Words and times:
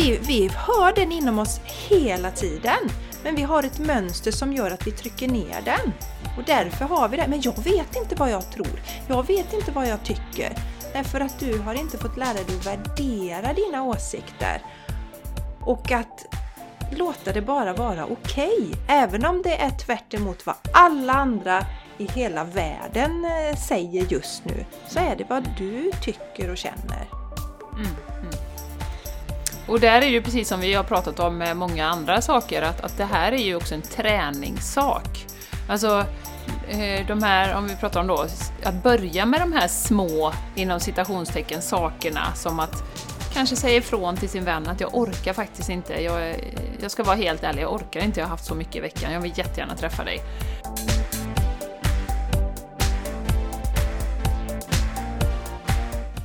vi, 0.00 0.18
vi 0.22 0.48
hör 0.48 0.94
den 0.94 1.12
inom 1.12 1.38
oss 1.38 1.60
hela 1.88 2.30
tiden. 2.30 2.90
Men 3.24 3.34
vi 3.34 3.42
har 3.42 3.62
ett 3.62 3.78
mönster 3.78 4.30
som 4.30 4.52
gör 4.52 4.70
att 4.70 4.86
vi 4.86 4.90
trycker 4.90 5.28
ner 5.28 5.62
den. 5.64 5.92
Och 6.38 6.44
därför 6.46 6.84
har 6.84 7.08
vi 7.08 7.16
det. 7.16 7.26
Men 7.28 7.40
jag 7.40 7.64
vet 7.64 7.96
inte 7.96 8.14
vad 8.14 8.30
jag 8.30 8.52
tror. 8.52 8.82
Jag 9.08 9.26
vet 9.26 9.52
inte 9.52 9.72
vad 9.72 9.88
jag 9.88 10.04
tycker. 10.04 10.52
Därför 10.92 11.20
att 11.20 11.38
du 11.38 11.58
har 11.58 11.74
inte 11.74 11.98
fått 11.98 12.16
lära 12.16 12.32
dig 12.32 12.56
att 12.58 12.66
värdera 12.66 13.52
dina 13.52 13.82
åsikter. 13.82 14.62
Och 15.60 15.92
att 15.92 16.26
låta 16.92 17.32
det 17.32 17.42
bara 17.42 17.72
vara 17.72 18.04
okej. 18.04 18.58
Okay. 18.58 18.74
Även 18.88 19.26
om 19.26 19.42
det 19.42 19.56
är 19.56 19.70
tvärt 19.70 20.14
vad 20.44 20.56
alla 20.72 21.12
andra 21.12 21.66
i 21.98 22.06
hela 22.06 22.44
världen 22.44 23.24
eh, 23.24 23.56
säger 23.56 24.06
just 24.12 24.44
nu, 24.44 24.64
så 24.88 24.98
är 24.98 25.16
det 25.16 25.24
vad 25.28 25.48
du 25.58 25.90
tycker 26.02 26.50
och 26.50 26.56
känner. 26.56 27.08
Mm. 27.74 28.09
Och 29.70 29.80
där 29.80 30.02
är 30.02 30.06
ju 30.06 30.22
precis 30.22 30.48
som 30.48 30.60
vi 30.60 30.74
har 30.74 30.84
pratat 30.84 31.20
om 31.20 31.38
med 31.38 31.56
många 31.56 31.86
andra 31.86 32.20
saker, 32.20 32.62
att, 32.62 32.80
att 32.80 32.96
det 32.96 33.04
här 33.04 33.32
är 33.32 33.38
ju 33.38 33.56
också 33.56 33.74
en 33.74 33.82
träningssak. 33.82 35.26
Alltså, 35.68 36.04
eh, 36.68 37.06
de 37.06 37.22
här, 37.22 37.56
om 37.56 37.68
vi 37.68 37.76
pratar 37.76 38.00
om 38.00 38.06
då, 38.06 38.26
att 38.64 38.82
börja 38.82 39.26
med 39.26 39.40
de 39.40 39.52
här 39.52 39.68
små, 39.68 40.32
inom 40.54 40.80
citationstecken, 40.80 41.62
sakerna 41.62 42.34
som 42.34 42.60
att 42.60 42.82
kanske 43.34 43.56
säga 43.56 43.76
ifrån 43.76 44.16
till 44.16 44.28
sin 44.28 44.44
vän 44.44 44.68
att 44.68 44.80
jag 44.80 44.94
orkar 44.94 45.32
faktiskt 45.32 45.68
inte, 45.68 46.02
jag, 46.02 46.30
eh, 46.30 46.36
jag 46.82 46.90
ska 46.90 47.02
vara 47.02 47.16
helt 47.16 47.42
ärlig, 47.42 47.62
jag 47.62 47.72
orkar 47.72 48.00
inte, 48.00 48.20
jag 48.20 48.26
har 48.26 48.30
haft 48.30 48.44
så 48.44 48.54
mycket 48.54 48.76
i 48.76 48.80
veckan, 48.80 49.12
jag 49.12 49.20
vill 49.20 49.32
jättegärna 49.38 49.76
träffa 49.76 50.04
dig. 50.04 50.20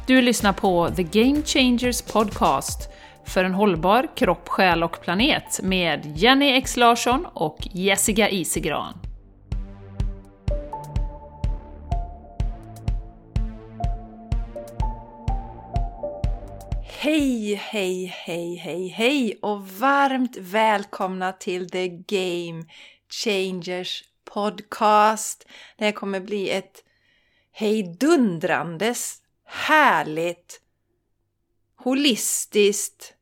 Du 0.08 0.22
lyssnar 0.22 0.53
på 0.53 0.89
The 0.95 1.03
Game 1.03 1.41
Changers 1.45 2.02
Podcast 2.02 2.89
för 3.25 3.43
en 3.43 3.53
hållbar 3.53 4.07
kropp, 4.15 4.50
själ 4.50 4.83
och 4.83 5.02
planet 5.02 5.59
med 5.63 6.17
Jenny 6.17 6.52
X 6.52 6.77
Larsson 6.77 7.25
och 7.33 7.58
Jessica 7.72 8.30
Isegran. 8.30 9.05
Hej, 17.05 17.55
hej, 17.55 18.05
hej, 18.05 18.55
hej, 18.55 18.88
hej 18.88 19.39
och 19.41 19.67
varmt 19.67 20.38
välkomna 20.38 21.31
till 21.31 21.69
The 21.69 21.88
Game 21.88 22.63
Changers 23.09 24.03
Podcast. 24.33 25.47
Det 25.78 25.85
här 25.85 25.91
kommer 25.91 26.19
bli 26.19 26.50
ett 26.50 26.83
hejdundrandes 27.52 29.22
härligt, 29.45 30.61
holistiskt, 31.75 33.14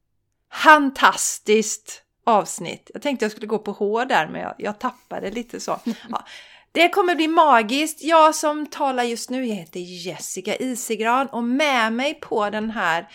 fantastiskt 0.53 2.03
avsnitt. 2.25 2.91
Jag 2.93 3.01
tänkte 3.01 3.25
jag 3.25 3.31
skulle 3.31 3.47
gå 3.47 3.59
på 3.59 3.71
H 3.71 4.05
där 4.05 4.27
men 4.27 4.41
jag, 4.41 4.55
jag 4.57 4.79
tappade 4.79 5.31
lite 5.31 5.59
så. 5.59 5.79
Ja. 6.09 6.23
Det 6.71 6.89
kommer 6.89 7.15
bli 7.15 7.27
magiskt. 7.27 8.03
Jag 8.03 8.35
som 8.35 8.67
talar 8.67 9.03
just 9.03 9.29
nu 9.29 9.45
jag 9.45 9.55
heter 9.55 9.79
Jessica 9.79 10.55
Isigran 10.55 11.27
och 11.27 11.43
med 11.43 11.93
mig 11.93 12.13
på 12.13 12.49
den 12.49 12.69
här 12.69 13.07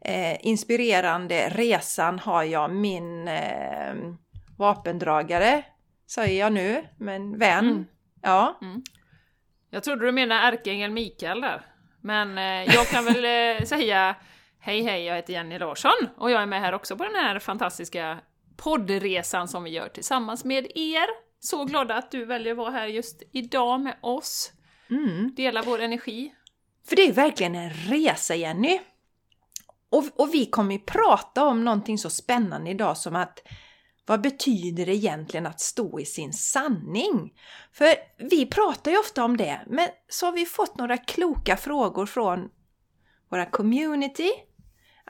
eh, 0.00 0.46
inspirerande 0.46 1.48
resan 1.48 2.18
har 2.18 2.44
jag 2.44 2.70
min 2.70 3.28
eh, 3.28 3.94
vapendragare, 4.58 5.62
säger 6.10 6.40
jag 6.40 6.52
nu, 6.52 6.84
men 6.98 7.38
vän. 7.38 7.66
Mm. 7.66 7.86
Ja. 8.22 8.58
Mm. 8.62 8.82
Jag 9.70 9.82
trodde 9.82 10.06
du 10.06 10.12
menade 10.12 10.40
ärkeängeln 10.40 10.94
Mikael 10.94 11.40
där. 11.40 11.66
Men 12.00 12.38
eh, 12.38 12.74
jag 12.74 12.86
kan 12.86 13.04
väl 13.04 13.24
eh, 13.24 13.64
säga 13.64 14.16
Hej 14.62 14.82
hej, 14.82 15.04
jag 15.04 15.16
heter 15.16 15.32
Jenny 15.32 15.58
Larsson 15.58 16.08
och 16.16 16.30
jag 16.30 16.42
är 16.42 16.46
med 16.46 16.60
här 16.60 16.72
också 16.72 16.96
på 16.96 17.04
den 17.04 17.14
här 17.14 17.38
fantastiska 17.38 18.20
poddresan 18.56 19.48
som 19.48 19.64
vi 19.64 19.70
gör 19.70 19.88
tillsammans 19.88 20.44
med 20.44 20.66
er. 20.74 21.06
Så 21.38 21.64
glada 21.64 21.94
att 21.94 22.10
du 22.10 22.24
väljer 22.24 22.52
att 22.52 22.58
vara 22.58 22.70
här 22.70 22.86
just 22.86 23.22
idag 23.32 23.80
med 23.80 23.96
oss. 24.00 24.52
Mm. 24.90 25.34
Dela 25.36 25.62
vår 25.62 25.80
energi. 25.80 26.34
För 26.88 26.96
det 26.96 27.02
är 27.02 27.12
verkligen 27.12 27.54
en 27.54 27.70
resa 27.70 28.34
Jenny! 28.34 28.80
Och, 29.90 30.04
och 30.16 30.34
vi 30.34 30.46
kommer 30.46 30.72
ju 30.74 30.80
prata 30.80 31.44
om 31.44 31.64
någonting 31.64 31.98
så 31.98 32.10
spännande 32.10 32.70
idag 32.70 32.96
som 32.96 33.16
att 33.16 33.42
vad 34.06 34.20
betyder 34.20 34.86
det 34.86 34.94
egentligen 34.94 35.46
att 35.46 35.60
stå 35.60 36.00
i 36.00 36.04
sin 36.04 36.32
sanning? 36.32 37.32
För 37.72 37.94
vi 38.18 38.46
pratar 38.46 38.90
ju 38.90 38.98
ofta 38.98 39.24
om 39.24 39.36
det, 39.36 39.60
men 39.66 39.88
så 40.08 40.26
har 40.26 40.32
vi 40.32 40.46
fått 40.46 40.78
några 40.78 40.96
kloka 40.96 41.56
frågor 41.56 42.06
från 42.06 42.48
våra 43.30 43.46
community. 43.46 44.30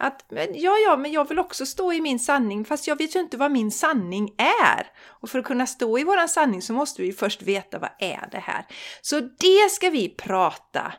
Att 0.03 0.25
ja, 0.55 0.77
ja, 0.87 0.97
men 0.97 1.13
jag 1.13 1.29
vill 1.29 1.39
också 1.39 1.67
stå 1.67 1.93
i 1.93 2.01
min 2.01 2.19
sanning, 2.19 2.65
fast 2.65 2.87
jag 2.87 2.99
vet 2.99 3.17
ju 3.17 3.21
inte 3.21 3.37
vad 3.37 3.51
min 3.51 3.71
sanning 3.71 4.35
är. 4.39 4.87
Och 5.07 5.31
för 5.31 5.39
att 5.39 5.45
kunna 5.45 5.67
stå 5.67 5.99
i 5.99 6.05
våran 6.05 6.29
sanning 6.29 6.63
så 6.63 6.73
måste 6.73 7.03
vi 7.03 7.13
först 7.13 7.43
veta 7.43 7.79
vad 7.79 7.91
är 7.99 8.29
det 8.33 8.39
här. 8.39 8.67
Så 9.03 9.21
det 9.21 9.71
ska 9.71 9.91
vi 9.91 10.09
prata 10.09 10.93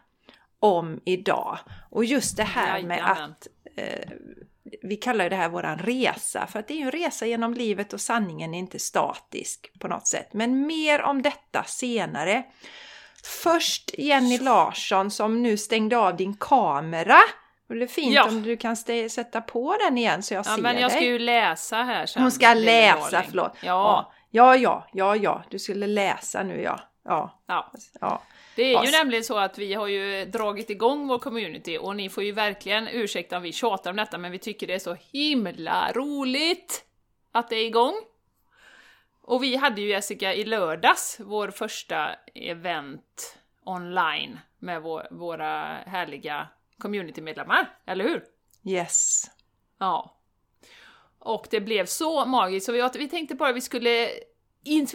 om 0.59 1.01
idag. 1.05 1.59
Och 1.89 2.05
just 2.05 2.37
det 2.37 2.43
här 2.43 2.83
med 2.83 3.11
att 3.11 3.47
eh, 3.75 4.09
vi 4.81 4.95
kallar 4.95 5.29
det 5.29 5.35
här 5.35 5.49
våran 5.49 5.77
resa, 5.77 6.47
för 6.47 6.59
att 6.59 6.67
det 6.67 6.73
är 6.73 6.77
ju 6.77 6.85
en 6.85 6.91
resa 6.91 7.25
genom 7.25 7.53
livet 7.53 7.93
och 7.93 8.01
sanningen 8.01 8.53
är 8.53 8.59
inte 8.59 8.79
statisk 8.79 9.71
på 9.79 9.87
något 9.87 10.07
sätt. 10.07 10.33
Men 10.33 10.67
mer 10.67 11.01
om 11.01 11.21
detta 11.21 11.63
senare. 11.63 12.43
Först 13.23 13.91
Jenny 13.97 14.37
Larsson 14.37 15.11
som 15.11 15.43
nu 15.43 15.57
stängde 15.57 15.97
av 15.97 16.17
din 16.17 16.33
kamera. 16.33 17.17
Det 17.71 17.75
blir 17.75 17.87
fint 17.87 18.13
ja. 18.13 18.27
om 18.27 18.43
du 18.43 18.57
kan 18.57 18.75
sätta 18.75 19.41
på 19.41 19.77
den 19.87 19.97
igen 19.97 20.23
så 20.23 20.33
jag 20.33 20.39
ja, 20.39 20.43
ser 20.43 20.51
dig. 20.51 20.61
Men 20.61 20.81
jag 20.81 20.91
ska 20.91 21.03
ju 21.03 21.19
läsa 21.19 21.75
här 21.75 22.05
sen. 22.05 22.21
Hon 22.21 22.31
ska 22.31 22.53
läsa, 22.53 23.23
förlåt. 23.29 23.51
Ja. 23.61 24.11
ja. 24.31 24.55
Ja, 24.55 24.83
ja, 24.93 25.15
ja, 25.15 25.43
du 25.49 25.59
skulle 25.59 25.87
läsa 25.87 26.43
nu 26.43 26.61
ja. 26.61 26.79
Ja. 27.05 27.41
ja. 27.47 27.71
ja. 28.01 28.21
Det 28.55 28.73
är 28.73 28.85
ju 28.85 28.91
nämligen 28.91 29.23
så 29.23 29.37
att 29.37 29.57
vi 29.57 29.73
har 29.73 29.87
ju 29.87 30.25
dragit 30.25 30.69
igång 30.69 31.07
vår 31.07 31.19
community 31.19 31.77
och 31.77 31.95
ni 31.95 32.09
får 32.09 32.23
ju 32.23 32.31
verkligen 32.31 32.87
ursäkta 32.87 33.37
om 33.37 33.43
vi 33.43 33.51
tjatar 33.51 33.91
om 33.91 33.97
detta 33.97 34.17
men 34.17 34.31
vi 34.31 34.39
tycker 34.39 34.67
det 34.67 34.73
är 34.73 34.79
så 34.79 34.97
himla 35.11 35.91
roligt 35.91 36.83
att 37.31 37.49
det 37.49 37.55
är 37.55 37.65
igång. 37.65 37.93
Och 39.21 39.43
vi 39.43 39.55
hade 39.55 39.81
ju 39.81 39.87
Jessica 39.89 40.33
i 40.33 40.43
lördags 40.43 41.17
vår 41.19 41.47
första 41.47 42.09
event 42.33 43.37
online 43.63 44.39
med 44.59 44.81
vår, 44.81 45.07
våra 45.11 45.63
härliga 45.85 46.47
communitymedlemmar, 46.81 47.77
eller 47.85 48.03
hur? 48.03 48.23
Yes. 48.65 49.23
Ja. 49.79 50.17
Och 51.19 51.47
det 51.51 51.61
blev 51.61 51.85
så 51.85 52.25
magiskt, 52.25 52.65
så 52.65 52.71
vi, 52.71 52.89
vi 52.95 53.07
tänkte 53.07 53.35
bara 53.35 53.53
vi 53.53 53.61
skulle 53.61 54.09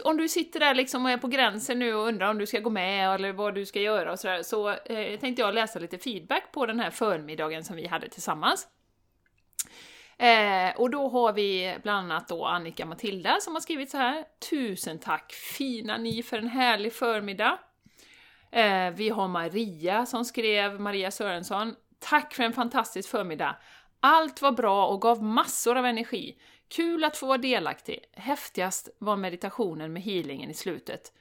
om 0.04 0.16
du 0.16 0.28
sitter 0.28 0.60
där 0.60 0.74
liksom 0.74 1.04
och 1.04 1.10
är 1.10 1.18
på 1.18 1.28
gränsen 1.28 1.78
nu 1.78 1.94
och 1.94 2.06
undrar 2.06 2.30
om 2.30 2.38
du 2.38 2.46
ska 2.46 2.60
gå 2.60 2.70
med 2.70 3.14
eller 3.14 3.32
vad 3.32 3.54
du 3.54 3.66
ska 3.66 3.80
göra 3.80 4.12
och 4.12 4.18
sådär, 4.18 4.42
så 4.42 4.70
eh, 4.70 5.20
tänkte 5.20 5.42
jag 5.42 5.54
läsa 5.54 5.78
lite 5.78 5.98
feedback 5.98 6.52
på 6.52 6.66
den 6.66 6.80
här 6.80 6.90
förmiddagen 6.90 7.64
som 7.64 7.76
vi 7.76 7.86
hade 7.86 8.08
tillsammans. 8.08 8.68
Eh, 10.18 10.80
och 10.80 10.90
då 10.90 11.08
har 11.08 11.32
vi 11.32 11.76
bland 11.82 12.12
annat 12.12 12.28
då 12.28 12.44
Annika 12.44 12.86
Matilda 12.86 13.38
som 13.40 13.54
har 13.54 13.60
skrivit 13.60 13.90
så 13.90 13.96
här. 13.96 14.24
Tusen 14.50 14.98
tack 14.98 15.32
fina 15.32 15.96
ni 15.96 16.22
för 16.22 16.38
en 16.38 16.48
härlig 16.48 16.92
förmiddag. 16.92 17.58
Eh, 18.50 18.90
vi 18.90 19.08
har 19.08 19.28
Maria 19.28 20.06
som 20.06 20.24
skrev, 20.24 20.80
Maria 20.80 21.10
Sörensson. 21.10 21.74
Tack 21.98 22.34
för 22.34 22.42
en 22.42 22.52
fantastisk 22.52 23.10
förmiddag. 23.10 23.56
Allt 24.00 24.42
var 24.42 24.52
bra 24.52 24.86
och 24.86 25.02
gav 25.02 25.22
massor 25.22 25.76
av 25.76 25.86
energi. 25.86 26.38
Kul 26.68 27.04
att 27.04 27.16
få 27.16 27.26
vara 27.26 27.38
delaktig. 27.38 28.04
Häftigast 28.12 28.88
var 28.98 29.16
meditationen 29.16 29.92
med 29.92 30.02
healingen 30.02 30.50
i 30.50 30.54
slutet. 30.54 31.12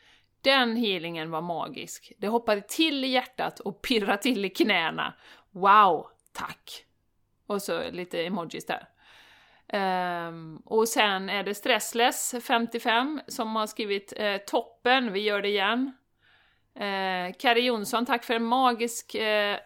Den 0.42 0.76
healingen 0.76 1.32
var 1.32 1.42
magisk. 1.42 2.14
Det 2.18 2.28
hoppade 2.28 2.62
till 2.62 3.04
i 3.04 3.08
hjärtat 3.08 3.60
och 3.60 3.82
pirrade 3.82 4.22
till 4.22 4.46
i 4.46 4.50
knäna. 4.50 5.14
Wow, 5.52 6.08
tack! 6.34 6.86
Och 7.48 7.62
så 7.62 7.92
lite 7.92 8.26
emojis 8.26 8.66
där. 8.66 8.88
Um, 9.74 10.58
och 10.66 10.88
sen 10.88 11.30
är 11.30 11.44
det 11.44 11.54
Stressless55 11.54 13.20
som 13.28 13.56
har 13.56 13.68
skrivit 13.68 14.14
eh, 14.18 14.38
toppen, 14.38 15.14
vi 15.14 15.20
gör 15.20 15.42
det 15.42 15.48
igen. 15.48 15.92
Eh, 16.76 17.34
Kari 17.40 17.62
Jonsson, 17.62 18.06
tack 18.06 18.24
för 18.24 18.34
en 18.34 18.46
magisk 18.46 19.16
eh, 19.16 19.60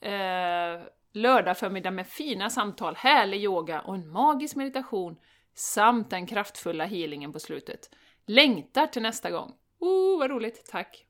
eh, 0.00 0.80
lördag 1.12 1.58
förmiddag 1.58 1.90
med 1.90 2.06
fina 2.06 2.50
samtal, 2.50 2.96
härlig 2.96 3.44
yoga 3.44 3.80
och 3.80 3.94
en 3.94 4.08
magisk 4.08 4.56
meditation 4.56 5.16
samt 5.54 6.10
den 6.10 6.26
kraftfulla 6.26 6.84
healingen 6.84 7.32
på 7.32 7.40
slutet. 7.40 7.90
Längtar 8.26 8.86
till 8.86 9.02
nästa 9.02 9.30
gång! 9.30 9.54
Oh, 9.78 10.18
vad 10.18 10.30
roligt, 10.30 10.66
tack! 10.70 11.06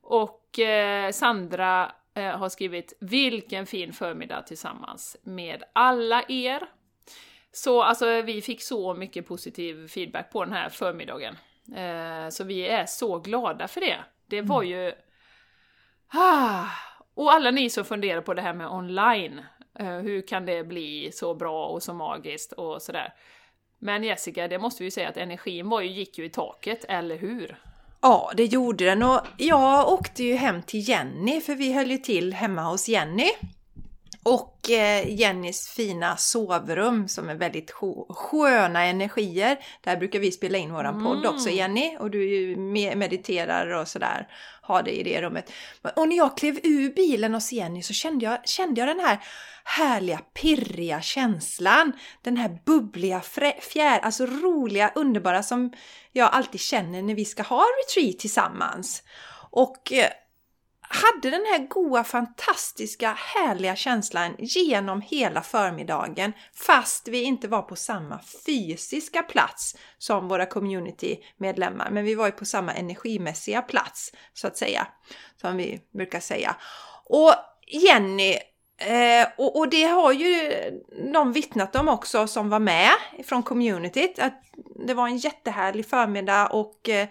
Och 0.00 0.58
eh, 0.58 1.10
Sandra 1.10 1.92
eh, 2.14 2.38
har 2.38 2.48
skrivit 2.48 2.92
“Vilken 3.00 3.66
fin 3.66 3.92
förmiddag 3.92 4.42
tillsammans 4.42 5.16
med 5.22 5.62
alla 5.72 6.22
er!” 6.28 6.68
Så 7.52 7.82
alltså, 7.82 8.22
vi 8.22 8.42
fick 8.42 8.62
så 8.62 8.94
mycket 8.94 9.26
positiv 9.26 9.88
feedback 9.88 10.32
på 10.32 10.44
den 10.44 10.52
här 10.52 10.68
förmiddagen. 10.68 11.36
Eh, 11.76 12.28
så 12.30 12.44
vi 12.44 12.66
är 12.66 12.86
så 12.86 13.18
glada 13.18 13.68
för 13.68 13.80
det. 13.80 14.04
Det 14.30 14.42
var 14.42 14.62
mm. 14.62 14.70
ju... 14.70 14.92
Ah, 16.12 16.64
och 17.14 17.32
alla 17.32 17.50
ni 17.50 17.70
som 17.70 17.84
funderar 17.84 18.20
på 18.20 18.34
det 18.34 18.42
här 18.42 18.54
med 18.54 18.70
online, 18.70 19.40
Eh, 19.80 19.96
hur 19.98 20.22
kan 20.22 20.46
det 20.46 20.64
bli 20.64 21.10
så 21.12 21.34
bra 21.34 21.66
och 21.66 21.82
så 21.82 21.94
magiskt 21.94 22.52
och 22.52 22.82
sådär. 22.82 23.14
Men 23.78 24.04
Jessica, 24.04 24.48
det 24.48 24.58
måste 24.58 24.82
vi 24.82 24.84
ju 24.86 24.90
säga 24.90 25.08
att 25.08 25.16
energin 25.16 25.68
var 25.68 25.80
ju, 25.80 25.88
gick 25.88 26.18
ju 26.18 26.24
i 26.24 26.28
taket, 26.28 26.84
eller 26.88 27.16
hur? 27.16 27.58
Ja, 28.00 28.32
det 28.36 28.44
gjorde 28.44 28.84
den 28.84 29.02
och 29.02 29.20
jag 29.36 29.92
åkte 29.92 30.24
ju 30.24 30.34
hem 30.34 30.62
till 30.62 30.88
Jenny 30.88 31.40
för 31.40 31.54
vi 31.54 31.72
höll 31.72 31.90
ju 31.90 31.98
till 31.98 32.34
hemma 32.34 32.62
hos 32.62 32.88
Jenny. 32.88 33.30
Och 34.22 34.70
eh, 34.70 35.14
Jennys 35.14 35.68
fina 35.68 36.16
sovrum 36.16 37.08
som 37.08 37.28
är 37.28 37.34
väldigt 37.34 37.70
sköna 38.08 38.84
energier. 38.84 39.58
Där 39.80 39.96
brukar 39.96 40.18
vi 40.18 40.32
spela 40.32 40.58
in 40.58 40.72
våran 40.72 41.04
podd 41.04 41.26
också 41.26 41.48
Mm. 41.48 41.56
Jenny 41.56 41.96
och 41.98 42.10
du 42.10 42.56
mediterar 42.96 43.66
och 43.66 43.88
sådär. 43.88 44.28
Har 44.62 44.82
det 44.82 45.00
i 45.00 45.02
det 45.02 45.22
rummet. 45.22 45.52
Och 45.96 46.08
när 46.08 46.16
jag 46.16 46.36
klev 46.36 46.58
ur 46.62 46.94
bilen 46.94 47.34
hos 47.34 47.52
Jenny 47.52 47.82
så 47.82 47.92
kände 47.92 48.24
jag, 48.24 48.48
kände 48.48 48.80
jag 48.80 48.88
den 48.88 49.00
här 49.00 49.18
härliga 49.64 50.18
pirriga 50.18 51.00
känslan. 51.00 51.92
Den 52.22 52.36
här 52.36 52.58
bubbliga 52.64 53.20
fjär, 53.60 53.98
alltså 53.98 54.26
roliga, 54.26 54.92
underbara 54.94 55.42
som 55.42 55.72
jag 56.12 56.30
alltid 56.32 56.60
känner 56.60 57.02
när 57.02 57.14
vi 57.14 57.24
ska 57.24 57.42
ha 57.42 57.66
retreat 57.84 58.18
tillsammans. 58.18 59.02
Och 59.50 59.92
eh, 59.92 60.10
hade 60.92 61.30
den 61.30 61.46
här 61.46 61.66
goa, 61.68 62.04
fantastiska, 62.04 63.12
härliga 63.12 63.76
känslan 63.76 64.36
genom 64.38 65.00
hela 65.00 65.42
förmiddagen 65.42 66.32
fast 66.54 67.08
vi 67.08 67.22
inte 67.22 67.48
var 67.48 67.62
på 67.62 67.76
samma 67.76 68.20
fysiska 68.46 69.22
plats 69.22 69.76
som 69.98 70.28
våra 70.28 70.46
communitymedlemmar. 70.46 71.90
Men 71.90 72.04
vi 72.04 72.14
var 72.14 72.26
ju 72.26 72.32
på 72.32 72.44
samma 72.44 72.72
energimässiga 72.72 73.62
plats, 73.62 74.12
så 74.34 74.46
att 74.46 74.56
säga, 74.56 74.86
som 75.40 75.56
vi 75.56 75.80
brukar 75.92 76.20
säga. 76.20 76.56
Och 77.04 77.34
Jenny 77.66 78.36
Eh, 78.80 79.28
och, 79.38 79.58
och 79.58 79.68
det 79.68 79.84
har 79.84 80.12
ju 80.12 80.52
de 81.12 81.32
vittnat 81.32 81.76
om 81.76 81.88
också 81.88 82.26
som 82.26 82.50
var 82.50 82.58
med 82.58 82.90
från 83.24 83.42
communityt, 83.42 84.18
att 84.18 84.42
det 84.86 84.94
var 84.94 85.06
en 85.06 85.16
jättehärlig 85.16 85.86
förmiddag 85.86 86.46
och 86.46 86.88
eh, 86.88 87.08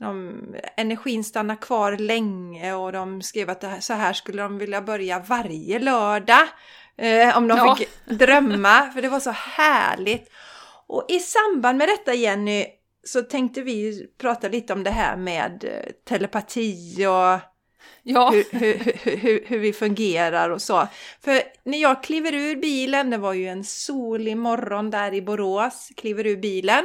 de, 0.00 0.40
energin 0.76 1.24
stannar 1.24 1.56
kvar 1.56 1.96
länge 1.96 2.74
och 2.74 2.92
de 2.92 3.22
skrev 3.22 3.50
att 3.50 3.62
här, 3.62 3.80
så 3.80 3.94
här 3.94 4.12
skulle 4.12 4.42
de 4.42 4.58
vilja 4.58 4.82
börja 4.82 5.18
varje 5.18 5.78
lördag. 5.78 6.48
Eh, 6.98 7.36
om 7.36 7.48
de 7.48 7.58
Ja. 7.58 7.76
fick 7.76 7.88
drömma, 8.18 8.90
för 8.94 9.02
det 9.02 9.08
var 9.08 9.20
så 9.20 9.30
härligt. 9.30 10.30
Och 10.86 11.06
i 11.08 11.18
samband 11.18 11.78
med 11.78 11.88
detta 11.88 12.14
Jenny 12.14 12.66
så 13.04 13.22
tänkte 13.22 13.62
vi 13.62 14.06
prata 14.18 14.48
lite 14.48 14.72
om 14.72 14.84
det 14.84 14.90
här 14.90 15.16
med 15.16 15.64
eh, 15.64 15.92
telepati 16.08 17.06
och 17.06 17.40
Ja, 18.02 18.30
hur, 18.30 18.58
hur, 18.58 18.78
hur, 18.78 19.16
hur, 19.16 19.44
hur 19.46 19.58
vi 19.58 19.72
fungerar 19.72 20.50
och 20.50 20.62
så. 20.62 20.88
För 21.24 21.42
när 21.64 21.78
jag 21.78 22.02
kliver 22.02 22.34
ur 22.34 22.56
bilen, 22.56 23.10
det 23.10 23.18
var 23.18 23.32
ju 23.32 23.46
en 23.48 23.64
solig 23.64 24.36
morgon 24.36 24.90
där 24.90 25.14
i 25.14 25.22
Borås, 25.22 25.88
kliver 25.96 26.26
ur 26.26 26.36
bilen, 26.36 26.84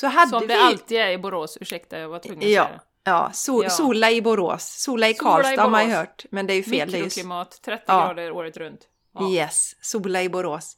så 0.00 0.06
hade 0.06 0.30
som 0.30 0.40
vi... 0.40 0.46
det 0.46 0.62
alltid 0.62 0.98
är 0.98 1.08
i 1.10 1.18
Borås, 1.18 1.58
ursäkta 1.60 1.98
jag 1.98 2.08
var 2.08 2.18
tvungen 2.18 2.38
att 2.38 2.44
Ja, 2.50 2.64
säga 2.64 2.76
det. 3.04 3.10
ja, 3.10 3.30
sol, 3.32 3.64
Ja. 3.64 3.70
sola 3.70 4.10
i 4.10 4.22
Borås. 4.22 4.64
Sola 4.82 5.08
i 5.08 5.14
Sola 5.14 5.40
i 5.40 5.42
Karlstad 5.42 5.62
har 5.62 5.70
man 5.70 5.88
ju 5.88 5.94
hört, 5.94 6.24
men 6.30 6.46
det 6.46 6.52
är 6.52 6.56
ju 6.56 6.62
fel. 6.62 6.90
Det 6.90 6.96
är 6.96 6.98
ju... 6.98 7.04
Mikroklimat, 7.04 7.60
30 7.64 7.82
Ja. 7.86 8.06
grader 8.06 8.32
året 8.32 8.56
runt. 8.56 8.80
Ja. 9.14 9.30
Yes, 9.30 9.76
sola 9.80 10.22
i 10.22 10.28
Borås. 10.28 10.76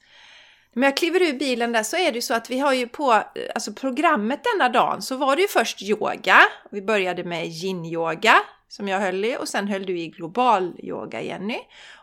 Men 0.75 0.83
jag 0.83 0.97
kliver 0.97 1.23
ur 1.23 1.33
bilen 1.39 1.73
där 1.73 1.83
så 1.83 1.97
är 1.97 2.11
det 2.13 2.15
ju 2.15 2.23
så 2.23 2.35
att 2.35 2.51
vi 2.51 2.59
har 2.59 2.73
ju 2.73 2.89
på 2.89 3.13
eh, 3.13 3.21
alltså 3.55 3.73
programmet 3.73 4.41
denna 4.53 4.69
dagen 4.69 5.03
så 5.03 5.17
var 5.17 5.37
det 5.37 5.43
ju 5.43 5.49
först 5.49 5.83
yoga. 5.83 6.39
Vi 6.71 6.83
började 6.83 7.25
med 7.25 7.47
yin-yoga 7.47 8.35
som 8.69 8.89
jag 8.89 9.01
höll 9.01 9.25
i 9.25 9.37
och 9.37 9.49
sen 9.49 9.69
höll 9.69 9.87
du 9.87 9.99
i 9.99 10.09
global 10.09 10.73
yoga 10.83 11.23
Jenny. 11.23 11.59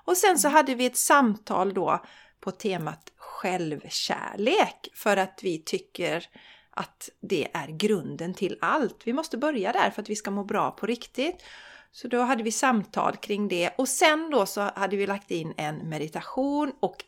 Och 0.06 0.18
sen 0.18 0.40
så 0.40 0.48
hade 0.50 0.76
vi 0.76 0.86
ett 0.86 0.98
samtal 0.98 1.74
då 1.74 2.04
på 2.42 2.52
temat 2.52 3.12
självkärlek 3.18 4.88
för 4.96 5.18
att 5.18 5.40
vi 5.44 5.64
tycker 5.66 6.26
att 6.80 7.10
det 7.22 7.48
är 7.54 7.68
grunden 7.68 8.34
till 8.34 8.58
allt. 8.62 9.02
Vi 9.04 9.14
måste 9.14 9.38
börja 9.38 9.72
där 9.72 9.90
för 9.90 10.02
att 10.02 10.10
vi 10.10 10.16
ska 10.16 10.32
må 10.32 10.44
bra 10.44 10.72
på 10.72 10.86
riktigt. 10.86 11.44
Så 11.92 12.08
då 12.08 12.22
hade 12.22 12.44
vi 12.44 12.52
samtal 12.52 13.16
kring 13.16 13.48
det 13.48 13.70
och 13.78 13.88
sen 13.88 14.30
då 14.32 14.46
så 14.46 14.62
hade 14.76 14.98
vi 14.98 15.08
lagt 15.08 15.32
in 15.32 15.54
en 15.58 15.90
meditation 15.90 16.72
och 16.80 17.04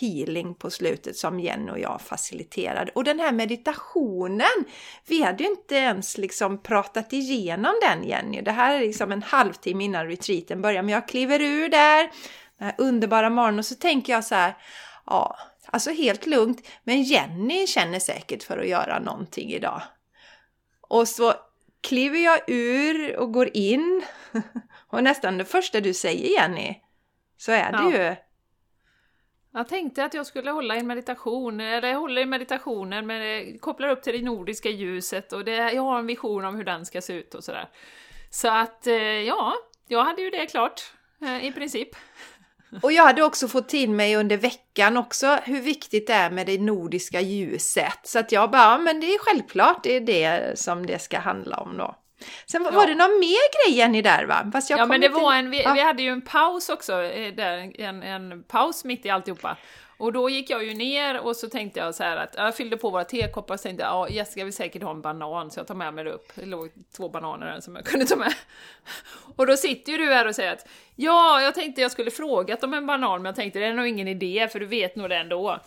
healing 0.00 0.54
på 0.54 0.70
slutet 0.70 1.16
som 1.16 1.40
Jenny 1.40 1.70
och 1.70 1.78
jag 1.78 2.00
faciliterade. 2.00 2.92
Och 2.94 3.04
den 3.04 3.20
här 3.20 3.32
meditationen, 3.32 4.64
vi 5.06 5.22
hade 5.22 5.44
ju 5.44 5.50
inte 5.50 5.74
ens 5.74 6.18
liksom 6.18 6.62
pratat 6.62 7.12
igenom 7.12 7.72
den 7.82 8.04
Jenny. 8.04 8.40
Det 8.40 8.52
här 8.52 8.74
är 8.74 8.80
liksom 8.80 9.12
en 9.12 9.22
halvtimme 9.22 9.84
innan 9.84 10.06
retreaten 10.06 10.62
börjar, 10.62 10.82
men 10.82 10.94
jag 10.94 11.08
kliver 11.08 11.40
ur 11.40 11.68
där, 11.68 12.10
den 12.58 12.66
här 12.66 12.74
underbara 12.78 13.30
morgonen 13.30 13.58
och 13.58 13.66
så 13.66 13.74
tänker 13.74 14.12
jag 14.12 14.24
så 14.24 14.34
här, 14.34 14.56
ja, 15.06 15.36
alltså 15.72 15.90
helt 15.90 16.26
lugnt, 16.26 16.68
men 16.84 17.02
Jenny 17.02 17.66
känner 17.66 17.98
säkert 17.98 18.42
för 18.42 18.58
att 18.58 18.68
göra 18.68 18.98
någonting 18.98 19.50
idag. 19.52 19.82
Och 20.80 21.08
så 21.08 21.34
kliver 21.80 22.18
jag 22.18 22.40
ur 22.46 23.16
och 23.16 23.32
går 23.32 23.50
in 23.56 24.02
och 24.88 25.04
nästan 25.04 25.38
det 25.38 25.44
första 25.44 25.80
du 25.80 25.94
säger 25.94 26.40
Jenny, 26.40 26.74
så 27.36 27.52
är 27.52 27.72
det 27.72 27.96
Ja. 27.96 28.08
ju 28.10 28.16
Jag 29.54 29.68
tänkte 29.68 30.04
att 30.04 30.14
jag 30.14 30.26
skulle 30.26 30.50
hålla 30.50 30.76
en 30.76 30.86
meditation, 30.86 31.60
eller 31.60 31.88
jag 31.88 31.98
håller 32.00 32.22
i 32.22 32.26
meditationen 32.26 33.06
men 33.06 33.58
kopplar 33.58 33.88
upp 33.88 34.02
till 34.02 34.12
det 34.12 34.24
nordiska 34.24 34.70
ljuset 34.70 35.32
och 35.32 35.44
det, 35.44 35.56
jag 35.72 35.82
har 35.82 35.98
en 35.98 36.06
vision 36.06 36.44
om 36.44 36.56
hur 36.56 36.64
den 36.64 36.86
ska 36.86 37.00
se 37.00 37.12
ut 37.12 37.34
och 37.34 37.44
sådär. 37.44 37.68
Så 38.30 38.48
att, 38.48 38.86
eh, 38.86 38.94
ja, 38.96 39.54
jag 39.88 40.04
hade 40.04 40.22
ju 40.22 40.30
det 40.30 40.46
klart, 40.46 40.92
eh, 41.22 41.44
i 41.46 41.52
princip. 41.52 41.88
Och 42.82 42.92
jag 42.92 43.04
hade 43.04 43.22
också 43.22 43.48
fått 43.48 43.68
till 43.68 43.90
mig 43.90 44.16
under 44.16 44.36
veckan 44.36 44.96
också 44.96 45.38
hur 45.44 45.60
viktigt 45.60 46.06
det 46.06 46.12
är 46.12 46.30
med 46.30 46.46
det 46.46 46.58
nordiska 46.60 47.20
ljuset. 47.20 47.98
Så 48.04 48.18
att 48.18 48.32
jag 48.32 48.50
bara, 48.50 48.62
ja, 48.62 48.78
men 48.78 49.00
det 49.00 49.06
är 49.14 49.18
självklart, 49.18 49.82
det 49.82 49.96
är 49.96 50.00
det 50.00 50.58
som 50.58 50.86
det 50.86 50.98
ska 51.02 51.18
handla 51.18 51.56
om 51.56 51.76
då. 51.78 51.96
Sen 52.46 52.62
var 52.62 52.72
Ja. 52.72 52.86
det 52.86 52.94
någon 52.94 53.20
mer 53.20 53.66
grej 53.68 53.78
Jenny 53.78 54.02
där 54.02 54.24
va? 54.24 54.50
Fast 54.52 54.70
jag 54.70 54.78
ja 54.78 54.86
men 54.86 55.00
det 55.00 55.06
inte- 55.06 55.18
var 55.20 55.34
en, 55.34 55.50
vi, 55.50 55.62
Ja. 55.62 55.72
vi 55.72 55.80
hade 55.82 56.02
ju 56.02 56.08
en 56.08 56.22
paus 56.22 56.68
också, 56.68 57.02
eh, 57.02 57.34
där, 57.34 57.80
en, 57.80 58.02
en 58.02 58.42
paus 58.42 58.84
mitt 58.84 59.06
i 59.06 59.10
alltihopa. 59.10 59.56
Och 60.02 60.12
då 60.12 60.30
gick 60.30 60.50
jag 60.50 60.64
ju 60.64 60.74
ner 60.74 61.20
och 61.20 61.36
så 61.36 61.48
tänkte 61.48 61.80
jag 61.80 61.94
så 61.94 62.02
här 62.02 62.16
att 62.16 62.34
jag 62.36 62.56
fyllde 62.56 62.76
på 62.76 62.90
våra 62.90 63.04
tekoppar 63.04 63.54
och 63.54 63.60
så 63.60 63.62
tänkte 63.62 63.82
jag 63.84 63.92
ja, 63.92 64.08
Jessica 64.08 64.44
vill 64.44 64.52
säkert 64.52 64.82
ha 64.82 64.90
en 64.90 65.02
banan 65.02 65.50
så 65.50 65.60
jag 65.60 65.66
tar 65.66 65.74
med 65.74 65.94
mig 65.94 66.04
det 66.04 66.10
upp. 66.10 66.32
Det 66.34 66.46
låg 66.46 66.68
två 66.96 67.08
bananer 67.08 67.46
där 67.46 67.60
som 67.60 67.76
jag 67.76 67.84
kunde 67.84 68.06
ta 68.06 68.16
med. 68.16 68.34
Och 69.36 69.46
då 69.46 69.56
sitter 69.56 69.92
ju 69.92 69.98
du 69.98 70.04
här 70.14 70.26
och 70.26 70.34
säger 70.34 70.52
att 70.52 70.66
ja, 70.96 71.42
jag 71.42 71.54
tänkte 71.54 71.80
jag 71.80 71.90
skulle 71.90 72.10
frågat 72.10 72.64
om 72.64 72.74
en 72.74 72.86
banan 72.86 73.22
men 73.22 73.24
jag 73.30 73.36
tänkte 73.36 73.58
det 73.58 73.66
är 73.66 73.74
nog 73.74 73.86
ingen 73.86 74.08
idé 74.08 74.48
för 74.52 74.60
du 74.60 74.66
vet 74.66 74.96
nog 74.96 75.08
det 75.08 75.16
ändå. 75.16 75.58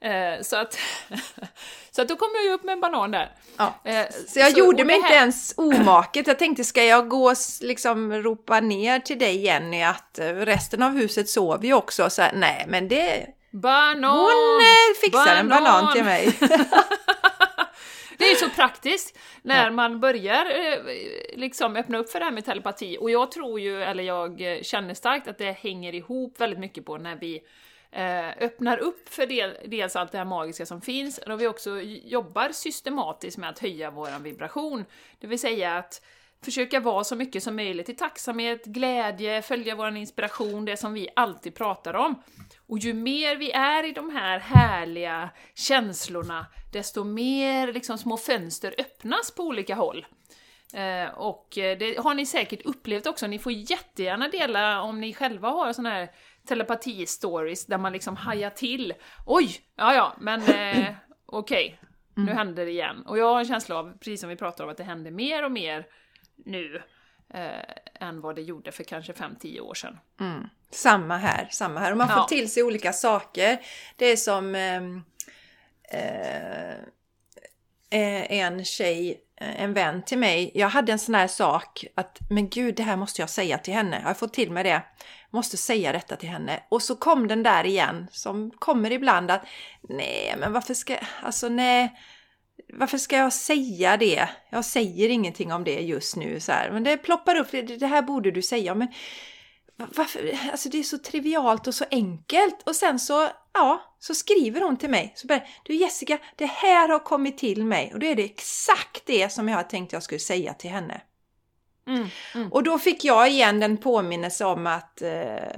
Eh, 0.00 0.42
så 0.42 0.56
att, 0.56 0.78
så 1.90 2.02
att 2.02 2.08
då 2.08 2.16
kom 2.16 2.28
jag 2.34 2.44
ju 2.44 2.50
upp 2.52 2.64
med 2.64 2.72
en 2.72 2.80
banan 2.80 3.10
där. 3.10 3.32
Ja. 3.56 3.74
Eh, 3.84 4.06
Så 4.28 4.38
jag 4.38 4.50
gjorde 4.50 4.82
och 4.82 4.86
mig 4.86 4.94
det 4.94 4.96
inte 4.96 5.08
här- 5.08 5.20
ens 5.20 5.54
omaket. 5.56 6.26
Jag 6.26 6.38
tänkte, 6.38 6.64
ska 6.64 6.84
jag 6.84 7.08
gå 7.08 7.30
och 7.30 7.36
liksom 7.60 8.12
ropa 8.12 8.60
ner 8.60 9.00
till 9.00 9.18
dig 9.18 9.36
Jenny 9.44 9.82
att 9.82 10.18
resten 10.22 10.82
av 10.82 10.92
huset 10.92 11.28
sover 11.28 11.66
ju 11.66 11.74
också? 11.74 12.10
Så 12.10 12.22
här, 12.22 12.32
nej, 12.34 12.64
men 12.68 12.88
det... 12.88 13.26
Banan! 13.60 14.18
Hon 14.18 14.60
eh, 14.60 15.00
fixar 15.00 15.36
en 15.36 15.48
banan 15.48 15.92
till 15.92 16.04
mig. 16.04 16.38
Det 18.18 18.24
är 18.24 18.30
ju 18.30 18.36
så 18.36 18.50
praktiskt 18.50 19.18
när 19.42 19.70
man 19.70 20.00
börjar 20.00 20.46
eh, 20.46 20.78
liksom 21.36 21.76
öppna 21.76 21.98
upp 21.98 22.10
för 22.10 22.18
det 22.18 22.24
här 22.24 22.32
med 22.32 22.44
telepati. 22.44 22.98
Och 23.00 23.10
jag 23.10 23.32
tror 23.32 23.60
ju, 23.60 23.82
eller 23.82 24.02
jag 24.02 24.40
eh, 24.40 24.62
känner 24.62 24.94
starkt 24.94 25.28
att 25.28 25.38
det 25.38 25.52
hänger 25.52 25.94
ihop 25.94 26.40
väldigt 26.40 26.58
mycket 26.58 26.84
på 26.84 26.98
när 26.98 27.16
vi 27.16 27.40
öppnar 28.40 28.78
upp 28.78 29.08
för 29.08 29.26
del, 29.26 29.56
dels 29.66 29.96
allt 29.96 30.12
det 30.12 30.18
här 30.18 30.24
magiska 30.24 30.66
som 30.66 30.80
finns, 30.80 31.18
och 31.18 31.40
vi 31.40 31.46
också 31.46 31.80
jobbar 31.80 32.48
systematiskt 32.52 33.38
med 33.38 33.50
att 33.50 33.58
höja 33.58 33.90
vår 33.90 34.22
vibration. 34.22 34.84
Det 35.20 35.26
vill 35.26 35.38
säga 35.38 35.76
att 35.76 36.02
försöka 36.44 36.80
vara 36.80 37.04
så 37.04 37.16
mycket 37.16 37.42
som 37.42 37.56
möjligt 37.56 37.88
i 37.88 37.94
tacksamhet, 37.94 38.64
glädje, 38.64 39.42
följa 39.42 39.74
vår 39.74 39.96
inspiration, 39.96 40.64
det 40.64 40.76
som 40.76 40.92
vi 40.92 41.08
alltid 41.16 41.54
pratar 41.54 41.94
om. 41.94 42.22
Och 42.66 42.78
ju 42.78 42.94
mer 42.94 43.36
vi 43.36 43.50
är 43.52 43.84
i 43.84 43.92
de 43.92 44.10
här 44.10 44.38
härliga 44.38 45.30
känslorna, 45.54 46.46
desto 46.72 47.04
mer 47.04 47.72
liksom 47.72 47.98
små 47.98 48.16
fönster 48.16 48.74
öppnas 48.78 49.30
på 49.30 49.42
olika 49.42 49.74
håll. 49.74 50.06
Eh, 50.74 51.08
och 51.14 51.58
eh, 51.58 51.78
det 51.78 51.98
har 51.98 52.14
ni 52.14 52.26
säkert 52.26 52.62
upplevt 52.62 53.06
också, 53.06 53.26
ni 53.26 53.38
får 53.38 53.52
jättegärna 53.52 54.28
dela 54.28 54.82
om 54.82 55.00
ni 55.00 55.14
själva 55.14 55.48
har 55.48 55.72
såna 55.72 55.90
här 55.90 56.08
telepati-stories 56.48 57.68
där 57.68 57.78
man 57.78 57.92
liksom 57.92 58.16
hajar 58.16 58.50
till. 58.50 58.94
Oj, 59.26 59.60
ja 59.76 59.94
ja, 59.94 60.16
men 60.20 60.42
eh, 60.42 60.94
okej, 61.26 61.80
nu 62.14 62.32
händer 62.32 62.64
det 62.64 62.70
igen. 62.70 63.02
Och 63.06 63.18
jag 63.18 63.26
har 63.26 63.38
en 63.38 63.46
känsla 63.46 63.76
av, 63.76 63.92
precis 63.98 64.20
som 64.20 64.28
vi 64.28 64.36
pratar 64.36 64.64
om, 64.64 64.70
att 64.70 64.76
det 64.76 64.84
händer 64.84 65.10
mer 65.10 65.44
och 65.44 65.52
mer 65.52 65.86
nu 66.46 66.82
eh, 67.34 68.06
än 68.08 68.20
vad 68.20 68.34
det 68.36 68.42
gjorde 68.42 68.72
för 68.72 68.84
kanske 68.84 69.12
5-10 69.12 69.60
år 69.60 69.74
sedan. 69.74 69.98
Mm. 70.20 70.48
Samma 70.70 71.16
här, 71.16 71.48
samma 71.50 71.80
här. 71.80 71.90
Och 71.92 71.98
man 71.98 72.08
får 72.08 72.16
Ja. 72.16 72.26
till 72.28 72.50
sig 72.52 72.62
olika 72.62 72.92
saker. 72.92 73.58
Det 73.96 74.06
är 74.06 74.16
som 74.16 74.54
ehm, 74.54 75.02
eh, 75.90 76.70
eh, 77.90 78.32
en 78.32 78.64
tjej, 78.64 79.20
eh, 79.40 79.62
en 79.62 79.74
vän 79.74 80.02
till 80.02 80.18
mig. 80.18 80.50
Jag 80.54 80.68
hade 80.68 80.92
en 80.92 80.98
sån 80.98 81.14
här 81.14 81.26
sak 81.28 81.84
att, 81.94 82.18
men 82.30 82.48
gud, 82.48 82.74
det 82.74 82.82
här 82.82 82.96
måste 82.96 83.22
jag 83.22 83.30
säga 83.30 83.58
till 83.58 83.74
henne. 83.74 83.98
Jag 84.00 84.06
har 84.08 84.14
fått 84.14 84.34
till 84.34 84.50
mig 84.50 84.64
det. 84.64 84.82
måste 85.30 85.56
säga 85.56 85.92
detta 85.92 86.16
till 86.16 86.28
henne. 86.28 86.62
Och 86.68 86.82
så 86.82 86.96
kom 86.96 87.28
den 87.28 87.42
där 87.42 87.66
igen, 87.66 88.06
som 88.12 88.50
kommer 88.50 88.92
ibland 88.92 89.30
att 89.30 89.44
nej, 89.80 90.34
men 90.38 90.52
varför 90.52 90.74
ska, 90.74 90.96
alltså 91.22 91.48
nej, 91.48 92.00
varför 92.72 92.98
ska 92.98 93.16
jag 93.16 93.32
säga 93.32 93.96
det? 93.96 94.28
Jag 94.50 94.64
säger 94.64 95.08
ingenting 95.08 95.52
om 95.52 95.64
det 95.64 95.80
just 95.80 96.16
nu 96.16 96.40
så 96.40 96.52
här. 96.52 96.70
Men 96.70 96.84
det 96.84 96.96
ploppar 96.96 97.36
upp, 97.36 97.50
det, 97.50 97.62
det 97.62 97.86
här 97.86 98.02
borde 98.02 98.30
du 98.30 98.42
säga. 98.42 98.74
Men 98.74 98.88
varför? 99.76 100.38
Alltså 100.50 100.68
det 100.68 100.78
är 100.78 100.82
så 100.82 100.98
trivialt 100.98 101.66
och 101.66 101.74
så 101.74 101.84
enkelt. 101.90 102.62
Och 102.64 102.76
sen 102.76 102.98
så, 102.98 103.28
ja, 103.52 103.96
så 103.98 104.14
skriver 104.14 104.60
hon 104.60 104.76
till 104.76 104.90
mig. 104.90 105.12
Så 105.16 105.26
bara, 105.26 105.40
du 105.62 105.74
Jessica, 105.74 106.18
det 106.36 106.46
här 106.46 106.88
har 106.88 106.98
kommit 106.98 107.38
till 107.38 107.64
mig. 107.64 107.90
Och 107.94 108.00
då 108.00 108.06
är 108.06 108.14
det 108.14 108.24
exakt 108.24 109.06
det 109.06 109.32
som 109.32 109.48
jag 109.48 109.56
har 109.56 109.62
tänkt 109.62 109.92
jag 109.92 110.02
skulle 110.02 110.18
säga 110.18 110.54
till 110.54 110.70
henne. 110.70 111.00
Mm, 111.86 112.08
mm. 112.34 112.52
Och 112.52 112.62
då 112.62 112.78
fick 112.78 113.04
jag 113.04 113.30
igen 113.30 113.60
den 113.60 113.76
påminnelse 113.76 114.44
om 114.44 114.66
att 114.66 115.02
eh, 115.02 115.56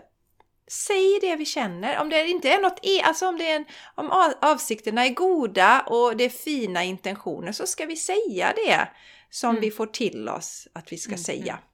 säg 0.70 1.18
det 1.20 1.36
vi 1.36 1.44
känner. 1.44 2.00
Om 2.00 2.08
det 2.08 2.28
inte 2.28 2.48
är 2.48 2.60
något, 2.60 2.78
e 2.82 3.02
alltså 3.02 3.28
om, 3.28 3.38
det 3.38 3.50
är 3.50 3.56
en, 3.56 3.64
om 3.94 4.32
avsikterna 4.40 5.06
är 5.06 5.10
goda 5.10 5.80
och 5.80 6.16
det 6.16 6.24
är 6.24 6.28
fina 6.28 6.84
intentioner 6.84 7.52
så 7.52 7.66
ska 7.66 7.86
vi 7.86 7.96
säga 7.96 8.52
det 8.56 8.88
som 9.30 9.50
mm. 9.50 9.60
vi 9.60 9.70
får 9.70 9.86
till 9.86 10.28
oss 10.28 10.68
att 10.72 10.92
vi 10.92 10.98
ska 10.98 11.10
mm, 11.10 11.24
säga. 11.24 11.52
Mm. 11.52 11.64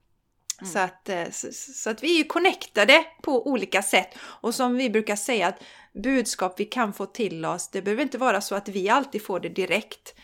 mm. 0.60 0.72
Så, 0.72 0.78
att, 0.78 1.08
eh, 1.08 1.30
så, 1.30 1.48
så, 1.52 1.90
att 1.90 2.02
vi 2.02 2.14
är 2.14 2.18
ju 2.18 2.24
connectade 2.24 3.04
på 3.22 3.46
olika 3.46 3.82
sätt. 3.82 4.14
Och 4.18 4.54
som 4.54 4.76
vi 4.76 4.90
brukar 4.90 5.16
säga 5.16 5.46
att 5.46 5.62
budskap 6.04 6.60
vi 6.60 6.64
kan 6.64 6.92
få 6.92 7.06
till 7.06 7.44
oss, 7.44 7.70
det 7.70 7.82
behöver 7.82 8.02
inte 8.02 8.18
vara 8.18 8.40
så 8.40 8.54
att 8.54 8.68
vi 8.68 8.88
alltid 8.88 9.24
får 9.24 9.40
det 9.40 9.48
direkt. 9.48 10.14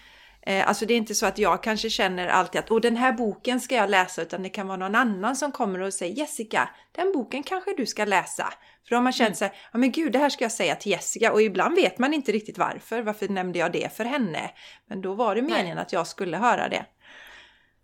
Eh, 0.46 0.68
alltså 0.68 0.86
det 0.86 0.94
är 0.94 0.98
inte 0.98 1.14
så 1.14 1.26
att 1.26 1.38
jag 1.38 1.62
kanske 1.62 1.90
känner 1.90 2.28
alltid 2.28 2.58
att 2.58 2.70
Åh, 2.70 2.80
den 2.80 2.96
här 2.96 3.12
boken 3.12 3.60
ska 3.60 3.74
jag 3.74 3.90
läsa 3.90 4.22
utan 4.22 4.42
det 4.42 4.48
kan 4.48 4.66
vara 4.66 4.76
någon 4.76 4.94
annan 4.94 5.36
som 5.36 5.52
kommer 5.52 5.80
och 5.80 5.94
säger 5.94 6.14
Jessica, 6.14 6.68
den 6.92 7.12
boken 7.12 7.42
kanske 7.42 7.74
du 7.76 7.86
ska 7.86 8.04
läsa. 8.04 8.52
För 8.84 8.90
då 8.90 8.96
har 8.96 9.02
man 9.02 9.12
känt 9.12 9.28
mm. 9.28 9.34
så 9.34 9.44
här, 9.44 9.54
ja 9.72 9.78
men 9.78 9.92
gud 9.92 10.12
det 10.12 10.18
här 10.18 10.30
ska 10.30 10.44
jag 10.44 10.52
säga 10.52 10.74
till 10.74 10.92
Jessica 10.92 11.32
och 11.32 11.42
ibland 11.42 11.74
vet 11.74 11.98
man 11.98 12.14
inte 12.14 12.32
riktigt 12.32 12.58
varför. 12.58 13.02
Varför 13.02 13.28
nämnde 13.28 13.58
jag 13.58 13.72
det 13.72 13.96
för 13.96 14.04
henne? 14.04 14.50
Men 14.86 15.02
då 15.02 15.14
var 15.14 15.34
det 15.34 15.42
meningen 15.42 15.76
Nej. 15.76 15.82
att 15.82 15.92
jag 15.92 16.06
skulle 16.06 16.36
höra 16.36 16.68
det. 16.68 16.84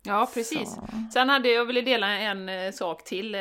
Ja, 0.03 0.29
precis. 0.33 0.75
Så. 0.75 0.81
Sen 1.13 1.29
hade 1.29 1.49
jag 1.49 1.65
ville 1.65 1.81
dela 1.81 2.07
en 2.07 2.49
eh, 2.49 2.71
sak 2.71 3.03
till. 3.03 3.35
Eh, 3.35 3.39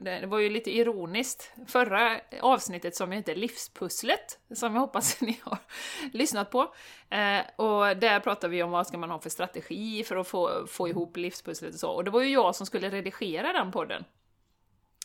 det 0.00 0.26
var 0.26 0.38
ju 0.38 0.50
lite 0.50 0.76
ironiskt. 0.76 1.52
Förra 1.66 2.20
avsnittet 2.40 2.96
som 2.96 3.12
heter 3.12 3.34
Livspusslet, 3.34 4.38
som 4.54 4.74
jag 4.74 4.80
hoppas 4.80 5.20
ni 5.20 5.40
har 5.42 5.58
lyssnat 6.12 6.50
på. 6.50 6.74
Eh, 7.10 7.40
och 7.56 7.96
där 7.96 8.20
pratade 8.20 8.50
vi 8.50 8.62
om 8.62 8.70
vad 8.70 8.86
ska 8.86 8.98
man 8.98 9.10
ha 9.10 9.20
för 9.20 9.30
strategi 9.30 10.04
för 10.04 10.16
att 10.16 10.28
få, 10.28 10.66
få 10.66 10.88
ihop 10.88 11.16
livspusslet 11.16 11.74
och 11.74 11.80
så. 11.80 11.90
Och 11.90 12.04
det 12.04 12.10
var 12.10 12.22
ju 12.22 12.32
jag 12.32 12.56
som 12.56 12.66
skulle 12.66 12.90
redigera 12.90 13.52
den 13.52 13.72
podden. 13.72 14.04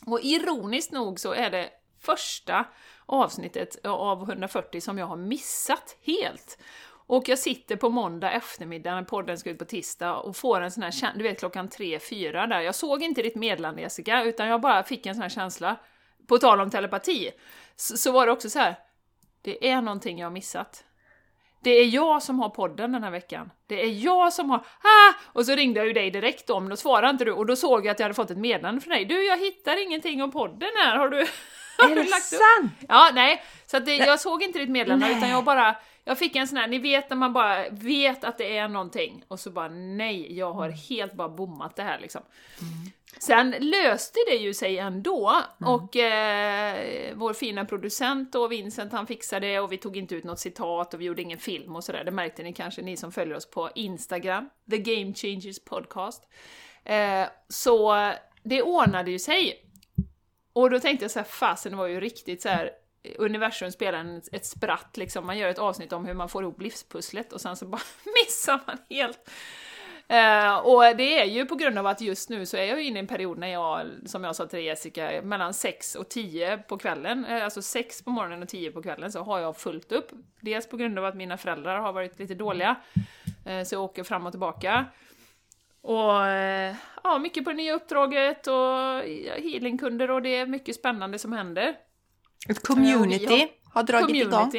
Och 0.06 0.20
ironiskt 0.22 0.92
nog 0.92 1.20
så 1.20 1.32
är 1.32 1.50
det 1.50 1.70
första 2.00 2.64
avsnittet 3.06 3.86
av 3.86 4.22
140 4.22 4.80
som 4.80 4.98
jag 4.98 5.06
har 5.06 5.16
missat 5.16 5.96
helt. 6.02 6.58
Och 7.06 7.28
jag 7.28 7.38
sitter 7.38 7.76
på 7.76 7.90
måndag 7.90 8.32
eftermiddag 8.32 8.94
när 8.94 9.02
podden 9.02 9.38
ska 9.38 9.50
ut 9.50 9.58
på 9.58 9.64
tisdag 9.64 10.14
och 10.16 10.36
får 10.36 10.60
en 10.60 10.70
sån 10.70 10.82
här 10.82 11.12
du 11.16 11.22
vet 11.22 11.38
klockan 11.38 11.68
tre 11.68 11.98
fyra 11.98 12.46
där. 12.46 12.60
Jag 12.60 12.74
såg 12.74 13.02
inte 13.02 13.22
ditt 13.22 13.36
meddelande 13.36 13.82
Jessica, 13.82 14.24
utan 14.24 14.48
jag 14.48 14.60
bara 14.60 14.82
fick 14.82 15.06
en 15.06 15.14
sån 15.14 15.22
här 15.22 15.28
känsla. 15.28 15.76
På 16.28 16.38
tal 16.38 16.60
om 16.60 16.70
telepati, 16.70 17.30
så, 17.76 17.96
så 17.96 18.12
var 18.12 18.26
det 18.26 18.32
också 18.32 18.50
så 18.50 18.58
här. 18.58 18.76
det 19.42 19.68
är 19.70 19.82
någonting 19.82 20.18
jag 20.18 20.26
har 20.26 20.32
missat. 20.32 20.84
Det 21.62 21.70
är 21.70 21.84
jag 21.84 22.22
som 22.22 22.40
har 22.40 22.48
podden 22.48 22.92
den 22.92 23.02
här 23.02 23.10
veckan. 23.10 23.50
Det 23.66 23.82
är 23.82 24.04
jag 24.04 24.32
som 24.32 24.50
har... 24.50 24.58
Ah! 24.58 25.14
Och 25.32 25.46
så 25.46 25.54
ringde 25.54 25.80
jag 25.80 25.86
ju 25.86 25.92
dig 25.92 26.10
direkt 26.10 26.50
om, 26.50 26.68
då 26.68 26.76
svarade 26.76 27.10
inte 27.10 27.24
du 27.24 27.32
och 27.32 27.46
då 27.46 27.56
såg 27.56 27.86
jag 27.86 27.92
att 27.92 27.98
jag 27.98 28.04
hade 28.04 28.14
fått 28.14 28.30
ett 28.30 28.38
meddelande 28.38 28.80
från 28.80 28.90
dig. 28.90 29.04
Du, 29.04 29.26
jag 29.26 29.38
hittar 29.38 29.82
ingenting 29.82 30.22
om 30.22 30.30
podden 30.30 30.68
här, 30.76 30.96
har 30.96 31.08
du... 31.08 31.20
Är 31.78 31.94
det 31.94 32.04
sant? 32.06 32.72
Ja, 32.88 33.10
nej. 33.14 33.42
Så 33.66 33.78
det, 33.78 33.96
jag 33.96 34.20
såg 34.20 34.42
inte 34.42 34.58
ditt 34.58 34.70
meddelande 34.70 35.10
utan 35.10 35.28
jag 35.28 35.44
bara 35.44 35.76
jag 36.08 36.18
fick 36.18 36.36
en 36.36 36.48
sån 36.48 36.58
här, 36.58 36.68
ni 36.68 36.78
vet 36.78 37.10
när 37.10 37.16
man 37.16 37.32
bara 37.32 37.68
vet 37.70 38.24
att 38.24 38.38
det 38.38 38.56
är 38.56 38.68
någonting 38.68 39.24
och 39.28 39.40
så 39.40 39.50
bara 39.50 39.68
nej, 39.68 40.38
jag 40.38 40.52
har 40.52 40.66
mm. 40.66 40.78
helt 40.88 41.12
bara 41.12 41.28
bommat 41.28 41.76
det 41.76 41.82
här 41.82 41.98
liksom. 42.00 42.22
Mm. 42.60 42.90
Sen 43.18 43.50
löste 43.60 44.18
det 44.26 44.36
ju 44.36 44.54
sig 44.54 44.78
ändå 44.78 45.42
mm. 45.60 45.72
och 45.72 45.96
eh, 45.96 47.14
vår 47.14 47.32
fina 47.32 47.64
producent 47.64 48.34
och 48.34 48.52
Vincent 48.52 48.92
han 48.92 49.06
fixade 49.06 49.46
det 49.46 49.60
och 49.60 49.72
vi 49.72 49.78
tog 49.78 49.96
inte 49.96 50.14
ut 50.14 50.24
något 50.24 50.38
citat 50.38 50.94
och 50.94 51.00
vi 51.00 51.04
gjorde 51.04 51.22
ingen 51.22 51.38
film 51.38 51.76
och 51.76 51.84
sådär. 51.84 52.04
Det 52.04 52.10
märkte 52.10 52.42
ni 52.42 52.52
kanske, 52.52 52.82
ni 52.82 52.96
som 52.96 53.12
följer 53.12 53.36
oss 53.36 53.50
på 53.50 53.70
Instagram, 53.74 54.48
The 54.70 54.78
Game 54.78 55.14
Changers 55.14 55.64
Podcast. 55.64 56.28
Eh, 56.84 57.26
så 57.48 57.94
det 58.42 58.62
ordnade 58.62 59.10
ju 59.10 59.18
sig. 59.18 59.62
Och 60.52 60.70
då 60.70 60.80
tänkte 60.80 61.04
jag 61.04 61.10
så 61.10 61.18
här, 61.18 61.26
fasen 61.26 61.72
det 61.72 61.78
var 61.78 61.86
ju 61.86 62.00
riktigt 62.00 62.42
så 62.42 62.48
här 62.48 62.70
universum 63.18 63.72
spelar 63.72 63.98
en, 63.98 64.22
ett 64.32 64.46
spratt, 64.46 64.96
liksom. 64.96 65.26
man 65.26 65.38
gör 65.38 65.48
ett 65.48 65.58
avsnitt 65.58 65.92
om 65.92 66.06
hur 66.06 66.14
man 66.14 66.28
får 66.28 66.42
ihop 66.42 66.60
livspusslet 66.60 67.32
och 67.32 67.40
sen 67.40 67.56
så 67.56 67.66
bara 67.66 67.82
missar 68.24 68.60
man 68.66 68.78
helt. 68.90 69.30
Uh, 70.12 70.56
och 70.56 70.96
det 70.96 71.20
är 71.20 71.24
ju 71.24 71.46
på 71.46 71.54
grund 71.54 71.78
av 71.78 71.86
att 71.86 72.00
just 72.00 72.30
nu 72.30 72.46
så 72.46 72.56
är 72.56 72.64
jag 72.64 72.82
inne 72.82 72.98
i 72.98 73.00
en 73.00 73.06
period 73.06 73.38
när 73.38 73.46
jag, 73.46 73.86
som 74.04 74.24
jag 74.24 74.36
sa 74.36 74.46
till 74.46 74.64
Jessica, 74.64 75.22
mellan 75.22 75.54
6 75.54 75.94
och 75.94 76.08
10 76.08 76.58
på 76.58 76.78
kvällen, 76.78 77.24
eh, 77.24 77.44
alltså 77.44 77.62
6 77.62 78.04
på 78.04 78.10
morgonen 78.10 78.42
och 78.42 78.48
10 78.48 78.70
på 78.70 78.82
kvällen 78.82 79.12
så 79.12 79.22
har 79.22 79.38
jag 79.38 79.56
fullt 79.56 79.92
upp. 79.92 80.10
Dels 80.40 80.68
på 80.68 80.76
grund 80.76 80.98
av 80.98 81.04
att 81.04 81.16
mina 81.16 81.36
föräldrar 81.36 81.78
har 81.78 81.92
varit 81.92 82.18
lite 82.18 82.34
dåliga, 82.34 82.76
uh, 83.48 83.62
så 83.62 83.74
jag 83.74 83.82
åker 83.82 84.04
fram 84.04 84.26
och 84.26 84.32
tillbaka. 84.32 84.84
Och 85.80 86.26
ja, 87.02 87.18
mycket 87.20 87.44
på 87.44 87.50
det 87.50 87.56
nya 87.56 87.74
uppdraget 87.74 88.46
och 88.46 89.02
healingkunder 89.42 90.10
och 90.10 90.22
det 90.22 90.36
är 90.36 90.46
mycket 90.46 90.76
spännande 90.76 91.18
som 91.18 91.32
händer. 91.32 91.76
Ett 92.48 92.66
community 92.66 93.48
har 93.72 93.82
dragit 93.82 94.16
igång. 94.16 94.52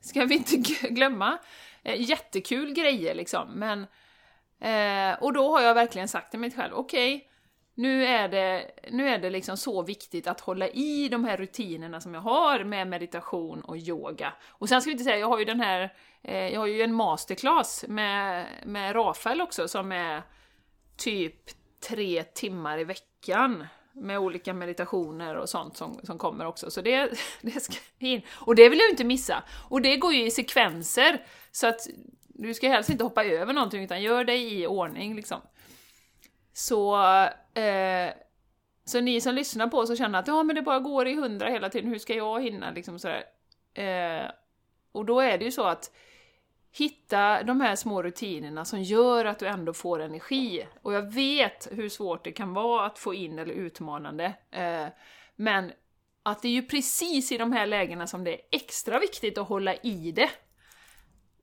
ska 0.00 0.24
vi 0.24 0.34
inte 0.34 0.56
glömma. 0.88 1.38
Eh, 1.82 2.00
jättekul 2.00 2.72
grejer 2.72 3.14
liksom, 3.14 3.48
men... 3.54 3.86
Eh, 4.60 5.22
och 5.22 5.32
då 5.32 5.50
har 5.50 5.60
jag 5.60 5.74
verkligen 5.74 6.08
sagt 6.08 6.30
till 6.30 6.40
mig 6.40 6.50
själv, 6.50 6.74
okej, 6.74 7.16
okay, 7.16 7.28
nu 7.74 8.06
är 8.06 8.28
det, 8.28 8.70
nu 8.90 9.08
är 9.08 9.18
det 9.18 9.30
liksom 9.30 9.56
så 9.56 9.82
viktigt 9.82 10.26
att 10.26 10.40
hålla 10.40 10.68
i 10.68 11.08
de 11.08 11.24
här 11.24 11.36
rutinerna 11.36 12.00
som 12.00 12.14
jag 12.14 12.20
har 12.20 12.64
med 12.64 12.86
meditation 12.86 13.60
och 13.60 13.76
yoga. 13.76 14.32
Och 14.48 14.68
sen 14.68 14.80
ska 14.80 14.88
vi 14.88 14.92
inte 14.92 15.04
säga, 15.04 15.18
jag 15.18 15.28
har 15.28 15.38
ju 15.38 15.44
den 15.44 15.60
här, 15.60 15.94
eh, 16.22 16.48
jag 16.48 16.60
har 16.60 16.66
ju 16.66 16.82
en 16.82 16.94
masterclass 16.94 17.84
med, 17.88 18.46
med 18.66 18.96
Rafael 18.96 19.40
också 19.40 19.68
som 19.68 19.92
är 19.92 20.22
typ 20.96 21.50
tre 21.88 22.22
timmar 22.22 22.78
i 22.78 22.84
veckan 22.84 23.66
med 23.94 24.18
olika 24.18 24.54
meditationer 24.54 25.36
och 25.36 25.48
sånt 25.48 25.76
som, 25.76 26.00
som 26.02 26.18
kommer 26.18 26.46
också. 26.46 26.70
Så 26.70 26.80
det, 26.80 27.10
det 27.42 27.60
ska 27.60 27.74
in. 27.98 28.22
Och 28.34 28.54
det 28.54 28.68
vill 28.68 28.78
jag 28.78 28.90
inte 28.90 29.04
missa. 29.04 29.42
Och 29.68 29.82
det 29.82 29.96
går 29.96 30.12
ju 30.12 30.26
i 30.26 30.30
sekvenser, 30.30 31.26
så 31.52 31.66
att 31.66 31.88
du 32.28 32.54
ska 32.54 32.68
helst 32.68 32.90
inte 32.90 33.04
hoppa 33.04 33.24
över 33.24 33.52
någonting, 33.52 33.84
utan 33.84 34.02
gör 34.02 34.24
det 34.24 34.36
i 34.36 34.66
ordning 34.66 35.16
liksom. 35.16 35.40
Så, 36.52 36.96
eh, 37.54 38.12
så 38.84 39.00
ni 39.00 39.20
som 39.20 39.34
lyssnar 39.34 39.66
på 39.66 39.78
oss 39.78 39.90
och 39.90 39.96
känner 39.96 40.18
att 40.18 40.28
ja, 40.28 40.42
men 40.42 40.56
det 40.56 40.62
bara 40.62 40.78
går 40.78 41.08
i 41.08 41.14
hundra 41.14 41.48
hela 41.48 41.68
tiden, 41.68 41.90
hur 41.90 41.98
ska 41.98 42.14
jag 42.14 42.42
hinna 42.42 42.70
liksom 42.70 42.98
sådär? 42.98 43.24
Eh, 43.74 44.30
och 44.92 45.04
då 45.04 45.20
är 45.20 45.38
det 45.38 45.44
ju 45.44 45.50
så 45.50 45.64
att 45.64 45.90
hitta 46.78 47.42
de 47.42 47.60
här 47.60 47.76
små 47.76 48.02
rutinerna 48.02 48.64
som 48.64 48.82
gör 48.82 49.24
att 49.24 49.38
du 49.38 49.46
ändå 49.46 49.72
får 49.72 50.00
energi. 50.00 50.66
Och 50.82 50.92
jag 50.92 51.12
vet 51.12 51.68
hur 51.70 51.88
svårt 51.88 52.24
det 52.24 52.32
kan 52.32 52.54
vara 52.54 52.86
att 52.86 52.98
få 52.98 53.14
in, 53.14 53.38
eller 53.38 53.54
utmanande, 53.54 54.34
eh, 54.50 54.86
men 55.36 55.72
att 56.22 56.42
det 56.42 56.48
är 56.48 56.52
ju 56.52 56.62
precis 56.62 57.32
i 57.32 57.38
de 57.38 57.52
här 57.52 57.66
lägena 57.66 58.06
som 58.06 58.24
det 58.24 58.34
är 58.34 58.40
extra 58.50 58.98
viktigt 58.98 59.38
att 59.38 59.48
hålla 59.48 59.74
i 59.74 60.12
det. 60.12 60.30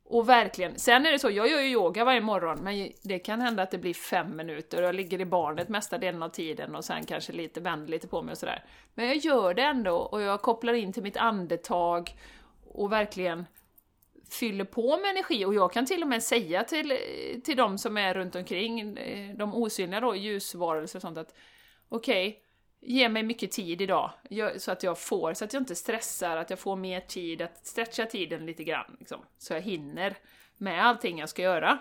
Och 0.04 0.30
verkligen, 0.30 0.80
sen 0.80 1.06
är 1.06 1.12
det 1.12 1.20
så, 1.20 1.30
jag 1.30 1.50
gör 1.50 1.60
ju 1.60 1.72
yoga 1.72 2.06
varje 2.06 2.22
morgon, 2.22 2.60
men 2.64 2.92
det 3.04 3.20
kan 3.20 3.42
hända 3.42 3.64
att 3.64 3.72
det 3.72 3.78
blir 3.78 3.94
fem 3.94 4.36
minuter 4.36 4.82
och 4.82 4.88
jag 4.88 4.96
ligger 4.96 5.22
i 5.22 5.26
barnet 5.26 5.70
mesta 5.70 5.98
delen 5.98 6.24
av 6.24 6.30
tiden 6.30 6.76
och 6.76 6.86
sen 6.86 7.06
kanske 7.06 7.34
lite 7.34 7.62
vänder 7.62 7.88
lite 7.88 8.08
på 8.08 8.22
mig 8.22 8.32
och 8.32 8.38
sådär. 8.38 8.64
Men 8.94 9.08
jag 9.08 9.18
gör 9.18 9.54
det 9.54 9.64
ändå 9.64 9.96
och 9.96 10.22
jag 10.22 10.42
kopplar 10.42 10.74
in 10.74 10.94
till 10.94 11.04
mitt 11.04 11.18
andetag 11.18 12.16
och 12.66 12.92
verkligen 12.92 13.46
fyller 14.32 14.66
på 14.66 14.98
med 14.98 15.10
energi 15.10 15.46
och 15.46 15.54
jag 15.54 15.74
kan 15.74 15.86
till 15.86 16.02
och 16.02 16.08
med 16.08 16.24
säga 16.24 16.64
till, 16.64 16.98
till 17.44 17.58
de 17.58 17.78
som 17.78 17.98
är 17.98 18.14
runt 18.14 18.36
omkring, 18.36 18.98
eh, 18.98 19.36
de 19.36 19.56
osynliga 19.56 20.00
då, 20.00 20.16
ljusvarelser 20.16 20.98
och 20.98 21.02
sånt 21.02 21.18
att 21.18 21.36
okej, 21.90 22.28
okay, 22.28 22.42
ge 22.82 23.10
mig 23.10 23.24
mycket 23.24 23.52
tid 23.52 23.82
idag 23.82 24.12
så 24.58 24.72
att 24.72 24.84
jag 24.84 25.00
får, 25.00 25.34
så 25.34 25.46
att 25.46 25.54
jag 25.54 25.62
inte 25.62 25.76
stressar, 25.76 26.38
att 26.38 26.50
jag 26.50 26.60
får 26.60 26.76
mer 26.76 27.00
tid, 27.00 27.42
att 27.42 27.68
stretcha 27.68 28.06
tiden 28.06 28.46
lite 28.46 28.64
grann 28.64 28.96
liksom, 29.00 29.22
så 29.38 29.54
jag 29.54 29.62
hinner 29.62 30.18
med 30.58 30.86
allting 30.86 31.20
jag 31.20 31.30
ska 31.30 31.42
göra. 31.42 31.80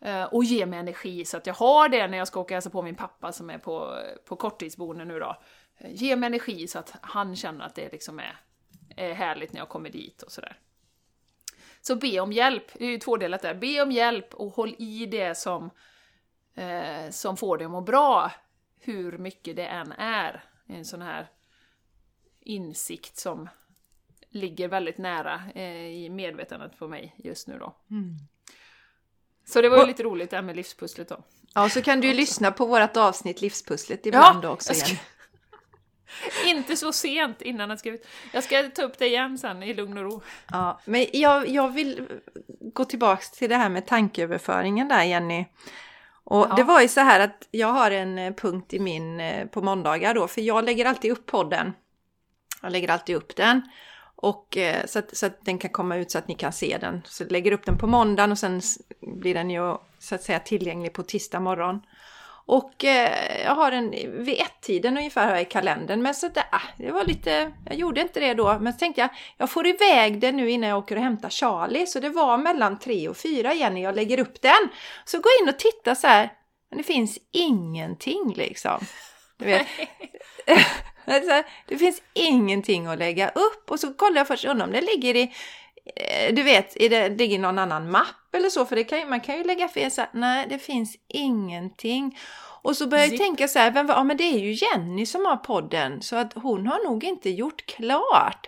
Eh, 0.00 0.24
och 0.24 0.44
ge 0.44 0.66
mig 0.66 0.78
energi 0.78 1.24
så 1.24 1.36
att 1.36 1.46
jag 1.46 1.54
har 1.54 1.88
det 1.88 2.06
när 2.06 2.18
jag 2.18 2.28
ska 2.28 2.40
åka 2.40 2.54
och 2.54 2.56
hälsa 2.56 2.70
på 2.70 2.82
min 2.82 2.94
pappa 2.94 3.32
som 3.32 3.50
är 3.50 3.58
på, 3.58 3.98
på 4.24 4.36
korttidsboende 4.36 5.04
nu 5.04 5.18
då. 5.18 5.36
Eh, 5.78 5.90
ge 5.92 6.16
mig 6.16 6.26
energi 6.26 6.68
så 6.68 6.78
att 6.78 6.94
han 7.00 7.36
känner 7.36 7.64
att 7.64 7.74
det 7.74 7.92
liksom 7.92 8.18
är, 8.18 8.36
är 8.96 9.12
härligt 9.12 9.52
när 9.52 9.60
jag 9.60 9.68
kommer 9.68 9.90
dit 9.90 10.22
och 10.22 10.32
sådär. 10.32 10.58
Så 11.88 11.96
be 11.96 12.20
om 12.20 12.32
hjälp, 12.32 12.64
det 12.74 12.84
är 12.84 12.90
ju 12.90 12.98
tvådelat 12.98 13.42
där. 13.42 13.54
Be 13.54 13.82
om 13.82 13.92
hjälp 13.92 14.34
och 14.34 14.52
håll 14.52 14.74
i 14.78 15.06
det 15.06 15.34
som, 15.38 15.70
eh, 16.54 17.10
som 17.10 17.36
får 17.36 17.58
dig 17.58 17.64
att 17.64 17.70
må 17.70 17.80
bra, 17.80 18.32
hur 18.80 19.18
mycket 19.18 19.56
det 19.56 19.66
än 19.66 19.92
är. 19.92 20.44
En 20.66 20.84
sån 20.84 21.02
här 21.02 21.28
insikt 22.40 23.16
som 23.18 23.48
ligger 24.30 24.68
väldigt 24.68 24.98
nära 24.98 25.42
eh, 25.54 25.86
i 25.86 26.08
medvetandet 26.10 26.78
på 26.78 26.88
mig 26.88 27.14
just 27.18 27.48
nu 27.48 27.58
då. 27.58 27.76
Så 29.46 29.60
det 29.60 29.68
var 29.68 29.78
ju 29.78 29.86
lite 29.86 30.02
roligt 30.02 30.30
det 30.30 30.36
här 30.36 30.42
med 30.42 30.56
livspusslet 30.56 31.08
då. 31.08 31.24
Ja, 31.54 31.68
så 31.68 31.82
kan 31.82 32.00
du 32.00 32.08
ju 32.08 32.14
lyssna 32.14 32.52
på 32.52 32.66
vårt 32.66 32.96
avsnitt 32.96 33.40
Livspusslet 33.40 34.06
ibland 34.06 34.44
också 34.44 34.70
jag 34.70 34.76
ska- 34.76 34.86
igen. 34.86 34.98
Inte 36.46 36.76
så 36.76 36.92
sent 36.92 37.42
innan 37.42 37.70
jag 37.70 37.78
ska 37.78 37.90
ut. 37.90 38.06
Jag 38.32 38.44
ska 38.44 38.62
ta 38.62 38.82
upp 38.82 38.98
det 38.98 39.06
igen 39.06 39.38
sen 39.38 39.62
i 39.62 39.74
lugn 39.74 39.98
och 39.98 40.04
ro. 40.04 40.22
Ja, 40.52 40.80
men 40.84 41.06
jag, 41.12 41.48
jag 41.48 41.68
vill 41.68 42.06
gå 42.60 42.84
tillbaks 42.84 43.30
till 43.30 43.48
det 43.50 43.56
här 43.56 43.68
med 43.68 43.86
tankeöverföringen 43.86 44.88
där 44.88 45.02
Jenny. 45.02 45.44
Och 46.24 46.46
Ja. 46.50 46.54
det 46.56 46.64
var 46.64 46.80
ju 46.80 46.88
så 46.88 47.00
här 47.00 47.20
att 47.20 47.48
jag 47.50 47.68
har 47.72 47.90
en 47.90 48.18
eh, 48.18 48.34
punkt 48.34 48.74
i 48.74 48.78
min 48.78 49.20
eh, 49.20 49.46
på 49.46 49.62
måndagar 49.62 50.14
då, 50.14 50.28
för 50.28 50.40
jag 50.40 50.64
lägger 50.64 50.84
alltid 50.84 51.10
upp 51.12 51.26
podden. 51.26 51.72
Jag 52.62 52.72
lägger 52.72 52.90
alltid 52.90 53.16
upp 53.16 53.36
den. 53.36 53.62
Och 54.16 54.56
eh, 54.56 54.86
så 54.86 54.98
att, 54.98 55.16
så 55.16 55.26
att 55.26 55.44
den 55.44 55.58
kan 55.58 55.70
komma 55.70 55.96
ut 55.96 56.10
så 56.10 56.18
att 56.18 56.28
ni 56.28 56.34
kan 56.34 56.52
se 56.52 56.78
den. 56.80 57.02
Så 57.06 57.22
jag 57.22 57.32
lägger 57.32 57.52
upp 57.52 57.66
den 57.66 57.78
på 57.78 57.86
måndagen 57.86 58.32
och 58.32 58.38
sen 58.38 58.60
blir 59.00 59.34
den 59.34 59.50
ju 59.50 59.76
så 59.98 60.14
att 60.14 60.22
säga 60.22 60.38
tillgänglig 60.38 60.92
på 60.92 61.02
tisdag 61.02 61.40
morgon. 61.40 61.80
Och 62.48 62.84
eh, 62.84 63.42
jag 63.44 63.54
har 63.54 63.70
den 63.70 63.90
vid 64.24 64.40
ett-tiden 64.40 64.96
ungefär 64.96 65.26
här 65.26 65.40
i 65.40 65.44
kalendern. 65.44 66.02
Men 66.02 66.14
så 66.14 66.26
att, 66.26 66.38
ah, 66.38 66.60
det 66.76 66.90
var 66.90 67.04
lite, 67.04 67.52
jag 67.66 67.76
gjorde 67.76 68.00
inte 68.00 68.20
det 68.20 68.34
då. 68.34 68.58
Men 68.58 68.72
så 68.72 68.78
tänkte 68.78 69.00
jag, 69.00 69.10
jag 69.36 69.50
får 69.50 69.66
iväg 69.66 70.20
den 70.20 70.36
nu 70.36 70.50
innan 70.50 70.70
jag 70.70 70.78
åker 70.78 70.96
och 70.96 71.02
hämtar 71.02 71.30
Charlie. 71.30 71.86
Så 71.86 72.00
det 72.00 72.08
var 72.08 72.38
mellan 72.38 72.78
tre 72.78 73.08
och 73.08 73.16
fyra 73.16 73.54
Jenny, 73.54 73.82
jag 73.82 73.94
lägger 73.94 74.20
upp 74.20 74.42
den. 74.42 74.68
Så 75.04 75.18
gå 75.18 75.28
in 75.42 75.48
och 75.48 75.58
titta 75.58 75.94
så 75.94 76.06
här, 76.06 76.32
men 76.70 76.78
det 76.78 76.84
finns 76.84 77.18
ingenting 77.32 78.34
liksom. 78.36 78.80
Du 79.36 79.44
vet. 79.44 79.66
Det 81.68 81.78
finns 81.78 82.02
ingenting 82.12 82.86
att 82.86 82.98
lägga 82.98 83.28
upp. 83.28 83.70
Och 83.70 83.80
så 83.80 83.92
kollar 83.94 84.16
jag 84.16 84.26
först 84.26 84.44
undrar 84.44 84.66
om 84.66 84.72
det 84.72 84.80
ligger 84.80 85.16
i, 85.16 85.34
du 86.32 86.42
vet, 86.42 86.76
i 86.76 86.88
det 86.88 87.08
ligger 87.08 87.38
någon 87.38 87.58
annan 87.58 87.90
mapp 87.90 88.34
eller 88.34 88.48
så. 88.48 88.66
För 88.66 88.76
det 88.76 88.84
kan, 88.84 88.98
ju- 88.98 89.06
man 89.06 89.20
kan 89.20 89.36
ju 89.36 89.44
lägga 89.44 89.68
fel 89.68 89.90
så 89.90 90.00
här, 90.00 90.10
nej 90.12 90.46
det 90.48 90.58
finns 90.58 90.96
ingenting. 91.08 92.18
Och 92.62 92.76
så 92.76 92.86
börjar 92.86 93.04
jag 93.06 93.18
tänka 93.18 93.48
så 93.48 93.58
här, 93.58 93.70
vem, 93.70 93.88
ja 93.88 94.04
men 94.04 94.16
det 94.16 94.24
är 94.24 94.38
ju 94.38 94.52
Jenny 94.52 95.06
som 95.06 95.24
har 95.26 95.36
podden. 95.36 96.02
Så 96.02 96.16
att 96.16 96.32
hon 96.34 96.66
har 96.66 96.84
nog 96.84 97.04
inte 97.04 97.30
gjort 97.30 97.66
klart. 97.66 98.46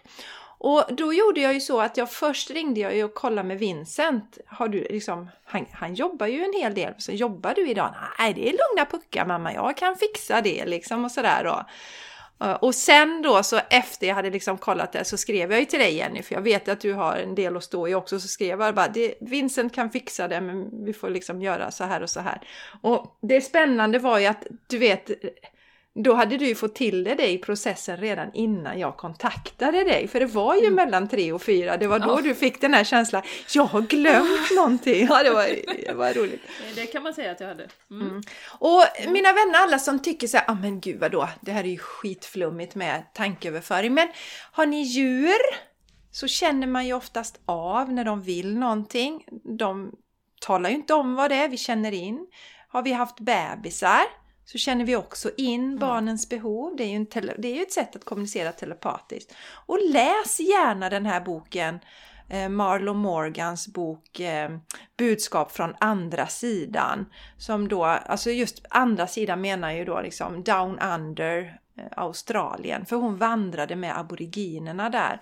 Och 0.63 0.85
då 0.91 1.13
gjorde 1.13 1.41
jag 1.41 1.55
ju 1.55 1.61
så 1.61 1.81
att 1.81 1.97
jag 1.97 2.11
först 2.13 2.51
ringde 2.51 2.81
jag 2.81 2.97
ju 2.97 3.05
och 3.05 3.15
kollade 3.15 3.49
med 3.49 3.59
Vincent. 3.59 4.39
Har 4.47 4.69
du 4.69 4.87
liksom, 4.91 5.31
han, 5.45 5.67
han 5.73 5.95
jobbar 5.95 6.27
ju 6.27 6.45
en 6.45 6.53
hel 6.53 6.75
del. 6.75 6.95
Så 6.99 7.13
jobbar 7.13 7.55
du 7.55 7.69
idag? 7.69 7.95
Nej, 8.19 8.35
det 8.35 8.49
är 8.49 8.53
lugna 8.53 8.91
puckar 8.91 9.27
mamma, 9.27 9.53
jag 9.55 9.77
kan 9.77 9.97
fixa 9.97 10.41
det 10.41 10.65
liksom 10.67 11.05
och 11.05 11.11
sådär 11.11 11.45
och 12.61 12.75
sen 12.75 13.23
då 13.23 13.43
så 13.43 13.61
efter 13.71 14.07
jag 14.07 14.15
hade 14.15 14.31
liksom 14.31 14.59
kollat 14.59 14.93
det 14.93 15.05
så 15.05 15.17
skrev 15.17 15.51
jag 15.51 15.61
ju 15.61 15.67
till 15.67 15.79
dig 15.79 15.95
Jenny, 15.97 16.23
för 16.23 16.35
jag 16.35 16.43
vet 16.43 16.69
att 16.69 16.81
du 16.81 16.93
har 16.93 17.17
en 17.17 17.35
del 17.35 17.57
att 17.57 17.65
stå 17.65 17.89
i 17.89 17.95
också, 17.95 18.21
så 18.21 18.29
skrev 18.29 18.61
jag 18.61 18.75
bara 18.75 18.89
det, 18.89 19.15
Vincent 19.21 19.75
kan 19.75 19.91
fixa 19.91 20.29
det 20.29 20.41
men 20.41 20.85
vi 20.85 20.93
får 20.93 21.11
liksom 21.11 21.43
göra 21.43 21.71
så 21.71 21.85
här 21.85 22.03
och 22.03 22.11
så 22.11 22.21
här. 22.21 22.41
Och 22.81 23.19
det 23.23 23.41
spännande 23.41 23.99
var 23.99 24.19
ju 24.19 24.27
att 24.27 24.47
du 24.67 24.79
vet, 24.79 25.11
då 25.95 26.15
hade 26.15 26.37
du 26.37 26.47
ju 26.47 26.55
fått 26.55 26.75
till 26.75 27.05
det 27.05 27.31
i 27.31 27.39
processen 27.39 27.97
redan 27.97 28.35
innan 28.35 28.79
jag 28.79 28.97
kontaktade 28.97 29.85
dig, 29.85 30.09
för 30.09 30.21
det 30.21 30.27
var 30.27 30.57
ju 30.57 30.71
mellan 30.71 31.09
tre 31.09 31.33
och 31.33 31.43
fyra, 31.43 31.77
det 31.77 31.87
var 31.87 31.99
då 31.99 32.09
Ja. 32.11 32.21
du 32.23 32.35
fick 32.35 32.61
den 32.61 32.75
här 32.75 32.85
känslan, 32.85 33.23
jag 33.55 33.65
har 33.65 33.81
glömt 33.81 34.51
någonting. 34.57 35.07
Ja, 35.11 35.23
det 35.23 35.31
var, 35.31 35.47
det 35.87 35.93
var 35.95 36.13
roligt. 36.15 36.41
Det 36.75 36.87
kan 36.87 37.03
man 37.03 37.15
säga 37.15 37.31
att 37.33 37.41
jag 37.41 37.49
hade. 37.49 37.69
Mm. 37.91 38.23
Och 38.59 38.85
mina 39.09 39.33
vänner, 39.33 39.59
alla 39.59 39.79
som 39.79 39.99
tycker 40.03 40.27
så 40.27 40.37
här, 40.37 40.45
ah, 40.51 40.55
men 40.55 40.81
gud 40.81 41.01
vadå, 41.01 41.29
det 41.41 41.53
här 41.53 41.65
är 41.65 41.69
ju 41.69 41.79
skitflummigt 41.79 42.75
med 42.75 43.03
tankeöverföring. 43.15 43.95
Men 43.95 44.09
har 44.53 44.67
ni 44.67 44.83
djur 44.83 45.41
så 46.11 46.27
känner 46.29 46.67
man 46.67 46.87
ju 46.87 46.93
oftast 46.95 47.41
av 47.47 47.93
när 47.93 48.05
de 48.05 48.23
vill 48.23 48.59
någonting. 48.59 49.25
De 49.59 49.93
talar 50.41 50.71
ju 50.71 50.77
inte 50.77 50.95
om 50.95 51.15
vad 51.15 51.31
det 51.31 51.37
är, 51.37 51.49
vi 51.49 51.57
känner 51.57 51.93
in. 51.93 52.27
Har 52.69 52.83
vi 52.83 52.93
haft 52.93 53.21
bebisar 53.21 54.01
så 54.53 54.59
känner 54.59 54.85
vi 54.85 54.97
också 54.97 55.31
in 55.37 55.79
barnens 55.79 56.29
behov. 56.29 56.77
Det 56.77 56.85
är, 56.85 56.89
ju 56.89 56.97
en 56.97 57.07
tele- 57.07 57.35
det 57.39 57.49
är 57.49 57.55
ju 57.55 57.63
ett 57.63 57.73
sätt 57.73 57.97
att 57.97 58.05
kommunicera 58.05 58.53
telepatiskt. 58.53 59.35
Och 59.67 59.79
läs 59.93 60.41
gärna 60.41 60.91
den 60.91 61.07
här 61.07 61.21
boken, 61.21 61.81
eh, 62.29 62.49
Marlo 62.49 62.95
Morgans 62.95 63.69
bok 63.69 64.21
eh, 64.21 64.51
Budskap 64.97 65.53
från 65.53 65.75
andra 65.81 66.27
sidan. 66.27 67.07
Som 67.39 67.69
då, 67.69 67.85
alltså 67.85 68.31
just 68.31 68.65
andra 68.71 69.07
sidan 69.07 69.41
menar 69.41 69.73
ju 69.73 69.85
då 69.85 70.01
liksom 70.01 70.43
down 70.43 70.79
under 70.79 71.61
eh, 71.79 71.85
Australien. 71.97 72.87
För 72.87 72.97
hon 72.97 73.17
vandrade 73.17 73.77
med 73.77 73.99
aboriginerna 73.99 74.91
där. 74.91 75.21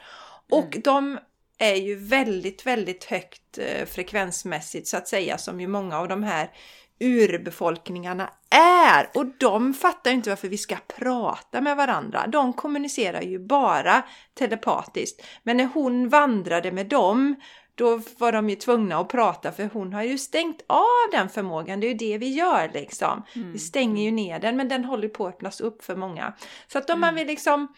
Och 0.51 0.77
de 0.85 1.19
är 1.59 1.75
ju 1.75 1.95
väldigt, 1.95 2.67
väldigt 2.67 3.05
högt 3.05 3.59
eh, 3.59 3.87
frekvensmässigt 3.87 4.88
så 4.88 4.97
att 4.97 5.09
säga 5.09 5.38
som 5.38 5.61
ju 5.61 5.67
många 5.67 5.99
av 5.99 6.09
de 6.09 6.23
här 6.23 6.51
urbefolkningarna 7.00 8.30
är. 8.50 9.11
Och 9.14 9.26
de 9.38 9.74
fattar 9.74 10.11
ju 10.11 10.16
inte 10.16 10.30
varför 10.30 10.48
vi 10.48 10.58
ska 10.58 10.76
prata 10.98 11.61
med 11.61 11.76
varandra. 11.76 12.26
De 12.26 12.52
kommunicerar 12.52 13.22
ju 13.22 13.38
bara 13.38 14.02
telepatiskt. 14.34 15.26
Men 15.42 15.56
när 15.56 15.68
hon 15.74 16.08
vandrade 16.08 16.72
med 16.72 16.87
dem 16.87 17.37
då 17.74 18.00
var 18.18 18.32
de 18.32 18.50
ju 18.50 18.56
tvungna 18.56 18.98
att 18.98 19.08
prata 19.08 19.52
för 19.52 19.70
hon 19.72 19.92
har 19.92 20.02
ju 20.02 20.18
stängt 20.18 20.62
av 20.66 21.11
den 21.12 21.28
förmågan. 21.28 21.80
Det 21.80 21.87
är 21.87 21.88
ju 21.88 21.94
det 21.94 22.18
vi 22.18 22.28
gör 22.28 22.70
liksom. 22.74 23.22
Vi 23.34 23.58
stänger 23.58 24.04
ju 24.04 24.11
ner 24.11 24.38
den 24.38 24.56
men 24.56 24.68
den 24.68 24.84
håller 24.84 25.08
på 25.08 25.26
att 25.26 25.34
öppnas 25.34 25.61
upp 25.61 25.84
för 25.84 25.96
många. 25.96 26.32
Så 26.66 26.78
att 26.78 26.90
om 26.90 27.00
man 27.00 27.14
vill 27.14 27.26
liksom 27.26 27.74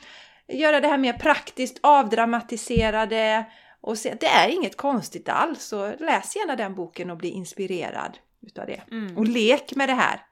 göra 0.48 0.80
det 0.80 0.88
här 0.88 0.98
mer 0.98 1.12
praktiskt, 1.12 1.78
avdramatiserade 1.82 3.46
och 3.80 3.98
se 3.98 4.14
det 4.20 4.26
är 4.26 4.48
inget 4.48 4.76
konstigt 4.76 5.28
alls. 5.28 5.64
Så 5.64 5.92
läs 5.98 6.36
gärna 6.36 6.56
den 6.56 6.74
boken 6.74 7.10
och 7.10 7.16
bli 7.16 7.28
inspirerad 7.28 8.18
utav 8.40 8.66
det. 8.66 8.82
Och 9.16 9.26
lek 9.26 9.74
med 9.74 9.88
det 9.88 9.94
här. 9.94 10.26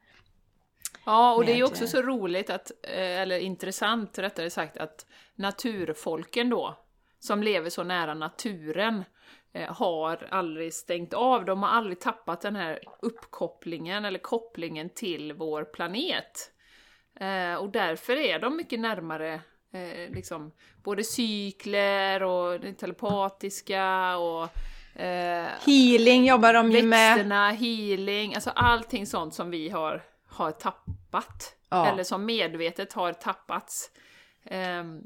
Ja, 1.09 1.35
och 1.35 1.44
det 1.44 1.53
är 1.53 1.57
ju 1.57 1.62
Med, 1.62 1.71
också 1.71 1.87
så 1.87 2.03
roligt 2.03 2.51
att, 2.51 2.71
eh, 2.83 3.21
eller 3.21 3.38
intressant 3.38 4.18
rättare 4.18 4.51
sagt, 4.51 4.77
att 4.77 5.07
naturfolken 5.35 6.51
då, 6.51 6.79
som 7.18 7.42
lever 7.42 7.71
så 7.71 7.83
nära 7.83 8.14
naturen, 8.14 9.05
eh, 9.53 9.75
har 9.75 10.29
aldrig 10.31 10.75
stängt 10.75 11.14
av, 11.14 11.44
de 11.44 11.62
har 11.62 11.71
aldrig 11.71 12.01
tappat 12.01 12.40
den 12.40 12.57
här 12.57 12.81
uppkopplingen 13.03 14.05
eller 14.05 14.18
kopplingen 14.18 14.90
till 14.90 15.33
vår 15.33 15.64
planet. 15.64 16.53
Eh, 17.21 17.55
och 17.55 17.71
därför 17.71 18.16
är 18.16 18.38
de 18.38 18.57
mycket 18.57 18.81
närmare 18.81 19.40
liksom, 20.09 20.53
både 20.83 21.05
cykler 21.05 22.23
och 22.23 22.61
telepatiska 22.79 24.16
och 24.16 24.49
Healing 25.67 26.27
jobbar 26.27 26.53
de 26.55 26.73
ju 26.73 26.83
med. 26.83 27.15
växterna, 27.15 27.51
healing, 27.51 28.35
alltså 28.35 28.51
allting 28.51 29.07
sånt 29.07 29.35
som 29.35 29.51
vi 29.51 29.69
har, 29.69 30.03
har 30.27 30.51
tappat. 30.51 31.55
Ja. 31.69 31.87
Eller 31.87 32.05
som 32.05 32.25
medvetet 32.25 32.93
har 32.93 33.13
tappats 33.13 33.91
ehm, 34.45 35.03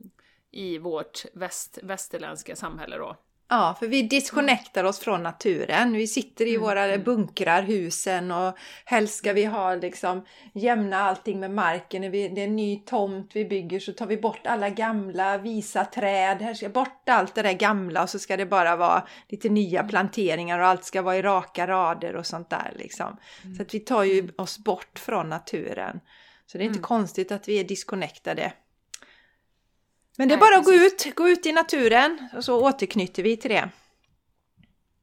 i 0.50 0.78
vårt 0.78 1.24
väst, 1.34 1.78
västerländska 1.82 2.56
samhälle 2.56 2.96
då. 2.96 3.16
Ja, 3.54 3.76
för 3.78 3.86
vi 3.86 4.02
disconnectar 4.02 4.84
oss 4.84 4.98
från 4.98 5.22
naturen. 5.22 5.92
Vi 5.92 6.06
sitter 6.06 6.46
i 6.46 6.56
våra 6.56 6.98
bunkrar, 6.98 7.62
husen 7.62 8.30
och 8.30 8.56
helst 8.84 9.14
ska 9.14 9.32
vi 9.32 9.44
ha 9.44 9.74
liksom 9.74 10.24
jämna 10.54 10.96
allting 10.96 11.40
med 11.40 11.50
marken. 11.50 12.02
När 12.02 12.10
vi, 12.10 12.28
det 12.28 12.40
är 12.40 12.44
en 12.44 12.56
ny 12.56 12.78
tomt 12.78 13.30
vi 13.34 13.44
bygger 13.44 13.80
så 13.80 13.92
tar 13.92 14.06
vi 14.06 14.16
bort 14.16 14.46
alla 14.46 14.70
gamla 14.70 15.38
visa 15.38 15.84
träd. 15.84 16.42
Här 16.42 16.54
ska 16.54 16.68
bort 16.68 17.08
allt 17.08 17.34
det 17.34 17.42
där 17.42 17.52
gamla 17.52 18.02
och 18.02 18.10
så 18.10 18.18
ska 18.18 18.36
det 18.36 18.46
bara 18.46 18.76
vara 18.76 19.06
lite 19.28 19.48
nya 19.48 19.82
planteringar 19.82 20.58
och 20.58 20.66
allt 20.66 20.84
ska 20.84 21.02
vara 21.02 21.16
i 21.16 21.22
raka 21.22 21.66
rader 21.66 22.16
och 22.16 22.26
sånt 22.26 22.50
där 22.50 22.72
liksom. 22.76 23.16
Så 23.56 23.62
att 23.62 23.74
vi 23.74 23.80
tar 23.80 24.04
ju 24.04 24.28
oss 24.36 24.58
bort 24.58 24.98
från 24.98 25.28
naturen. 25.28 26.00
Så 26.46 26.58
det 26.58 26.64
är 26.64 26.66
inte 26.66 26.78
konstigt 26.78 27.32
att 27.32 27.48
vi 27.48 27.60
är 27.60 27.64
disconnectade. 27.64 28.52
Men 30.18 30.28
det 30.28 30.34
är 30.34 30.38
Nej, 30.38 30.50
bara 30.50 30.58
att 30.58 30.64
gå 30.64 30.72
ut, 30.72 31.14
gå 31.14 31.28
ut 31.28 31.46
i 31.46 31.52
naturen 31.52 32.28
och 32.36 32.44
så 32.44 32.60
återknyter 32.60 33.22
vi 33.22 33.36
till 33.36 33.50
det. 33.50 33.68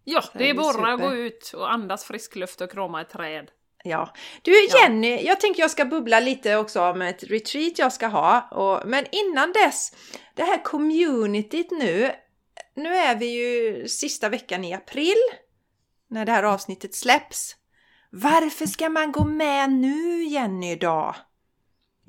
Ja, 0.03 0.23
det 0.33 0.45
är 0.45 0.49
är 0.49 0.53
bara 0.53 0.73
super. 0.73 0.87
att 0.87 0.99
gå 0.99 1.15
ut 1.15 1.51
och 1.55 1.71
andas 1.71 2.03
frisk 2.03 2.35
luft 2.35 2.61
och 2.61 2.71
krama 2.71 3.01
ett 3.01 3.09
träd. 3.09 3.51
Ja. 3.83 4.13
Du 4.41 4.67
Jenny, 4.67 5.21
jag 5.21 5.39
tänker 5.39 5.61
jag 5.61 5.71
ska 5.71 5.85
bubbla 5.85 6.19
lite 6.19 6.55
också 6.55 6.81
om 6.81 7.01
ett 7.01 7.23
retreat 7.23 7.79
jag 7.79 7.93
ska 7.93 8.07
ha. 8.07 8.41
Och, 8.41 8.87
men 8.87 9.05
innan 9.11 9.53
dess, 9.53 9.93
det 10.35 10.43
här 10.43 10.63
communityt 10.63 11.71
nu. 11.71 12.11
Nu 12.75 12.95
är 12.95 13.15
vi 13.15 13.25
ju 13.25 13.87
sista 13.87 14.29
veckan 14.29 14.63
i 14.63 14.73
april. 14.73 15.17
När 16.09 16.25
det 16.25 16.31
här 16.31 16.43
avsnittet 16.43 16.95
släpps. 16.95 17.55
Varför 18.11 18.65
ska 18.65 18.89
man 18.89 19.11
gå 19.11 19.23
med 19.23 19.71
nu 19.71 20.23
Jenny 20.23 20.75
då? 20.75 21.15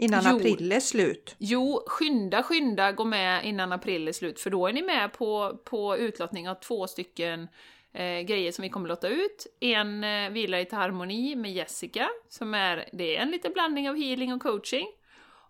Innan 0.01 0.23
Jo. 0.25 0.37
april 0.37 0.73
är 0.73 0.81
slut. 0.81 1.37
Jo, 1.39 1.83
skynda, 1.87 2.43
skynda, 2.43 2.93
gå 2.93 3.05
med 3.05 3.45
innan 3.45 3.73
april 3.73 4.09
är 4.09 4.13
slut, 4.13 4.41
för 4.41 4.51
då 4.51 4.67
är 4.67 4.73
ni 4.73 4.83
med 4.83 5.13
på, 5.13 5.61
på 5.65 5.97
utlottning 5.97 6.49
av 6.49 6.55
två 6.55 6.87
stycken 6.87 7.49
eh, 7.93 8.21
grejer 8.21 8.53
som 8.53 8.63
vi 8.63 8.69
kommer 8.69 8.89
låta 8.89 9.09
ut. 9.09 9.47
En 9.61 10.05
eh, 10.05 10.31
vilar 10.31 10.59
i 10.59 10.69
harmoni 10.71 11.37
med 11.37 11.53
Jessica, 11.53 12.09
som 12.29 12.55
är, 12.55 12.89
det 12.93 13.17
är 13.17 13.23
en 13.23 13.31
liten 13.31 13.53
blandning 13.53 13.91
av 13.91 13.97
healing 13.97 14.33
och 14.33 14.43
coaching. 14.43 14.87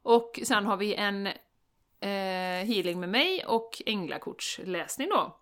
Och 0.03 0.41
sen 0.43 0.67
har 0.67 0.77
vi 0.77 0.95
en 0.95 1.27
eh, 1.27 2.67
healing 2.67 3.01
med 3.01 3.09
mig 3.09 3.45
och 3.45 3.83
änglakortsläsning 3.87 5.09
då. 5.09 5.37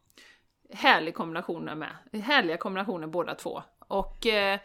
Härlig 0.72 1.14
kombinationer 1.14 1.74
med. 1.74 2.22
Härliga 2.22 2.56
kombinationer 2.56 3.06
båda 3.06 3.34
två. 3.34 3.62
Och 3.78 4.26
eh, 4.26 4.60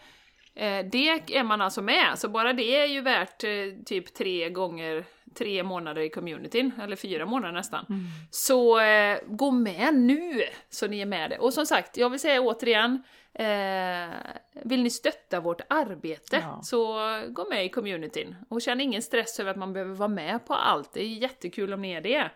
det 0.91 1.35
är 1.37 1.43
man 1.43 1.61
alltså 1.61 1.81
med, 1.81 2.19
så 2.19 2.29
bara 2.29 2.53
det 2.53 2.63
är 2.63 2.85
ju 2.85 3.01
värt 3.01 3.43
eh, 3.43 3.49
typ 3.85 4.13
tre 4.13 4.49
gånger 4.49 5.05
tre 5.33 5.63
månader 5.63 6.01
i 6.01 6.09
communityn, 6.09 6.71
eller 6.81 6.95
fyra 6.95 7.25
månader 7.25 7.53
nästan. 7.53 7.85
Mm. 7.89 8.01
Så 8.31 8.79
eh, 8.79 9.19
gå 9.27 9.51
med 9.51 9.93
nu, 9.93 10.43
så 10.69 10.87
ni 10.87 10.99
är 10.99 11.05
med 11.05 11.29
det. 11.29 11.37
Och 11.37 11.53
som 11.53 11.65
sagt, 11.65 11.97
jag 11.97 12.09
vill 12.09 12.19
säga 12.19 12.41
återigen, 12.41 13.03
eh, 13.33 14.15
vill 14.63 14.83
ni 14.83 14.89
stötta 14.89 15.39
vårt 15.39 15.61
arbete, 15.69 16.39
ja. 16.41 16.59
så 16.63 16.97
gå 17.29 17.45
med 17.49 17.65
i 17.65 17.69
communityn. 17.69 18.35
Och 18.49 18.61
känn 18.61 18.81
ingen 18.81 19.01
stress 19.01 19.39
över 19.39 19.51
att 19.51 19.57
man 19.57 19.73
behöver 19.73 19.95
vara 19.95 20.09
med 20.09 20.45
på 20.47 20.53
allt, 20.53 20.93
det 20.93 21.03
är 21.03 21.07
jättekul 21.07 21.73
om 21.73 21.81
ni 21.81 21.91
är 21.91 22.01
det. 22.01 22.31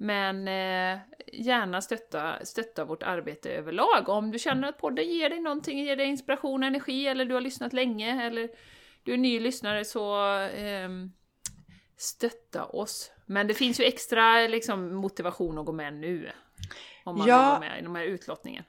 Men 0.00 0.48
eh, 0.48 0.98
gärna 1.32 1.80
stötta, 1.80 2.44
stötta 2.44 2.84
vårt 2.84 3.02
arbete 3.02 3.50
överlag. 3.50 4.08
Om 4.08 4.30
du 4.30 4.38
känner 4.38 4.68
att 4.68 4.78
podden 4.78 5.08
ger 5.08 5.30
dig 5.30 5.40
någonting, 5.40 5.78
ger 5.78 5.96
dig 5.96 6.06
inspiration, 6.06 6.62
energi, 6.62 7.06
eller 7.06 7.24
du 7.24 7.34
har 7.34 7.40
lyssnat 7.40 7.72
länge, 7.72 8.26
eller 8.26 8.48
du 9.02 9.12
är 9.12 9.18
ny 9.18 9.40
lyssnare, 9.40 9.84
så 9.84 10.34
eh, 10.40 10.88
stötta 11.96 12.64
oss. 12.64 13.10
Men 13.26 13.46
det 13.46 13.54
finns 13.54 13.80
ju 13.80 13.84
extra 13.84 14.38
liksom, 14.38 14.94
motivation 14.94 15.58
att 15.58 15.66
gå 15.66 15.72
med 15.72 15.94
nu. 15.94 16.30
Om 17.04 17.18
man 17.18 17.28
ja. 17.28 17.36
vill 17.36 17.46
vara 17.46 17.60
med 17.60 17.80
i 17.80 17.82
de 17.82 17.94
här 17.94 18.04
utlottningen. 18.04 18.64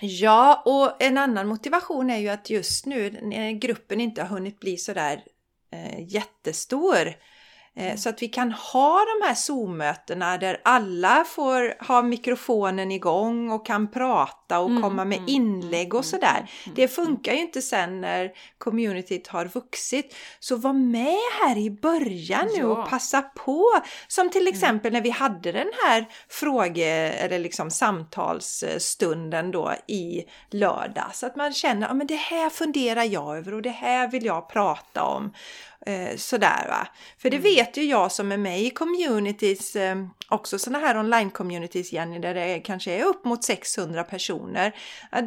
Ja, 0.00 0.62
och 0.64 1.02
en 1.02 1.18
annan 1.18 1.48
motivation 1.48 2.10
är 2.10 2.18
ju 2.18 2.28
att 2.28 2.50
just 2.50 2.86
nu 2.86 3.10
när 3.10 3.52
gruppen 3.52 4.00
inte 4.00 4.22
har 4.22 4.28
hunnit 4.28 4.60
bli 4.60 4.76
sådär 4.76 5.24
eh, 5.70 6.14
jättestor 6.14 7.00
mm. 7.00 7.14
Så 7.96 8.08
att 8.08 8.22
vi 8.22 8.28
kan 8.28 8.52
ha 8.52 8.98
de 8.98 9.26
här 9.26 9.34
Zoom-mötena 9.34 10.38
där 10.38 10.60
alla 10.64 11.24
får 11.24 11.84
ha 11.86 12.02
mikrofonen 12.02 12.92
igång 12.92 13.50
och 13.50 13.66
kan 13.66 13.90
prata 13.90 14.58
och 14.58 14.70
mm, 14.70 14.82
komma 14.82 15.04
med 15.04 15.18
mm, 15.18 15.28
inlägg 15.28 15.94
och 15.94 16.04
sådär. 16.04 16.50
Det 16.74 16.88
funkar 16.88 17.32
ju 17.32 17.40
inte 17.40 17.62
sen 17.62 18.00
när 18.00 18.32
communityt 18.58 19.26
har 19.26 19.46
vuxit. 19.46 20.16
Så 20.40 20.56
var 20.56 20.72
med 20.72 21.18
här 21.42 21.58
i 21.58 21.70
början 21.70 22.48
nu 22.56 22.64
och 22.64 22.88
passa 22.88 23.22
på. 23.22 23.70
Som 24.08 24.30
till 24.30 24.48
exempel 24.48 24.92
när 24.92 25.00
vi 25.00 25.10
hade 25.10 25.52
den 25.52 25.70
här 25.86 26.06
fråge 26.28 27.10
eller 27.10 27.38
liksom 27.38 27.70
samtalsstunden 27.70 29.50
då 29.50 29.74
i 29.86 30.24
lördag. 30.50 31.10
Så 31.12 31.26
att 31.26 31.36
man 31.36 31.52
känner 31.52 31.88
att 31.88 32.08
det 32.08 32.14
här 32.14 32.50
funderar 32.50 33.04
jag 33.04 33.36
över 33.36 33.54
och 33.54 33.62
det 33.62 33.70
här 33.70 34.08
vill 34.08 34.24
jag 34.24 34.48
prata 34.48 35.02
om. 35.02 35.32
Eh, 35.86 36.16
sådär 36.16 36.66
va. 36.68 36.88
För 37.18 37.30
det 37.30 37.36
mm. 37.36 37.54
vet 37.54 37.76
ju 37.76 37.84
jag 37.84 38.12
som 38.12 38.32
är 38.32 38.36
med 38.36 38.60
i 38.60 38.70
communities, 38.70 39.76
eh, 39.76 39.96
också 40.28 40.58
sådana 40.58 40.86
här 40.86 40.94
online-communities 40.94 41.94
Jenny, 41.94 42.18
där 42.18 42.34
det 42.34 42.60
kanske 42.60 42.92
är 42.92 43.04
upp 43.04 43.24
mot 43.24 43.44
600 43.44 44.04
personer. 44.04 44.74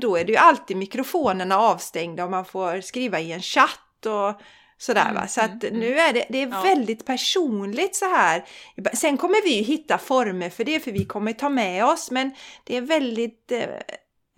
Då 0.02 0.16
är 0.16 0.26
det 0.26 0.32
ju 0.32 0.38
alltid 0.38 0.78
mikrofonerna 0.78 1.58
avstängda 1.58 2.24
och 2.24 2.32
man 2.32 2.46
får 2.46 2.82
skriva 2.82 3.20
i 3.20 3.32
en 3.32 3.42
chatt 3.42 4.06
och 4.06 4.42
Sådär 4.80 5.14
va, 5.14 5.28
så 5.28 5.42
att 5.42 5.64
mm, 5.64 5.76
mm, 5.76 5.80
nu 5.80 6.00
är 6.00 6.14
det, 6.14 6.26
det 6.30 6.42
är 6.42 6.64
väldigt 6.64 7.06
personligt 7.06 7.96
så 7.96 8.06
här. 8.06 8.46
Sen 8.94 9.18
kommer 9.18 9.44
vi 9.44 9.58
ju 9.58 9.64
hitta 9.64 9.98
former 9.98 10.50
för 10.50 10.64
det, 10.64 10.80
för 10.80 10.92
vi 10.92 11.06
kommer 11.06 11.34
ta 11.34 11.50
med 11.50 11.86
oss, 11.86 12.12
men 12.12 12.32
det 12.64 12.78
är 12.78 12.82
väldigt 12.82 13.52
eh, 13.52 13.64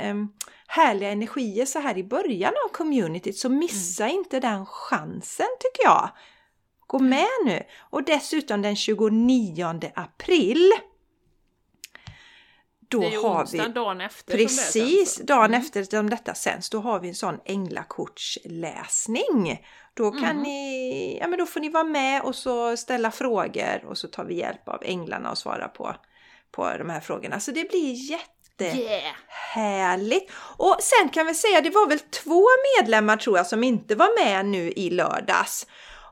eh, 0.07 0.15
härliga 0.69 1.09
energier 1.09 1.65
så 1.65 1.79
här 1.79 1.97
i 1.97 2.03
början 2.03 2.53
av 2.65 2.69
communityt 2.71 3.37
så 3.37 3.49
missa 3.49 4.03
mm. 4.03 4.15
inte 4.15 4.39
den 4.39 4.65
chansen 4.65 5.47
tycker 5.59 5.83
jag. 5.83 6.09
Gå 6.87 6.97
mm. 6.97 7.09
med 7.09 7.27
nu! 7.45 7.63
Och 7.79 8.03
dessutom 8.03 8.61
den 8.61 8.75
29 8.75 9.81
april 9.95 10.71
då 12.89 12.99
det 12.99 13.15
är 13.15 13.23
har 13.23 13.47
vi, 13.51 13.57
dagen 13.73 14.01
efter. 14.01 14.37
Precis, 14.37 15.17
dagen 15.17 15.45
mm. 15.45 15.61
efter 15.61 15.83
som 15.83 16.09
detta 16.09 16.33
sänds. 16.33 16.69
Då 16.69 16.79
har 16.79 16.99
vi 16.99 17.07
en 17.07 17.15
sån 17.15 17.39
änglakortsläsning. 17.45 19.65
Då 19.93 20.11
kan 20.11 20.23
mm. 20.23 20.43
ni, 20.43 21.17
ja 21.21 21.27
men 21.27 21.39
då 21.39 21.45
får 21.45 21.59
ni 21.59 21.69
vara 21.69 21.83
med 21.83 22.21
och 22.21 22.35
så 22.35 22.77
ställa 22.77 23.11
frågor 23.11 23.85
och 23.85 23.97
så 23.97 24.07
tar 24.07 24.25
vi 24.25 24.35
hjälp 24.35 24.67
av 24.67 24.81
änglarna 24.85 25.31
och 25.31 25.37
svara 25.37 25.67
på, 25.67 25.95
på 26.51 26.77
de 26.77 26.89
här 26.89 26.99
frågorna. 26.99 27.39
Så 27.39 27.51
det 27.51 27.69
blir 27.69 28.11
jätte 28.11 28.38
Yeah. 28.65 29.13
Och 30.57 30.77
sen 30.79 31.09
kan 31.09 31.27
vi 31.27 31.33
säga, 31.33 31.61
det 31.61 31.69
var 31.69 31.87
väl 31.87 31.99
två 31.99 32.45
medlemmar 32.77 33.17
tror 33.17 33.37
jag 33.37 33.47
som 33.47 33.63
inte 33.63 33.95
var 33.95 34.25
med 34.25 34.45
nu 34.45 34.71
i 34.71 34.89
lördags. 34.89 35.67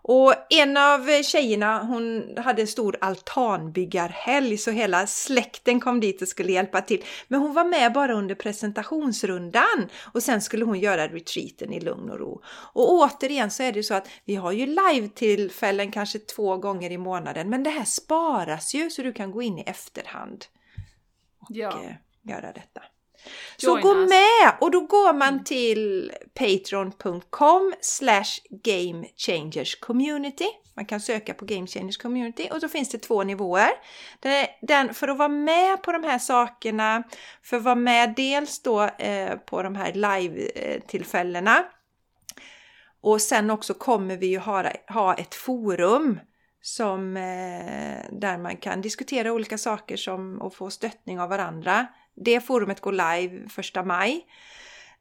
Och 0.09 0.33
en 0.49 0.77
av 0.77 1.23
tjejerna 1.23 1.83
hon 1.83 2.37
hade 2.37 2.61
en 2.61 2.67
stor 2.67 2.97
altanbyggarhelg 3.01 4.57
så 4.57 4.71
hela 4.71 5.07
släkten 5.07 5.79
kom 5.79 5.99
dit 5.99 6.21
och 6.21 6.27
skulle 6.27 6.51
hjälpa 6.51 6.81
till. 6.81 7.03
Men 7.27 7.39
hon 7.39 7.53
var 7.53 7.63
med 7.63 7.93
bara 7.93 8.13
under 8.13 8.35
presentationsrundan 8.35 9.89
och 10.13 10.23
sen 10.23 10.41
skulle 10.41 10.65
hon 10.65 10.79
göra 10.79 11.07
retreaten 11.07 11.73
i 11.73 11.79
lugn 11.79 12.09
och 12.09 12.19
ro. 12.19 12.41
Och 12.73 12.91
återigen 12.91 13.51
så 13.51 13.63
är 13.63 13.71
det 13.71 13.83
så 13.83 13.93
att 13.93 14.07
vi 14.25 14.35
har 14.35 14.51
ju 14.51 14.65
live-tillfällen 14.65 15.91
kanske 15.91 16.19
två 16.19 16.57
gånger 16.57 16.91
i 16.91 16.97
månaden 16.97 17.49
men 17.49 17.63
det 17.63 17.69
här 17.69 17.85
sparas 17.85 18.73
ju 18.73 18.89
så 18.89 19.01
du 19.01 19.13
kan 19.13 19.31
gå 19.31 19.41
in 19.41 19.57
i 19.57 19.63
efterhand. 19.63 20.45
Och, 21.39 21.47
ja. 21.49 21.79
Göra 22.27 22.51
detta. 22.51 22.81
Så 23.57 23.67
Join 23.67 23.81
gå 23.81 23.95
us. 23.95 24.09
med! 24.09 24.53
Och 24.61 24.71
då 24.71 24.79
går 24.81 25.13
man 25.13 25.27
mm. 25.27 25.43
till 25.43 26.11
patreon.com 26.33 27.73
gamechangerscommunity. 28.49 30.47
Man 30.75 30.85
kan 30.85 30.99
söka 30.99 31.33
på 31.33 31.45
Game 31.45 31.67
Changers 31.67 31.97
Community 31.97 32.49
och 32.51 32.59
då 32.59 32.67
finns 32.67 32.89
det 32.89 32.97
två 32.97 33.23
nivåer. 33.23 33.69
Den, 34.61 34.93
för 34.93 35.07
att 35.07 35.17
vara 35.17 35.29
med 35.29 35.83
på 35.83 35.91
de 35.91 36.03
här 36.03 36.19
sakerna, 36.19 37.03
för 37.43 37.57
att 37.57 37.63
vara 37.63 37.75
med 37.75 38.13
dels 38.15 38.61
då 38.61 38.83
eh, 38.83 39.35
på 39.35 39.63
de 39.63 39.75
här 39.75 39.93
live-tillfällena 39.93 41.65
och 43.01 43.21
sen 43.21 43.49
också 43.49 43.73
kommer 43.73 44.17
vi 44.17 44.27
ju 44.27 44.39
ha, 44.39 44.71
ha 44.87 45.13
ett 45.13 45.35
forum 45.35 46.19
som, 46.61 47.17
eh, 47.17 48.05
där 48.11 48.37
man 48.37 48.57
kan 48.57 48.81
diskutera 48.81 49.33
olika 49.33 49.57
saker 49.57 49.97
som, 49.97 50.41
och 50.41 50.55
få 50.55 50.69
stöttning 50.69 51.19
av 51.19 51.29
varandra. 51.29 51.87
Det 52.25 52.41
forumet 52.41 52.81
går 52.81 52.91
live 52.91 53.49
första 53.49 53.83
maj. 53.83 54.25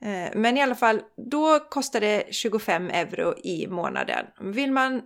Eh, 0.01 0.31
men 0.35 0.57
i 0.57 0.63
alla 0.63 0.75
fall, 0.75 1.03
då 1.31 1.59
kostar 1.59 2.01
det 2.01 2.25
25 2.35 2.91
euro 2.91 3.35
i 3.45 3.67
månaden. 3.67 4.27
Vill 4.41 4.73
man 4.73 5.03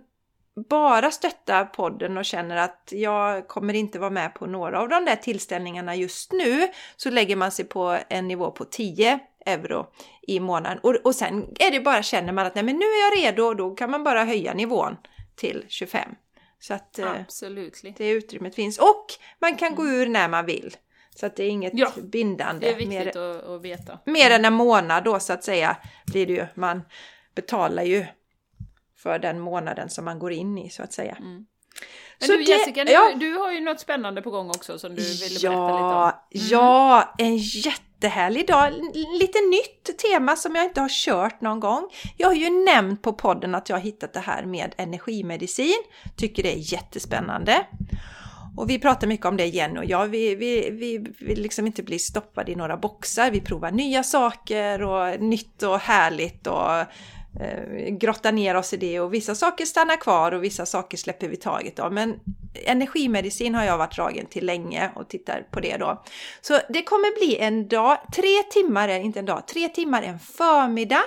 bara 0.69 1.11
stötta 1.11 1.65
podden 1.65 2.17
och 2.17 2.25
känner 2.25 2.55
att 2.55 2.89
jag 2.91 3.47
kommer 3.47 3.73
inte 3.73 3.99
vara 3.99 4.09
med 4.09 4.33
på 4.33 4.45
några 4.45 4.79
av 4.79 4.89
de 4.89 5.05
där 5.05 5.15
tillställningarna 5.15 5.95
just 5.95 6.31
nu 6.31 6.67
så 6.95 7.09
lägger 7.09 7.35
man 7.35 7.51
sig 7.51 7.65
på 7.65 7.97
en 8.09 8.27
nivå 8.27 8.51
på 8.51 8.65
10 8.65 9.19
euro 9.45 9.87
i 10.21 10.39
månaden. 10.39 10.79
Och, 10.83 10.95
och 11.03 11.15
sen 11.15 11.47
är 11.59 11.71
det 11.71 11.79
bara, 11.79 12.03
känner 12.03 12.33
man 12.33 12.45
att 12.45 12.55
nej 12.55 12.63
men 12.63 12.75
nu 12.75 12.85
är 12.85 13.01
jag 13.01 13.25
redo, 13.25 13.53
då 13.53 13.75
kan 13.75 13.91
man 13.91 14.03
bara 14.03 14.25
höja 14.25 14.53
nivån 14.53 14.97
till 15.35 15.65
25. 15.67 16.09
Så 16.59 16.73
att 16.73 16.99
eh, 16.99 17.05
det 17.97 18.09
utrymmet 18.09 18.55
finns. 18.55 18.79
Och 18.79 19.05
man 19.39 19.55
kan 19.55 19.75
gå 19.75 19.85
ur 19.85 20.07
när 20.07 20.29
man 20.29 20.45
vill. 20.45 20.75
Så 21.15 21.25
att 21.25 21.35
det 21.35 21.43
är 21.43 21.49
inget 21.49 21.73
ja, 21.75 21.91
bindande. 22.03 22.67
Det 22.67 22.73
är 22.73 22.77
viktigt 22.77 22.99
mer, 22.99 23.07
att, 23.07 23.43
att 23.43 23.61
veta. 23.61 23.99
Mer 24.05 24.31
än 24.31 24.45
en 24.45 24.53
månad 24.53 25.03
då 25.03 25.19
så 25.19 25.33
att 25.33 25.43
säga 25.43 25.77
blir 26.05 26.27
det 26.27 26.33
ju. 26.33 26.45
Man 26.55 26.81
betalar 27.35 27.83
ju 27.83 28.05
för 28.97 29.19
den 29.19 29.39
månaden 29.39 29.89
som 29.89 30.05
man 30.05 30.19
går 30.19 30.31
in 30.31 30.57
i 30.57 30.69
så 30.69 30.83
att 30.83 30.93
säga. 30.93 31.15
Mm. 31.19 31.45
Men 32.19 32.27
så 32.27 32.33
du 32.33 32.43
det, 32.43 32.51
Jessica, 32.51 32.83
nu, 32.83 32.91
ja. 32.91 33.11
du 33.15 33.33
har 33.33 33.51
ju 33.51 33.59
något 33.59 33.79
spännande 33.79 34.21
på 34.21 34.31
gång 34.31 34.49
också 34.49 34.79
som 34.79 34.95
du 34.95 35.01
ville 35.01 35.39
ja, 35.39 35.49
berätta 35.49 36.21
lite 36.31 36.55
om. 36.55 36.61
Mm. 36.61 36.75
Ja, 36.77 37.15
en 37.17 37.37
jättehärlig 37.37 38.47
dag. 38.47 38.73
Lite 39.19 39.39
nytt 39.39 39.97
tema 39.97 40.35
som 40.35 40.55
jag 40.55 40.65
inte 40.65 40.81
har 40.81 40.89
kört 40.89 41.41
någon 41.41 41.59
gång. 41.59 41.89
Jag 42.17 42.27
har 42.27 42.35
ju 42.35 42.49
nämnt 42.49 43.01
på 43.01 43.13
podden 43.13 43.55
att 43.55 43.69
jag 43.69 43.75
har 43.75 43.81
hittat 43.81 44.13
det 44.13 44.19
här 44.19 44.45
med 44.45 44.73
energimedicin. 44.77 45.83
Tycker 46.17 46.43
det 46.43 46.53
är 46.53 46.73
jättespännande. 46.73 47.65
Och 48.57 48.69
vi 48.69 48.79
pratar 48.79 49.07
mycket 49.07 49.25
om 49.25 49.37
det 49.37 49.45
igen 49.45 49.77
och 49.77 49.85
jag, 49.85 50.07
vi, 50.07 50.35
vi, 50.35 50.69
vi 50.69 50.97
vill 51.19 51.41
liksom 51.41 51.67
inte 51.67 51.83
bli 51.83 51.99
stoppade 51.99 52.51
i 52.51 52.55
några 52.55 52.77
boxar. 52.77 53.31
Vi 53.31 53.41
provar 53.41 53.71
nya 53.71 54.03
saker 54.03 54.81
och 54.81 55.21
nytt 55.21 55.63
och 55.63 55.79
härligt 55.79 56.47
och 56.47 56.79
eh, 57.41 57.89
grottar 57.89 58.31
ner 58.31 58.55
oss 58.55 58.73
i 58.73 58.77
det 58.77 58.99
och 58.99 59.13
vissa 59.13 59.35
saker 59.35 59.65
stannar 59.65 59.97
kvar 59.97 60.31
och 60.31 60.43
vissa 60.43 60.65
saker 60.65 60.97
släpper 60.97 61.27
vi 61.27 61.35
taget 61.35 61.79
av. 61.79 61.93
Men 61.93 62.19
energimedicin 62.65 63.55
har 63.55 63.63
jag 63.63 63.77
varit 63.77 63.95
dragen 63.95 64.25
till 64.25 64.45
länge 64.45 64.91
och 64.95 65.09
tittar 65.09 65.47
på 65.51 65.59
det 65.59 65.77
då. 65.77 66.03
Så 66.41 66.59
det 66.69 66.83
kommer 66.83 67.19
bli 67.19 67.37
en 67.37 67.67
dag, 67.67 67.97
tre 68.15 68.43
timmar, 68.51 68.89
inte 68.89 69.19
en 69.19 69.25
dag, 69.25 69.47
tre 69.47 69.67
timmar 69.67 70.01
en 70.01 70.19
förmiddag 70.19 71.03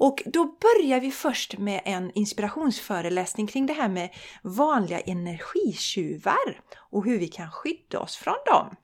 och 0.00 0.22
då 0.26 0.44
börjar 0.44 1.00
vi 1.00 1.10
först 1.10 1.58
med 1.58 1.80
en 1.84 2.10
inspirationsföreläsning 2.14 3.46
kring 3.46 3.66
det 3.66 3.72
här 3.72 3.88
med 3.88 4.10
vanliga 4.42 5.00
energitjuvar 5.00 6.60
och 6.76 7.04
hur 7.04 7.18
vi 7.18 7.28
kan 7.28 7.50
skydda 7.50 7.98
oss 7.98 8.16
från 8.16 8.36
dem. 8.46 8.76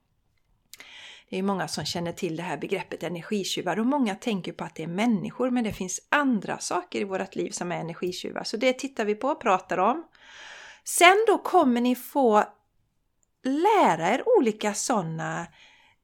Det 1.31 1.39
är 1.39 1.43
många 1.43 1.69
som 1.69 1.85
känner 1.85 2.13
till 2.13 2.37
det 2.37 2.43
här 2.43 2.57
begreppet 2.57 3.03
energitjuvar 3.03 3.79
och 3.79 3.87
många 3.87 4.15
tänker 4.15 4.53
på 4.53 4.65
att 4.65 4.75
det 4.75 4.83
är 4.83 4.87
människor 4.87 5.51
men 5.51 5.65
det 5.65 5.73
finns 5.73 6.01
andra 6.09 6.59
saker 6.59 7.01
i 7.01 7.05
vårt 7.05 7.35
liv 7.35 7.51
som 7.51 7.73
är 7.73 7.81
energitjuvar. 7.81 8.45
Så 8.45 8.57
det 8.57 8.73
tittar 8.73 9.05
vi 9.05 9.15
på 9.15 9.29
och 9.29 9.41
pratar 9.41 9.79
om. 9.79 10.05
Sen 10.85 11.25
då 11.27 11.39
kommer 11.39 11.81
ni 11.81 11.95
få 11.95 12.45
lära 13.45 14.15
er 14.15 14.23
olika 14.39 14.75
sådana 14.75 15.47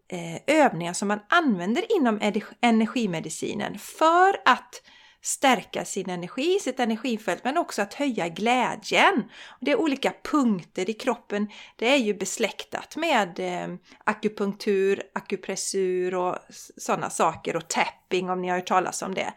eh, 0.08 0.36
övningar 0.46 0.92
som 0.92 1.08
man 1.08 1.20
använder 1.28 1.96
inom 1.96 2.20
energimedicinen 2.60 3.78
för 3.78 4.36
att 4.44 4.82
stärka 5.22 5.84
sin 5.84 6.10
energi, 6.10 6.58
sitt 6.60 6.80
energifält, 6.80 7.44
men 7.44 7.58
också 7.58 7.82
att 7.82 7.94
höja 7.94 8.28
glädjen. 8.28 9.24
Det 9.60 9.70
är 9.70 9.80
olika 9.80 10.12
punkter 10.22 10.90
i 10.90 10.92
kroppen. 10.92 11.48
Det 11.76 11.88
är 11.88 11.96
ju 11.96 12.14
besläktat 12.14 12.96
med 12.96 13.38
eh, 13.38 13.76
akupunktur, 14.04 15.02
akupressur 15.12 16.14
och 16.14 16.38
sådana 16.76 17.10
saker 17.10 17.56
och 17.56 17.68
tapping 18.12 18.30
om 18.30 18.42
ni 18.42 18.48
har 18.48 18.56
hört 18.56 18.66
talas 18.66 19.02
om 19.02 19.14
det. 19.14 19.32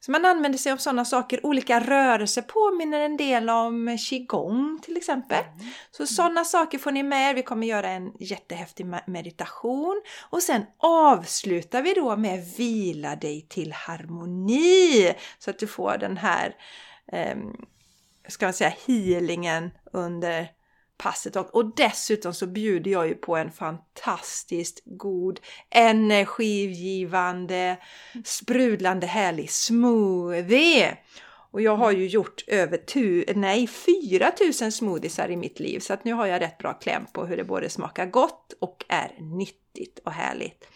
Så 0.00 0.10
man 0.10 0.24
använder 0.24 0.58
sig 0.58 0.72
av 0.72 0.76
sådana 0.76 1.04
saker. 1.04 1.46
Olika 1.46 1.80
rörelser 1.80 2.42
påminner 2.42 3.00
en 3.00 3.16
del 3.16 3.50
om 3.50 3.98
qigong 3.98 4.78
till 4.82 4.96
exempel. 4.96 5.44
Så 5.90 6.06
sådana 6.06 6.44
saker 6.44 6.78
får 6.78 6.90
ni 6.92 7.02
med 7.02 7.34
Vi 7.34 7.42
kommer 7.42 7.66
göra 7.66 7.88
en 7.88 8.12
jättehäftig 8.20 8.86
meditation 9.06 10.02
och 10.30 10.42
sen 10.42 10.62
avslutar 10.78 11.82
vi 11.82 11.94
då 11.94 12.16
med 12.16 12.44
vila 12.56 13.16
dig 13.16 13.46
till 13.48 13.72
harmoni 13.72 15.14
så 15.38 15.50
att 15.50 15.58
du 15.58 15.66
får 15.66 15.96
den 15.98 16.16
här, 16.16 16.54
eh, 17.12 17.36
ska 18.28 18.46
man 18.46 18.52
säga, 18.52 18.72
healingen 18.86 19.70
under 19.92 20.48
passet 20.98 21.36
och, 21.36 21.54
och 21.54 21.74
dessutom 21.76 22.34
så 22.34 22.46
bjuder 22.46 22.90
jag 22.90 23.08
ju 23.08 23.14
på 23.14 23.36
en 23.36 23.52
fantastiskt 23.52 24.82
god, 24.84 25.40
energigivande, 25.70 27.76
sprudlande 28.24 29.06
härlig 29.06 29.50
smoothie. 29.50 30.98
Och 31.50 31.62
jag 31.62 31.76
har 31.76 31.92
ju 31.92 32.06
gjort 32.06 32.44
över 32.46 32.76
tu, 32.76 33.24
nej, 33.34 33.66
4000 33.66 34.72
smoothiesar 34.72 35.28
i 35.28 35.36
mitt 35.36 35.60
liv 35.60 35.80
så 35.80 35.92
att 35.92 36.04
nu 36.04 36.12
har 36.12 36.26
jag 36.26 36.40
rätt 36.40 36.58
bra 36.58 36.72
kläm 36.72 37.06
på 37.12 37.26
hur 37.26 37.36
det 37.36 37.44
både 37.44 37.68
smakar 37.68 38.06
gott 38.06 38.54
och 38.60 38.84
är 38.88 39.12
nyttigt 39.18 39.98
och 40.04 40.12
härligt. 40.12 40.68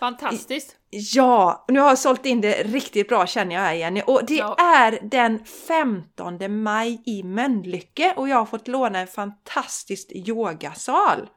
Fantastiskt! 0.00 0.76
Ja, 0.90 1.64
nu 1.68 1.80
har 1.80 1.88
jag 1.88 1.98
sålt 1.98 2.26
in 2.26 2.40
det 2.40 2.62
riktigt 2.62 3.08
bra 3.08 3.26
känner 3.26 3.54
jag 3.54 3.62
här 3.62 3.74
Jenny. 3.74 4.02
Och 4.06 4.24
det 4.26 4.34
ja. 4.34 4.56
är 4.58 4.98
den 5.02 5.44
15 5.44 6.62
maj 6.62 7.02
i 7.06 7.22
Mölnlycke 7.22 8.14
och 8.16 8.28
jag 8.28 8.36
har 8.36 8.46
fått 8.46 8.68
låna 8.68 8.98
en 8.98 9.06
fantastisk 9.06 10.12
yogasal. 10.12 11.18
Mm. 11.18 11.30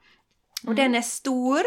Och 0.67 0.76
den 0.76 0.95
är 0.95 1.02
stor. 1.02 1.62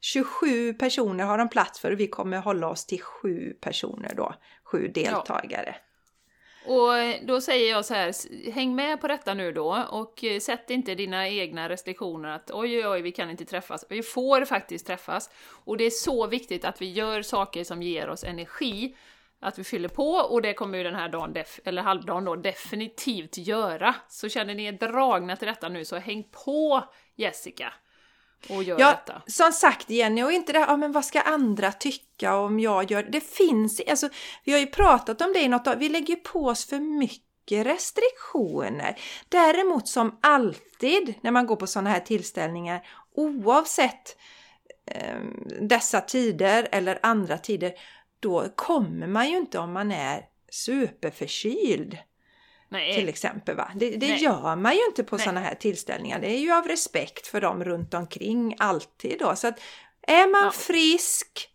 27 0.00 0.74
personer 0.74 1.24
har 1.24 1.38
de 1.38 1.48
plats 1.48 1.80
för 1.80 1.92
och 1.92 2.00
vi 2.00 2.06
kommer 2.06 2.38
hålla 2.38 2.68
oss 2.68 2.86
till 2.86 3.02
sju 3.02 3.52
personer 3.60 4.14
då. 4.16 4.34
Sju 4.64 4.88
deltagare. 4.88 5.76
Ja. 5.76 5.93
Och 6.66 7.26
då 7.26 7.40
säger 7.40 7.70
jag 7.70 7.84
så 7.84 7.94
här, 7.94 8.50
häng 8.52 8.74
med 8.74 9.00
på 9.00 9.08
detta 9.08 9.34
nu 9.34 9.52
då 9.52 9.86
och 9.90 10.24
eh, 10.24 10.40
sätt 10.40 10.70
inte 10.70 10.94
dina 10.94 11.28
egna 11.28 11.68
restriktioner 11.68 12.28
att 12.28 12.50
oj, 12.50 12.78
oj, 12.78 12.88
oj, 12.88 13.02
vi 13.02 13.12
kan 13.12 13.30
inte 13.30 13.44
träffas. 13.44 13.84
Vi 13.88 14.02
får 14.02 14.44
faktiskt 14.44 14.86
träffas. 14.86 15.30
Och 15.64 15.76
det 15.76 15.84
är 15.84 15.90
så 15.90 16.26
viktigt 16.26 16.64
att 16.64 16.82
vi 16.82 16.92
gör 16.92 17.22
saker 17.22 17.64
som 17.64 17.82
ger 17.82 18.08
oss 18.08 18.24
energi, 18.24 18.96
att 19.40 19.58
vi 19.58 19.64
fyller 19.64 19.88
på 19.88 20.10
och 20.10 20.42
det 20.42 20.54
kommer 20.54 20.78
ju 20.78 20.84
den 20.84 20.94
här 20.94 21.08
dagen, 21.08 21.36
eller 21.64 21.82
halvdagen 21.82 22.24
då, 22.24 22.36
definitivt 22.36 23.38
göra. 23.38 23.94
Så 24.08 24.28
känner 24.28 24.54
ni 24.54 24.64
er 24.64 24.72
dragna 24.72 25.36
till 25.36 25.48
detta 25.48 25.68
nu 25.68 25.84
så 25.84 25.96
häng 25.96 26.24
på 26.44 26.84
Jessica! 27.16 27.72
Och 28.48 28.62
gör 28.62 28.80
ja, 28.80 28.90
detta. 28.90 29.22
Som 29.26 29.52
sagt 29.52 29.90
Jenny, 29.90 30.22
och 30.22 30.32
inte 30.32 30.52
det 30.52 30.58
ja 30.58 30.76
men 30.76 30.92
vad 30.92 31.04
ska 31.04 31.20
andra 31.20 31.72
tycka 31.72 32.36
om 32.36 32.60
jag 32.60 32.90
gör 32.90 33.02
det? 33.02 33.20
finns, 33.20 33.80
alltså 33.88 34.08
vi 34.44 34.52
har 34.52 34.58
ju 34.58 34.66
pratat 34.66 35.20
om 35.20 35.32
det 35.32 35.40
i 35.40 35.48
något 35.48 35.76
vi 35.78 35.88
lägger 35.88 36.16
på 36.16 36.46
oss 36.46 36.66
för 36.66 36.78
mycket 36.78 37.66
restriktioner. 37.66 38.98
Däremot 39.28 39.88
som 39.88 40.18
alltid 40.22 41.14
när 41.20 41.30
man 41.30 41.46
går 41.46 41.56
på 41.56 41.66
sådana 41.66 41.90
här 41.90 42.00
tillställningar, 42.00 42.86
oavsett 43.14 44.16
eh, 44.86 45.20
dessa 45.60 46.00
tider 46.00 46.68
eller 46.72 46.98
andra 47.02 47.38
tider, 47.38 47.72
då 48.20 48.48
kommer 48.56 49.06
man 49.06 49.30
ju 49.30 49.36
inte 49.36 49.58
om 49.58 49.72
man 49.72 49.92
är 49.92 50.24
superförkyld. 50.50 51.98
Nej. 52.68 52.94
Till 52.94 53.08
exempel. 53.08 53.56
Va? 53.56 53.70
Det, 53.74 53.90
det 53.90 54.06
gör 54.06 54.56
man 54.56 54.72
ju 54.72 54.86
inte 54.86 55.04
på 55.04 55.18
sådana 55.18 55.40
här 55.40 55.54
tillställningar. 55.54 56.20
Det 56.20 56.30
är 56.30 56.38
ju 56.38 56.52
av 56.52 56.68
respekt 56.68 57.26
för 57.26 57.40
dem 57.40 57.64
runt 57.64 57.94
omkring 57.94 58.56
alltid 58.58 59.18
då. 59.18 59.36
Så 59.36 59.46
att 59.46 59.60
är 60.02 60.32
man 60.32 60.44
ja. 60.44 60.50
frisk 60.50 61.48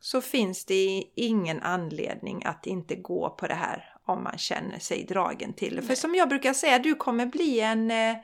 så 0.00 0.20
finns 0.20 0.64
det 0.64 1.04
ingen 1.14 1.62
anledning 1.62 2.44
att 2.44 2.66
inte 2.66 2.94
gå 2.94 3.30
på 3.30 3.46
det 3.46 3.54
här 3.54 3.94
om 4.04 4.24
man 4.24 4.38
känner 4.38 4.78
sig 4.78 5.04
dragen 5.04 5.52
till 5.52 5.76
det. 5.76 5.82
För 5.82 5.94
som 5.94 6.14
jag 6.14 6.28
brukar 6.28 6.52
säga, 6.52 6.78
du 6.78 6.94
kommer 6.94 7.26
bli 7.26 7.60
en 7.60 7.90
eh, 7.90 8.16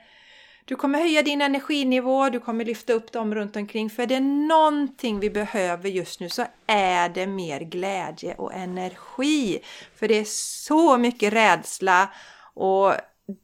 du 0.69 0.77
kommer 0.77 0.99
höja 0.99 1.23
din 1.23 1.43
energinivå, 1.43 2.29
du 2.29 2.41
kommer 2.41 2.65
lyfta 2.65 2.93
upp 2.93 3.13
dem 3.13 3.35
runt 3.35 3.57
omkring. 3.57 3.91
För 3.91 4.03
är 4.03 4.07
det 4.07 4.21
någonting 4.21 5.21
vi 5.21 5.31
behöver 5.31 5.89
just 5.89 6.21
nu 6.21 6.29
så 6.29 6.47
är 6.67 7.09
det 7.09 7.27
mer 7.27 7.61
glädje 7.61 8.35
och 8.35 8.55
energi. 8.55 9.61
För 9.95 10.09
det 10.09 10.19
är 10.19 10.25
så 10.65 10.99
mycket 10.99 11.33
rädsla 11.33 12.09
och 12.55 12.93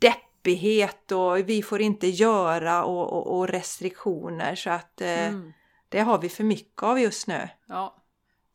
deppighet 0.00 1.12
och 1.12 1.38
vi 1.38 1.62
får 1.62 1.80
inte 1.80 2.06
göra 2.06 2.84
och, 2.84 3.12
och, 3.12 3.38
och 3.38 3.48
restriktioner 3.48 4.54
så 4.54 4.70
att 4.70 5.00
eh, 5.00 5.28
mm. 5.28 5.52
det 5.88 6.00
har 6.00 6.18
vi 6.18 6.28
för 6.28 6.44
mycket 6.44 6.82
av 6.82 7.00
just 7.00 7.26
nu. 7.26 7.48
Ja, 7.68 7.96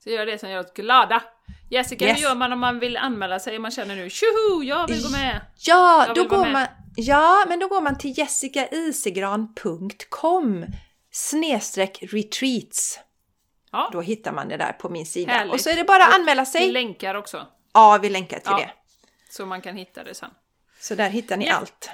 så 0.03 0.10
gör 0.10 0.25
det 0.25 0.38
som 0.38 0.49
gör 0.49 0.60
oss 0.60 0.73
glada. 0.73 1.23
Jessica, 1.69 2.06
yes. 2.06 2.17
hur 2.17 2.23
gör 2.23 2.36
man 2.36 2.53
om 2.53 2.60
man 2.60 2.80
vill 2.80 2.97
anmäla 2.97 3.39
sig? 3.39 3.60
Man 3.60 3.71
känner 3.71 3.95
nu 3.95 4.10
tjoho, 4.10 4.63
jag 4.63 4.88
vill 4.88 5.03
gå 5.03 5.10
med! 5.10 5.41
Ja, 5.58 6.08
då 6.15 6.23
går 6.23 6.51
man 6.51 6.67
Ja, 7.00 7.46
men 7.48 7.60
då 7.60 7.68
går 7.68 7.82
man 7.82 7.98
till 7.98 8.18
jessicaisigran.com 8.18 10.66
snedstreck 11.12 12.00
retreats. 12.02 13.00
Ja. 13.72 13.90
Då 13.94 14.02
hittar 14.02 14.32
man 14.32 14.48
det 14.48 14.58
där 14.58 14.72
på 14.72 14.90
min 14.90 15.06
sida. 15.06 15.32
Härligt. 15.32 15.54
Och 15.54 15.62
så 15.62 15.70
är 15.70 15.76
det 15.76 15.84
bara 15.84 16.04
att 16.04 16.16
anmäla 16.16 16.46
sig. 16.46 16.66
Vi 16.66 16.72
länkar 16.72 17.16
också. 17.16 17.48
Ja, 17.74 18.00
vi 18.02 18.10
länkar 18.10 18.40
till 18.40 18.52
ja. 18.52 18.58
det. 18.58 18.72
Så 19.30 19.46
man 19.46 19.62
kan 19.62 19.78
hitta 19.78 20.04
det 20.04 20.14
sen. 20.14 20.30
Så 20.80 20.96
där 20.96 21.10
hittar 21.10 21.38
ni 21.38 21.48
ja. 21.48 21.56
allt. 21.56 21.90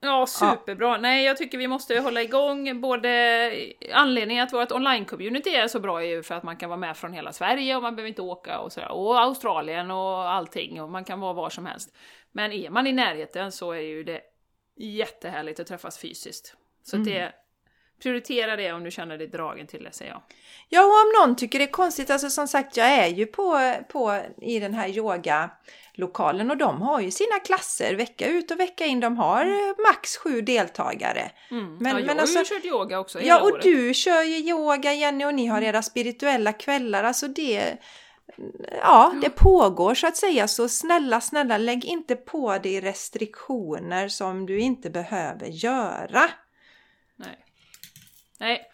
Ja, 0.00 0.26
superbra. 0.26 0.88
Ja. 0.88 0.96
Nej, 0.96 1.24
jag 1.24 1.36
tycker 1.36 1.58
vi 1.58 1.68
måste 1.68 2.00
hålla 2.00 2.22
igång 2.22 2.80
både 2.80 3.52
anledningen 3.92 4.44
att 4.44 4.52
vårt 4.52 4.72
online-community 4.72 5.48
är 5.48 5.68
så 5.68 5.80
bra 5.80 6.02
är 6.02 6.06
ju 6.06 6.22
för 6.22 6.34
att 6.34 6.42
man 6.42 6.56
kan 6.56 6.70
vara 6.70 6.80
med 6.80 6.96
från 6.96 7.12
hela 7.12 7.32
Sverige 7.32 7.76
och 7.76 7.82
man 7.82 7.96
behöver 7.96 8.08
inte 8.08 8.22
åka 8.22 8.58
och 8.58 8.72
sådär. 8.72 8.90
Och 8.90 9.20
Australien 9.20 9.90
och 9.90 10.30
allting 10.30 10.82
och 10.82 10.90
man 10.90 11.04
kan 11.04 11.20
vara 11.20 11.32
var 11.32 11.50
som 11.50 11.66
helst. 11.66 11.96
Men 12.32 12.52
är 12.52 12.70
man 12.70 12.86
i 12.86 12.92
närheten 12.92 13.52
så 13.52 13.72
är 13.72 13.80
ju 13.80 14.04
det 14.04 14.20
jättehärligt 14.78 15.60
att 15.60 15.66
träffas 15.66 15.98
fysiskt. 15.98 16.54
Så 16.82 16.96
mm. 16.96 17.08
det, 17.08 17.32
prioritera 18.02 18.56
det 18.56 18.72
om 18.72 18.84
du 18.84 18.90
känner 18.90 19.18
dig 19.18 19.26
dragen 19.26 19.66
till 19.66 19.84
det, 19.84 19.92
säger 19.92 20.10
jag. 20.10 20.22
Ja, 20.68 20.80
och 20.82 20.92
om 20.92 21.12
någon 21.20 21.36
tycker 21.36 21.58
det 21.58 21.64
är 21.64 21.70
konstigt, 21.70 22.10
alltså 22.10 22.30
som 22.30 22.48
sagt, 22.48 22.76
jag 22.76 22.86
är 22.86 23.06
ju 23.06 23.26
på, 23.26 23.74
på 23.88 24.22
i 24.42 24.60
den 24.60 24.74
här 24.74 24.88
yogalokalen 24.88 26.50
och 26.50 26.56
de 26.56 26.82
har 26.82 27.00
ju 27.00 27.10
sina 27.10 27.38
klasser 27.38 27.94
vecka 27.94 28.28
ut 28.28 28.50
och 28.50 28.60
vecka 28.60 28.86
in. 28.86 29.00
De 29.00 29.16
har 29.16 29.42
mm. 29.42 29.74
max 29.88 30.16
sju 30.16 30.40
deltagare. 30.40 31.30
Mm. 31.50 31.76
Men, 31.76 31.92
ja, 31.92 31.98
jag 31.98 32.06
men 32.06 32.20
alltså, 32.20 32.38
har 32.38 32.44
ju 32.44 32.48
kört 32.48 32.64
yoga 32.64 32.98
också 32.98 33.20
Ja, 33.20 33.40
och 33.40 33.52
året. 33.52 33.62
du 33.62 33.94
kör 33.94 34.22
ju 34.22 34.36
yoga 34.36 34.92
Jenny 34.92 35.24
och 35.24 35.34
ni 35.34 35.46
har 35.46 35.62
era 35.62 35.82
spirituella 35.82 36.52
kvällar. 36.52 37.04
Alltså 37.04 37.28
det 37.28 37.78
ja, 38.82 39.14
det 39.22 39.30
pågår 39.30 39.94
så 39.94 40.06
att 40.06 40.16
säga. 40.16 40.48
Så 40.48 40.68
snälla, 40.68 41.20
snälla 41.20 41.58
lägg 41.58 41.84
inte 41.84 42.16
på 42.16 42.58
dig 42.58 42.80
restriktioner 42.80 44.08
som 44.08 44.46
du 44.46 44.60
inte 44.60 44.90
behöver 44.90 45.46
göra. 45.46 46.30
Nej. 47.16 47.44
Nej. 48.38 48.70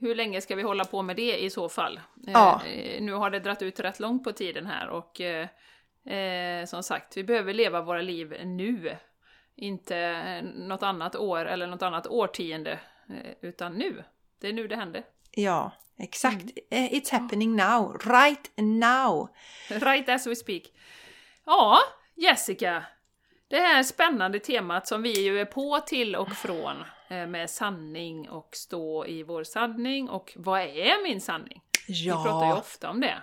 Hur 0.00 0.14
länge 0.14 0.40
ska 0.40 0.56
vi 0.56 0.62
hålla 0.62 0.84
på 0.84 1.02
med 1.02 1.16
det 1.16 1.44
i 1.44 1.50
så 1.50 1.68
fall? 1.68 2.00
Ja. 2.26 2.62
Eh, 2.66 3.02
nu 3.02 3.12
har 3.12 3.30
det 3.30 3.40
dratt 3.40 3.62
ut 3.62 3.80
rätt 3.80 4.00
långt 4.00 4.24
på 4.24 4.32
tiden 4.32 4.66
här 4.66 4.88
och 4.88 5.20
eh, 5.20 5.48
eh 6.06 6.64
som 6.64 6.82
sagt, 6.82 7.16
vi 7.16 7.24
behöver 7.24 7.54
leva 7.54 7.82
våra 7.82 8.02
liv 8.02 8.34
nu. 8.44 8.96
Inte 9.54 9.96
eh, 9.98 10.42
något 10.42 10.82
annat 10.82 11.16
år 11.16 11.44
eller 11.46 11.66
något 11.66 11.82
annat 11.82 12.06
årtionde, 12.06 12.72
eh, 13.08 13.32
utan 13.40 13.72
nu. 13.72 14.04
Det 14.40 14.48
är 14.48 14.52
nu 14.52 14.68
det 14.68 14.76
händer. 14.76 15.04
Ja, 15.30 15.72
exakt. 15.98 16.42
Mm. 16.70 16.84
Eh, 16.84 16.92
it's 16.92 17.12
happening 17.12 17.56
now. 17.56 17.96
Right 18.04 18.50
now. 18.56 19.28
Right 19.68 20.08
as 20.08 20.26
we 20.26 20.36
speak. 20.36 20.62
Ja, 21.46 21.78
Jessica. 22.16 22.84
Det 23.50 23.60
här 23.60 23.82
spännande 23.82 24.38
temat 24.38 24.86
som 24.86 25.02
vi 25.02 25.24
ju 25.24 25.40
är 25.40 25.44
på 25.44 25.80
till 25.80 26.16
och 26.16 26.32
från 26.32 26.76
eh, 27.10 27.26
med 27.26 27.50
sanning 27.50 28.28
och 28.28 28.48
stå 28.52 29.06
i 29.06 29.22
vår 29.22 29.44
sanning 29.44 30.08
och 30.08 30.32
vad 30.36 30.60
är 30.60 31.02
min 31.02 31.20
sanning? 31.20 31.62
Ja. 31.88 32.16
Vi 32.16 32.24
pratar 32.24 32.46
ju 32.46 32.52
ofta 32.52 32.90
om 32.90 33.00
det. 33.00 33.22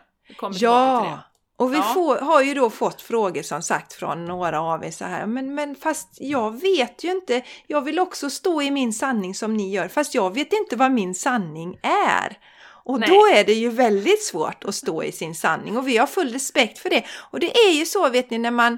Ja. 0.59 1.01
det. 1.03 1.35
Och 1.57 1.73
vi 1.73 1.77
ja. 1.77 1.83
får, 1.83 2.17
har 2.17 2.41
ju 2.41 2.53
då 2.53 2.69
fått 2.69 3.01
frågor 3.01 3.41
som 3.41 3.61
sagt 3.61 3.93
från 3.93 4.25
några 4.25 4.61
av 4.61 4.85
er 4.85 4.91
så 4.91 5.05
här, 5.05 5.25
men, 5.25 5.55
men 5.55 5.75
fast 5.75 6.17
jag 6.21 6.61
vet 6.61 7.03
ju 7.03 7.11
inte, 7.11 7.41
jag 7.67 7.81
vill 7.81 7.99
också 7.99 8.29
stå 8.29 8.61
i 8.61 8.71
min 8.71 8.93
sanning 8.93 9.35
som 9.35 9.53
ni 9.53 9.71
gör, 9.71 9.88
fast 9.88 10.15
jag 10.15 10.33
vet 10.33 10.53
inte 10.53 10.75
vad 10.75 10.91
min 10.91 11.15
sanning 11.15 11.79
är. 11.83 12.38
Och 12.85 12.99
Nej. 12.99 13.09
då 13.09 13.27
är 13.39 13.43
det 13.43 13.53
ju 13.53 13.69
väldigt 13.69 14.23
svårt 14.23 14.63
att 14.63 14.75
stå 14.75 15.03
i 15.03 15.11
sin 15.11 15.35
sanning 15.35 15.77
och 15.77 15.87
vi 15.87 15.97
har 15.97 16.07
full 16.07 16.33
respekt 16.33 16.79
för 16.79 16.89
det. 16.89 17.03
Och 17.31 17.39
det 17.39 17.57
är 17.57 17.71
ju 17.71 17.85
så 17.85 18.09
vet 18.09 18.29
ni 18.29 18.37
när 18.37 18.51
man, 18.51 18.77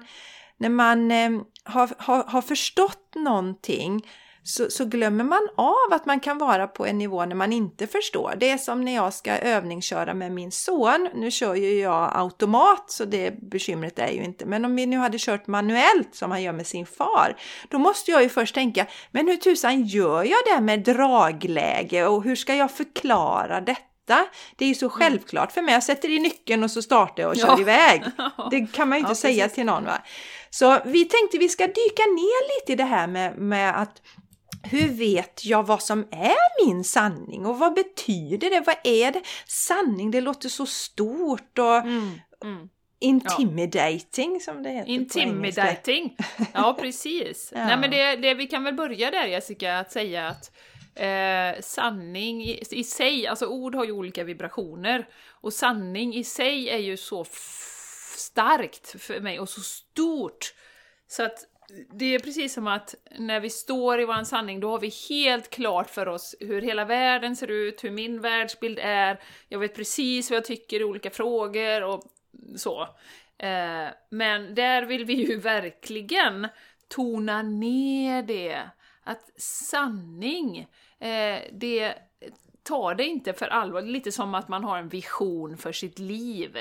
när 0.58 0.70
man 0.70 1.12
eh, 1.12 1.30
har, 1.64 1.90
har, 1.98 2.24
har 2.24 2.42
förstått 2.42 3.16
någonting 3.16 4.06
så, 4.44 4.70
så, 4.70 4.86
glömmer 4.86 5.24
man 5.24 5.48
av 5.56 5.94
att 5.94 6.06
man 6.06 6.20
kan 6.20 6.38
vara 6.38 6.68
på 6.68 6.86
en 6.86 6.98
nivå 6.98 7.26
när 7.26 7.36
man 7.36 7.54
inte 7.54 7.88
förstår. 7.88 8.34
Det 8.38 8.50
är 8.50 8.58
som 8.58 8.86
när 8.86 8.96
jag 8.96 9.14
ska 9.14 9.32
övningsköra 9.32 10.14
med 10.14 10.32
min 10.32 10.52
son. 10.52 11.10
Nu 11.16 11.32
kör 11.32 11.56
ju 11.56 11.80
jag 11.80 12.12
automat 12.16 12.92
så 12.92 13.06
det 13.06 13.42
bekymret 13.42 14.00
är 14.00 14.12
ju 14.12 14.24
inte. 14.24 14.46
Men 14.46 14.66
om 14.66 14.76
vi 14.76 14.86
nu 14.86 14.98
hade 14.98 15.18
kört 15.20 15.48
manuellt 15.48 16.16
som 16.16 16.32
han 16.32 16.44
gör 16.44 16.54
med 16.54 16.68
sin 16.68 16.86
far, 16.86 17.38
då 17.70 17.78
måste 17.78 18.12
jag 18.12 18.24
ju 18.24 18.30
först 18.30 18.56
tänka, 18.56 18.86
men 19.12 19.28
hur 19.28 19.36
tusan 19.36 19.84
gör 19.84 20.24
jag 20.24 20.40
det 20.46 20.62
med 20.62 20.80
dragläge 20.80 22.08
och 22.08 22.24
hur 22.24 22.36
ska 22.36 22.56
jag 22.56 22.72
förklara 22.72 23.62
detta? 23.62 23.82
Det 24.56 24.66
är 24.66 24.70
ju 24.70 24.76
så 24.76 24.86
mm. 24.86 24.98
självklart 24.98 25.52
för 25.52 25.62
mig. 25.62 25.74
Jag 25.74 25.84
sätter 25.84 26.10
i 26.10 26.20
nyckeln 26.20 26.64
och 26.64 26.72
så 26.72 26.82
startar 26.82 27.24
jag 27.24 27.30
och 27.32 27.38
kör 27.38 27.48
ja. 27.48 27.60
iväg. 27.60 28.04
Det 28.52 28.68
kan 28.74 28.90
man 28.90 28.98
ju 28.98 29.00
inte 29.00 29.12
ja, 29.12 29.16
säga 29.16 29.44
precis. 29.44 29.56
till 29.56 29.66
någon. 29.66 29.86
Va? 29.86 30.02
Så 30.50 30.80
vi 30.86 31.06
tänkte 31.06 31.38
vi 31.38 31.50
ska 31.50 31.68
dyka 31.68 32.04
ner 32.06 32.60
lite 32.60 32.74
i 32.74 32.76
det 32.76 32.84
här 32.84 33.08
med, 33.08 33.38
med 33.38 33.82
att 33.82 34.02
hur 34.64 34.88
vet 34.88 35.46
jag 35.46 35.64
vad 35.64 35.84
som 35.84 36.00
är 36.12 36.66
min 36.66 36.84
sanning 36.84 37.46
och 37.46 37.60
vad 37.60 37.74
betyder 37.74 38.50
det? 38.50 38.64
Vad 38.66 38.76
är 38.84 39.12
det? 39.12 39.22
Sanning, 39.46 40.12
det 40.12 40.22
låter 40.22 40.50
så 40.50 40.66
stort 40.66 41.60
och 41.60 41.78
mm, 41.78 42.20
mm. 42.44 42.70
intimidating 43.00 44.34
ja. 44.34 44.40
som 44.40 44.64
det 44.64 44.70
heter 44.70 44.90
Intimidating! 44.90 46.18
ja, 46.54 46.78
precis. 46.80 47.52
ja. 47.56 47.66
Nej 47.66 47.78
men 47.78 47.92
det, 47.92 48.16
det, 48.16 48.34
vi 48.34 48.48
kan 48.48 48.64
väl 48.64 48.74
börja 48.74 49.12
där 49.12 49.26
Jessica, 49.26 49.80
att 49.80 49.92
säga 49.92 50.28
att 50.28 50.52
eh, 51.00 51.62
sanning 51.62 52.44
i, 52.44 52.64
i, 52.72 52.84
sig, 52.84 53.28
alltså 53.28 53.46
ord 53.46 53.76
har 53.76 53.86
ju 53.86 53.92
olika 53.92 54.24
vibrationer 54.24 55.08
och 55.30 55.54
sanning 55.54 56.16
i 56.16 56.24
sig 56.24 56.70
är 56.70 56.78
ju 56.78 56.98
så 56.98 57.26
starkt 58.18 59.02
för 59.02 59.20
mig 59.20 59.40
och 59.40 59.50
så 59.50 59.62
stort 59.62 60.54
så 61.08 61.24
att 61.24 61.46
det 61.94 62.16
är 62.16 62.20
precis 62.20 62.54
som 62.54 62.68
att 62.68 62.96
när 63.20 63.40
vi 63.40 63.50
står 63.50 64.00
i 64.02 64.06
vår 64.06 64.24
sanning, 64.24 64.60
då 64.60 64.70
har 64.70 64.80
vi 64.80 64.94
helt 65.10 65.50
klart 65.50 65.90
för 65.90 66.08
oss 66.08 66.36
hur 66.40 66.62
hela 66.62 66.86
världen 66.86 67.36
ser 67.36 67.52
ut, 67.52 67.84
hur 67.84 67.92
min 67.92 68.22
världsbild 68.22 68.80
är, 68.82 69.20
jag 69.48 69.60
vet 69.60 69.76
precis 69.76 70.30
vad 70.30 70.38
jag 70.38 70.46
tycker 70.46 70.80
i 70.80 70.84
olika 70.84 71.10
frågor 71.10 71.84
och 71.84 72.04
så. 72.56 72.82
Eh, 73.38 73.88
men 74.10 74.56
där 74.56 74.86
vill 74.86 75.06
vi 75.06 75.14
ju 75.14 75.40
verkligen 75.40 76.48
tona 76.88 77.42
ner 77.42 78.24
det. 78.24 78.70
Att 79.04 79.42
sanning, 79.42 80.68
eh, 81.00 81.42
det 81.52 81.94
tar 82.64 82.96
det 82.96 83.04
inte 83.04 83.34
för 83.34 83.48
allvar. 83.48 83.82
Lite 83.82 84.12
som 84.12 84.36
att 84.36 84.48
man 84.48 84.64
har 84.64 84.78
en 84.78 84.90
vision 84.90 85.58
för 85.58 85.72
sitt 85.72 86.00
liv. 86.00 86.58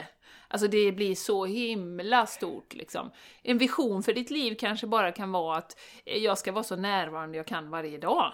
Alltså 0.48 0.68
det 0.68 0.92
blir 0.92 1.14
så 1.14 1.44
himla 1.44 2.26
stort 2.26 2.74
liksom. 2.74 3.10
En 3.42 3.58
vision 3.58 4.02
för 4.02 4.12
ditt 4.12 4.30
liv 4.30 4.56
kanske 4.58 4.86
bara 4.86 5.12
kan 5.12 5.32
vara 5.32 5.56
att 5.56 5.78
eh, 6.04 6.18
jag 6.18 6.38
ska 6.38 6.52
vara 6.52 6.64
så 6.64 6.76
närvarande 6.76 7.36
jag 7.36 7.46
kan 7.46 7.70
varje 7.70 7.98
dag. 7.98 8.32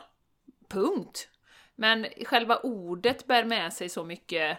Punkt. 0.68 1.28
Men 1.74 2.06
själva 2.24 2.56
ordet 2.56 3.26
bär 3.26 3.44
med 3.44 3.72
sig 3.72 3.88
så 3.88 4.04
mycket 4.04 4.58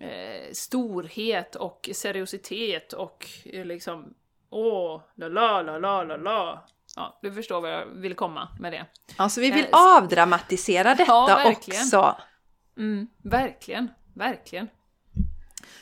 eh, 0.00 0.52
storhet 0.52 1.56
och 1.56 1.90
seriositet 1.92 2.92
och 2.92 3.26
eh, 3.44 3.64
liksom 3.64 4.14
åh, 4.50 5.02
la 5.14 5.28
la 5.28 5.62
la 5.62 5.78
la 5.78 6.02
la 6.02 6.16
la. 6.16 6.64
Ja, 6.96 7.18
du 7.22 7.32
förstår 7.32 7.60
vad 7.60 7.72
jag 7.72 7.86
vill 7.86 8.14
komma 8.14 8.48
med 8.58 8.72
det. 8.72 8.86
Alltså 9.16 9.40
vi 9.40 9.50
vill 9.50 9.64
eh, 9.64 9.96
avdramatisera 9.96 10.94
detta 10.94 11.12
ja, 11.12 11.50
också. 11.50 12.16
Mm, 12.76 13.08
verkligen, 13.22 13.90
verkligen. 14.14 14.68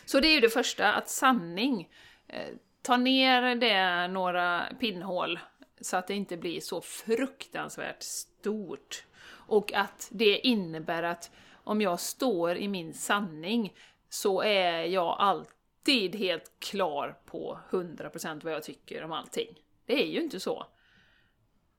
Så 0.04 0.20
det 0.20 0.28
är 0.28 0.34
ju 0.34 0.40
det 0.40 0.50
första, 0.50 0.92
att 0.92 1.08
sanning. 1.08 1.88
Eh, 2.28 2.48
ta 2.82 2.96
ner 2.96 3.54
det 3.54 4.08
några 4.08 4.64
pinnhål 4.80 5.38
så 5.80 5.96
att 5.96 6.06
det 6.06 6.14
inte 6.14 6.36
blir 6.36 6.60
så 6.60 6.80
fruktansvärt 6.80 8.02
stort. 8.02 9.04
Och 9.30 9.72
att 9.72 10.08
det 10.10 10.38
innebär 10.38 11.02
att 11.02 11.30
om 11.52 11.80
jag 11.80 12.00
står 12.00 12.56
i 12.56 12.68
min 12.68 12.94
sanning 12.94 13.74
så 14.08 14.42
är 14.42 14.84
jag 14.84 15.16
alltid 15.18 16.14
helt 16.14 16.52
klar 16.58 17.18
på 17.26 17.58
100% 17.70 18.44
vad 18.44 18.52
jag 18.52 18.62
tycker 18.62 19.04
om 19.04 19.12
allting. 19.12 19.48
Det 19.86 20.02
är 20.02 20.06
ju 20.06 20.20
inte 20.20 20.40
så. 20.40 20.66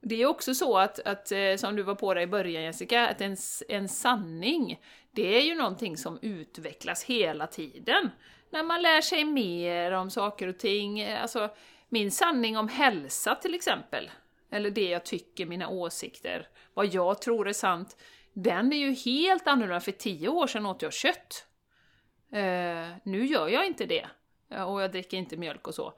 Det 0.01 0.21
är 0.21 0.25
också 0.25 0.55
så 0.55 0.77
att, 0.77 0.99
att 0.99 1.31
eh, 1.31 1.55
som 1.55 1.75
du 1.75 1.83
var 1.83 1.95
på 1.95 2.13
dig 2.13 2.23
i 2.23 2.27
början 2.27 2.63
Jessica, 2.63 3.07
att 3.07 3.21
en, 3.21 3.37
en 3.69 3.89
sanning, 3.89 4.79
det 5.11 5.37
är 5.37 5.41
ju 5.41 5.55
någonting 5.55 5.97
som 5.97 6.19
utvecklas 6.21 7.03
hela 7.03 7.47
tiden. 7.47 8.09
När 8.49 8.63
man 8.63 8.81
lär 8.81 9.01
sig 9.01 9.25
mer 9.25 9.91
om 9.91 10.09
saker 10.09 10.47
och 10.47 10.57
ting, 10.57 10.99
eh, 10.99 11.21
alltså 11.21 11.49
min 11.89 12.11
sanning 12.11 12.57
om 12.57 12.67
hälsa 12.67 13.35
till 13.35 13.55
exempel, 13.55 14.11
eller 14.51 14.69
det 14.69 14.89
jag 14.89 15.05
tycker, 15.05 15.45
mina 15.45 15.69
åsikter, 15.69 16.47
vad 16.73 16.93
jag 16.93 17.21
tror 17.21 17.47
är 17.47 17.53
sant, 17.53 17.97
den 18.33 18.73
är 18.73 18.77
ju 18.77 18.91
helt 18.91 19.47
annorlunda. 19.47 19.79
För 19.79 19.91
tio 19.91 20.29
år 20.29 20.47
sedan 20.47 20.65
åt 20.65 20.81
jag 20.81 20.93
kött. 20.93 21.45
Uh, 22.33 22.87
nu 23.03 23.25
gör 23.25 23.47
jag 23.47 23.67
inte 23.67 23.85
det. 23.85 24.07
Och 24.49 24.81
jag 24.81 24.91
dricker 24.91 25.17
inte 25.17 25.37
mjölk 25.37 25.67
och 25.67 25.75
så. 25.75 25.93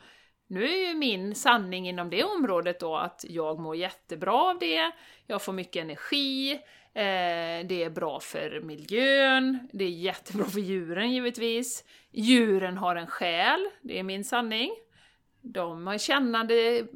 Nu 0.47 0.63
är 0.63 0.87
ju 0.87 0.95
min 0.95 1.35
sanning 1.35 1.89
inom 1.89 2.09
det 2.09 2.23
området 2.23 2.79
då 2.79 2.95
att 2.95 3.25
jag 3.29 3.59
mår 3.59 3.75
jättebra 3.75 4.33
av 4.33 4.59
det, 4.59 4.91
jag 5.27 5.41
får 5.41 5.53
mycket 5.53 5.81
energi, 5.81 6.51
eh, 6.93 7.67
det 7.67 7.83
är 7.83 7.89
bra 7.89 8.19
för 8.19 8.61
miljön, 8.63 9.67
det 9.73 9.85
är 9.85 9.89
jättebra 9.89 10.45
för 10.45 10.59
djuren 10.59 11.11
givetvis. 11.11 11.83
Djuren 12.11 12.77
har 12.77 12.95
en 12.95 13.07
själ, 13.07 13.69
det 13.81 13.99
är 13.99 14.03
min 14.03 14.23
sanning. 14.23 14.71
De 15.41 15.87
har 15.87 15.97
kännande 15.97 16.87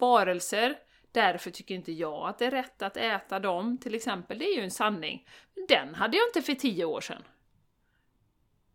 varelser, 0.00 0.78
därför 1.12 1.50
tycker 1.50 1.74
inte 1.74 1.92
jag 1.92 2.28
att 2.28 2.38
det 2.38 2.46
är 2.46 2.50
rätt 2.50 2.82
att 2.82 2.96
äta 2.96 3.38
dem, 3.38 3.78
till 3.78 3.94
exempel. 3.94 4.38
Det 4.38 4.44
är 4.44 4.56
ju 4.56 4.62
en 4.62 4.70
sanning. 4.70 5.28
Den 5.68 5.94
hade 5.94 6.16
jag 6.16 6.28
inte 6.28 6.42
för 6.42 6.54
tio 6.54 6.84
år 6.84 7.00
sedan. 7.00 7.22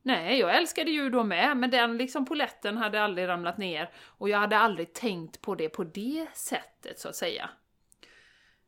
Nej, 0.04 0.40
jag 0.40 0.58
älskade 0.58 0.92
ju 0.92 1.10
då 1.10 1.24
med, 1.24 1.58
men 1.58 1.72
den 1.72 1.98
liksom 1.98 2.26
poletten 2.26 2.78
hade 2.78 3.04
aldrig 3.04 3.28
ramlat 3.28 3.58
ner 3.58 3.90
och 4.06 4.30
jag 4.30 4.40
hade 4.40 4.58
aldrig 4.58 4.94
tänkt 4.94 5.42
på 5.42 5.56
det 5.56 5.70
på 5.70 5.84
det 5.84 6.28
sättet, 6.34 7.00
så 7.00 7.10
att 7.10 7.16
säga. 7.16 7.50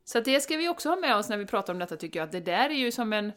Så 0.06 0.20
det 0.20 0.42
ska 0.42 0.58
vi 0.58 0.70
också 0.70 0.90
ha 0.90 0.96
med 0.96 1.16
oss 1.16 1.30
när 1.30 1.38
vi 1.38 1.46
pratar 1.46 1.74
om 1.74 1.80
detta, 1.80 1.98
tycker 1.98 2.20
jag, 2.20 2.26
att 2.26 2.32
det 2.32 2.40
där 2.40 2.70
är 2.70 2.74
ju 2.74 2.92
som 2.92 3.14
en, 3.14 3.28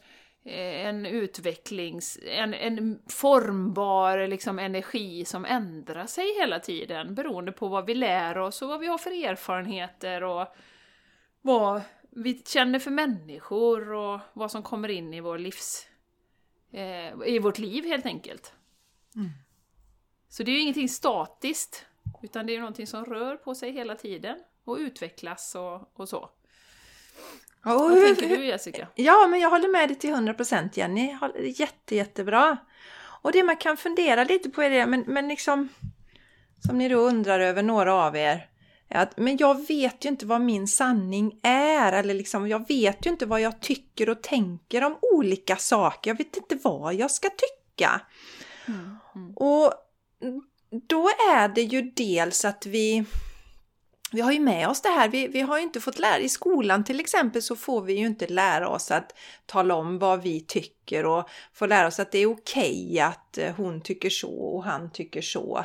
eh, 0.44 0.86
en 0.86 1.06
utvecklings... 1.06 2.18
en, 2.24 2.54
en 2.54 3.02
formbar 3.08 4.26
liksom, 4.26 4.58
energi 4.58 5.24
som 5.24 5.44
ändrar 5.44 6.06
sig 6.06 6.38
hela 6.40 6.60
tiden 6.60 7.14
beroende 7.14 7.52
på 7.52 7.68
vad 7.68 7.86
vi 7.86 7.94
lär 7.94 8.38
oss 8.38 8.62
och 8.62 8.68
vad 8.68 8.80
vi 8.80 8.86
har 8.86 8.98
för 8.98 9.24
erfarenheter 9.24 10.22
och 10.22 10.56
vad 11.42 11.82
vi 12.10 12.42
känner 12.46 12.78
för 12.78 12.90
människor 12.90 13.92
och 13.92 14.20
vad 14.32 14.50
som 14.50 14.62
kommer 14.62 14.88
in 14.88 15.14
i 15.14 15.20
vår 15.20 15.38
livs 15.38 15.88
eh, 16.72 17.12
i 17.26 17.38
vårt 17.38 17.58
liv 17.58 17.84
helt 17.84 18.06
enkelt. 18.06 18.52
Mm. 19.16 19.30
Så 20.28 20.42
det 20.42 20.50
är 20.50 20.52
ju 20.52 20.60
ingenting 20.60 20.88
statiskt, 20.88 21.86
utan 22.22 22.46
det 22.46 22.56
är 22.56 22.58
någonting 22.58 22.86
som 22.86 23.04
rör 23.04 23.36
på 23.36 23.54
sig 23.54 23.72
hela 23.72 23.94
tiden 23.94 24.38
och 24.64 24.76
utvecklas 24.76 25.54
och, 25.54 26.00
och 26.00 26.08
så. 26.08 26.18
Och 26.18 26.30
Vad 27.62 27.92
hur, 27.92 28.14
tänker 28.14 28.36
du 28.36 28.46
Jessica? 28.46 28.88
Ja, 28.94 29.26
men 29.26 29.40
jag 29.40 29.50
håller 29.50 29.68
med 29.68 29.88
dig 29.88 29.98
till 29.98 30.14
100% 30.14 30.70
Jenny. 30.72 31.16
Jätte, 31.56 31.96
jättebra. 31.96 32.56
Och 33.22 33.32
det 33.32 33.42
man 33.42 33.56
kan 33.56 33.76
fundera 33.76 34.24
lite 34.24 34.50
på 34.50 34.62
är 34.62 34.70
det, 34.70 34.86
men, 34.86 35.04
men 35.06 35.28
liksom 35.28 35.68
som 36.66 36.78
ni 36.78 36.88
då 36.88 36.98
undrar 36.98 37.40
över 37.40 37.62
några 37.62 37.94
av 37.94 38.16
er. 38.16 38.48
Att, 38.88 39.18
men 39.18 39.36
jag 39.36 39.66
vet 39.66 40.04
ju 40.04 40.08
inte 40.08 40.26
vad 40.26 40.40
min 40.40 40.68
sanning 40.68 41.38
är 41.42 41.92
eller 41.92 42.14
liksom, 42.14 42.48
jag 42.48 42.68
vet 42.68 43.06
ju 43.06 43.10
inte 43.10 43.26
vad 43.26 43.40
jag 43.40 43.60
tycker 43.60 44.08
och 44.08 44.22
tänker 44.22 44.84
om 44.84 44.98
olika 45.00 45.56
saker. 45.56 46.10
Jag 46.10 46.18
vet 46.18 46.36
inte 46.36 46.58
vad 46.62 46.94
jag 46.94 47.10
ska 47.10 47.28
tycka. 47.28 48.00
Mm, 48.68 48.96
mm. 49.14 49.32
Och 49.36 49.72
då 50.88 51.08
är 51.32 51.48
det 51.48 51.62
ju 51.62 51.82
dels 51.82 52.44
att 52.44 52.66
vi 52.66 53.04
vi 54.12 54.20
har 54.20 54.32
ju 54.32 54.40
med 54.40 54.68
oss 54.68 54.82
det 54.82 54.88
här, 54.88 55.08
vi, 55.08 55.28
vi 55.28 55.40
har 55.40 55.56
ju 55.58 55.62
inte 55.62 55.80
fått 55.80 55.98
lära, 55.98 56.18
i 56.18 56.28
skolan 56.28 56.84
till 56.84 57.00
exempel 57.00 57.42
så 57.42 57.56
får 57.56 57.82
vi 57.82 57.92
ju 57.92 58.06
inte 58.06 58.26
lära 58.26 58.68
oss 58.68 58.90
att 58.90 59.14
tala 59.46 59.74
om 59.74 59.98
vad 59.98 60.22
vi 60.22 60.40
tycker 60.40 61.06
och 61.06 61.28
få 61.52 61.66
lära 61.66 61.86
oss 61.86 62.00
att 62.00 62.12
det 62.12 62.18
är 62.18 62.26
okej 62.26 62.86
okay 62.90 63.00
att 63.00 63.38
eh, 63.38 63.54
hon 63.56 63.80
tycker 63.80 64.10
så 64.10 64.30
och 64.30 64.64
han 64.64 64.92
tycker 64.92 65.22
så. 65.22 65.64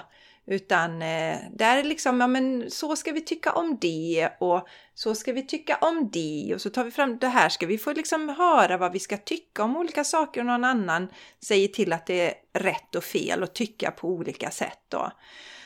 Utan 0.52 1.02
eh, 1.02 1.38
där 1.52 1.78
är 1.78 1.84
liksom, 1.84 2.22
ja 2.22 2.28
men 2.28 2.72
så 2.72 2.95
ska 2.95 3.12
vi 3.12 3.22
tycka 3.22 3.52
om 3.52 3.78
det 3.82 4.30
och 4.39 4.68
så 4.93 5.16
ska 5.16 5.34
vi 5.34 5.47
tycka 5.47 5.78
om 5.82 6.10
det 6.14 6.52
och 6.54 6.62
så 6.62 6.70
tar 6.70 6.84
vi 6.84 6.91
fram 6.91 7.18
det 7.18 7.28
här 7.28 7.49
ska 7.49 7.66
vi 7.66 7.78
få 7.78 7.93
liksom 7.93 8.30
höra 8.30 8.78
vad 8.78 8.91
vi 8.91 8.99
ska 8.99 9.18
tycka 9.18 9.64
om 9.64 9.78
olika 9.78 10.04
saker 10.04 10.39
och 10.41 10.45
någon 10.45 10.64
annan 10.64 11.08
säger 11.45 11.68
till 11.68 11.93
att 11.93 12.06
det 12.06 12.30
är 12.30 12.34
rätt 12.60 12.95
och 12.95 13.04
fel 13.04 13.43
och 13.43 13.54
tycka 13.54 13.91
på 13.91 14.08
olika 14.08 14.52
sätt 14.52 14.80
då. 14.89 15.12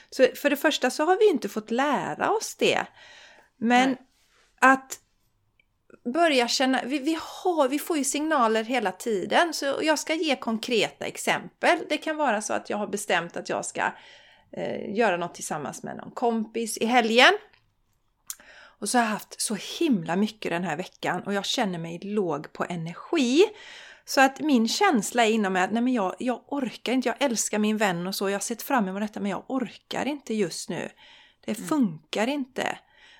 Så 0.09 0.27
för 0.35 0.49
det 0.49 0.55
första 0.55 0.89
så 0.89 1.05
har 1.05 1.17
vi 1.17 1.29
inte 1.29 1.49
fått 1.49 1.71
lära 1.71 2.31
oss 2.31 2.55
det. 2.55 2.85
Men 3.57 3.89
Nej. 3.89 3.99
att 4.59 4.99
börja 6.13 6.47
känna, 6.47 6.81
vi, 6.85 6.99
vi, 6.99 7.17
har, 7.21 7.69
vi 7.69 7.79
får 7.79 7.97
ju 7.97 8.03
signaler 8.03 8.63
hela 8.63 8.91
tiden 8.91 9.53
så 9.53 9.79
jag 9.81 9.99
ska 9.99 10.13
ge 10.13 10.35
konkreta 10.35 11.05
exempel. 11.05 11.79
Det 11.89 11.97
kan 11.97 12.17
vara 12.17 12.41
så 12.41 12.53
att 12.53 12.69
jag 12.69 12.77
har 12.77 12.87
bestämt 12.87 13.37
att 13.37 13.49
jag 13.49 13.65
ska 13.65 13.83
eh, 14.51 14.95
göra 14.95 15.17
något 15.17 15.35
tillsammans 15.35 15.83
med 15.83 15.97
någon 15.97 16.11
kompis 16.11 16.77
i 16.77 16.85
helgen. 16.85 17.33
Och 18.79 18.89
så 18.89 18.97
har 18.97 19.05
jag 19.05 19.11
haft 19.11 19.41
så 19.41 19.57
himla 19.79 20.15
mycket 20.15 20.51
den 20.51 20.63
här 20.63 20.77
veckan 20.77 21.21
och 21.21 21.33
jag 21.33 21.45
känner 21.45 21.79
mig 21.79 21.99
låg 22.03 22.53
på 22.53 22.65
energi. 22.69 23.43
Så 24.05 24.21
att 24.21 24.39
min 24.39 24.67
känsla 24.67 25.25
är 25.25 25.31
inom 25.31 25.53
mig 25.53 25.63
att 25.63 25.71
nej 25.71 25.81
men 25.81 25.93
jag, 25.93 26.15
jag 26.19 26.41
orkar 26.47 26.93
inte, 26.93 27.09
jag 27.09 27.15
älskar 27.19 27.59
min 27.59 27.77
vän 27.77 28.07
och 28.07 28.15
så, 28.15 28.29
jag 28.29 28.35
har 28.35 28.39
sett 28.39 28.61
fram 28.61 28.87
emot 28.87 29.01
detta 29.01 29.19
men 29.19 29.31
jag 29.31 29.43
orkar 29.47 30.05
inte 30.05 30.33
just 30.33 30.69
nu. 30.69 30.89
Det 31.45 31.57
mm. 31.57 31.69
funkar 31.69 32.27
inte. 32.27 32.77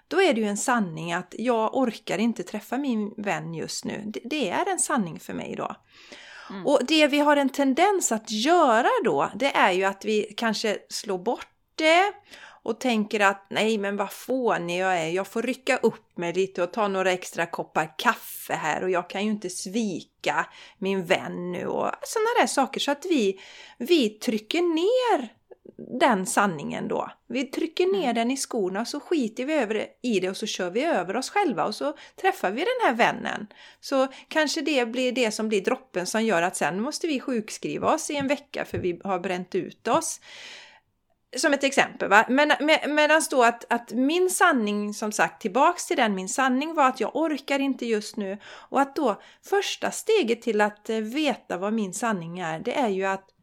Då 0.07 0.21
är 0.21 0.33
det 0.33 0.41
ju 0.41 0.47
en 0.47 0.57
sanning 0.57 1.13
att 1.13 1.35
jag 1.37 1.75
orkar 1.77 2.17
inte 2.17 2.43
träffa 2.43 2.77
min 2.77 3.13
vän 3.17 3.53
just 3.53 3.85
nu. 3.85 4.03
Det, 4.05 4.19
det 4.23 4.49
är 4.49 4.71
en 4.71 4.79
sanning 4.79 5.19
för 5.19 5.33
mig 5.33 5.55
då. 5.57 5.75
Mm. 6.49 6.67
Och 6.67 6.79
det 6.87 7.07
vi 7.07 7.19
har 7.19 7.37
en 7.37 7.49
tendens 7.49 8.11
att 8.11 8.31
göra 8.31 8.89
då, 9.03 9.31
det 9.35 9.55
är 9.55 9.71
ju 9.71 9.83
att 9.83 10.05
vi 10.05 10.33
kanske 10.37 10.77
slår 10.89 11.17
bort 11.17 11.47
det 11.75 12.13
och 12.65 12.79
tänker 12.79 13.19
att 13.19 13.47
nej 13.49 13.77
men 13.77 13.97
vad 13.97 14.11
fånig 14.11 14.81
jag 14.81 14.99
är, 14.99 15.07
jag 15.07 15.27
får 15.27 15.41
rycka 15.41 15.77
upp 15.77 16.17
mig 16.17 16.33
lite 16.33 16.63
och 16.63 16.73
ta 16.73 16.87
några 16.87 17.11
extra 17.11 17.45
koppar 17.45 17.93
kaffe 17.97 18.53
här 18.53 18.83
och 18.83 18.89
jag 18.89 19.09
kan 19.09 19.25
ju 19.25 19.31
inte 19.31 19.49
svika 19.49 20.45
min 20.77 21.05
vän 21.05 21.51
nu 21.51 21.65
och 21.67 21.91
sådana 22.03 22.29
där 22.39 22.47
saker 22.47 22.79
så 22.79 22.91
att 22.91 23.05
vi, 23.05 23.39
vi 23.77 24.09
trycker 24.09 24.61
ner 24.61 25.29
den 25.77 26.25
sanningen 26.25 26.87
då. 26.87 27.11
Vi 27.27 27.43
trycker 27.43 27.85
ner 27.85 28.03
mm. 28.03 28.15
den 28.15 28.31
i 28.31 28.37
skorna 28.37 28.81
och 28.81 28.87
så 28.87 28.99
skiter 28.99 29.45
vi 29.45 29.53
över 29.53 29.87
i 30.01 30.19
det 30.19 30.29
och 30.29 30.37
så 30.37 30.45
kör 30.45 30.69
vi 30.69 30.83
över 30.83 31.15
oss 31.15 31.29
själva 31.29 31.65
och 31.65 31.75
så 31.75 31.97
träffar 32.21 32.51
vi 32.51 32.59
den 32.59 32.87
här 32.87 32.93
vännen. 32.93 33.47
Så 33.79 34.07
kanske 34.27 34.61
det 34.61 34.85
blir 34.85 35.11
det 35.11 35.31
som 35.31 35.49
blir 35.49 35.63
droppen 35.63 36.05
som 36.05 36.23
gör 36.23 36.41
att 36.41 36.55
sen 36.55 36.81
måste 36.81 37.07
vi 37.07 37.19
sjukskriva 37.19 37.93
oss 37.93 38.09
i 38.09 38.15
en 38.15 38.27
vecka 38.27 38.65
för 38.65 38.77
vi 38.77 38.99
har 39.03 39.19
bränt 39.19 39.55
ut 39.55 39.87
oss. 39.87 40.19
Som 41.37 41.53
ett 41.53 41.63
exempel. 41.63 42.09
Va? 42.09 42.25
Men, 42.29 42.47
med, 42.59 42.89
medan 42.89 43.21
då 43.31 43.43
att, 43.43 43.73
att 43.73 43.91
min 43.91 44.29
sanning, 44.29 44.93
som 44.93 45.11
sagt, 45.11 45.41
tillbaks 45.41 45.87
till 45.87 45.97
den, 45.97 46.15
min 46.15 46.29
sanning 46.29 46.73
var 46.73 46.87
att 46.87 46.99
jag 46.99 47.15
orkar 47.15 47.59
inte 47.59 47.85
just 47.85 48.17
nu. 48.17 48.37
Och 48.45 48.81
att 48.81 48.95
då 48.95 49.21
första 49.49 49.91
steget 49.91 50.41
till 50.41 50.61
att 50.61 50.89
eh, 50.89 50.97
veta 50.97 51.57
vad 51.57 51.73
min 51.73 51.93
sanning 51.93 52.39
är, 52.39 52.59
det 52.59 52.77
är 52.77 52.89
ju 52.89 53.05
att 53.05 53.34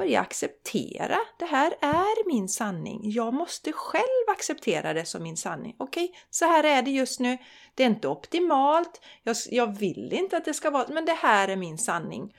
börja 0.00 0.20
acceptera. 0.20 1.18
Det 1.38 1.44
här 1.44 1.74
är 1.80 2.28
min 2.28 2.48
sanning. 2.48 3.00
Jag 3.10 3.34
måste 3.34 3.72
själv 3.72 4.28
acceptera 4.28 4.92
det 4.92 5.04
som 5.04 5.22
min 5.22 5.36
sanning. 5.36 5.74
Okej, 5.78 6.04
okay, 6.04 6.16
så 6.30 6.44
här 6.44 6.64
är 6.64 6.82
det 6.82 6.90
just 6.90 7.20
nu. 7.20 7.38
Det 7.74 7.82
är 7.82 7.86
inte 7.86 8.08
optimalt. 8.08 9.00
Jag, 9.22 9.36
jag 9.50 9.78
vill 9.78 10.12
inte 10.12 10.36
att 10.36 10.44
det 10.44 10.54
ska 10.54 10.70
vara, 10.70 10.88
men 10.88 11.04
det 11.04 11.12
här 11.12 11.48
är 11.48 11.56
min 11.56 11.78
sanning. 11.78 12.34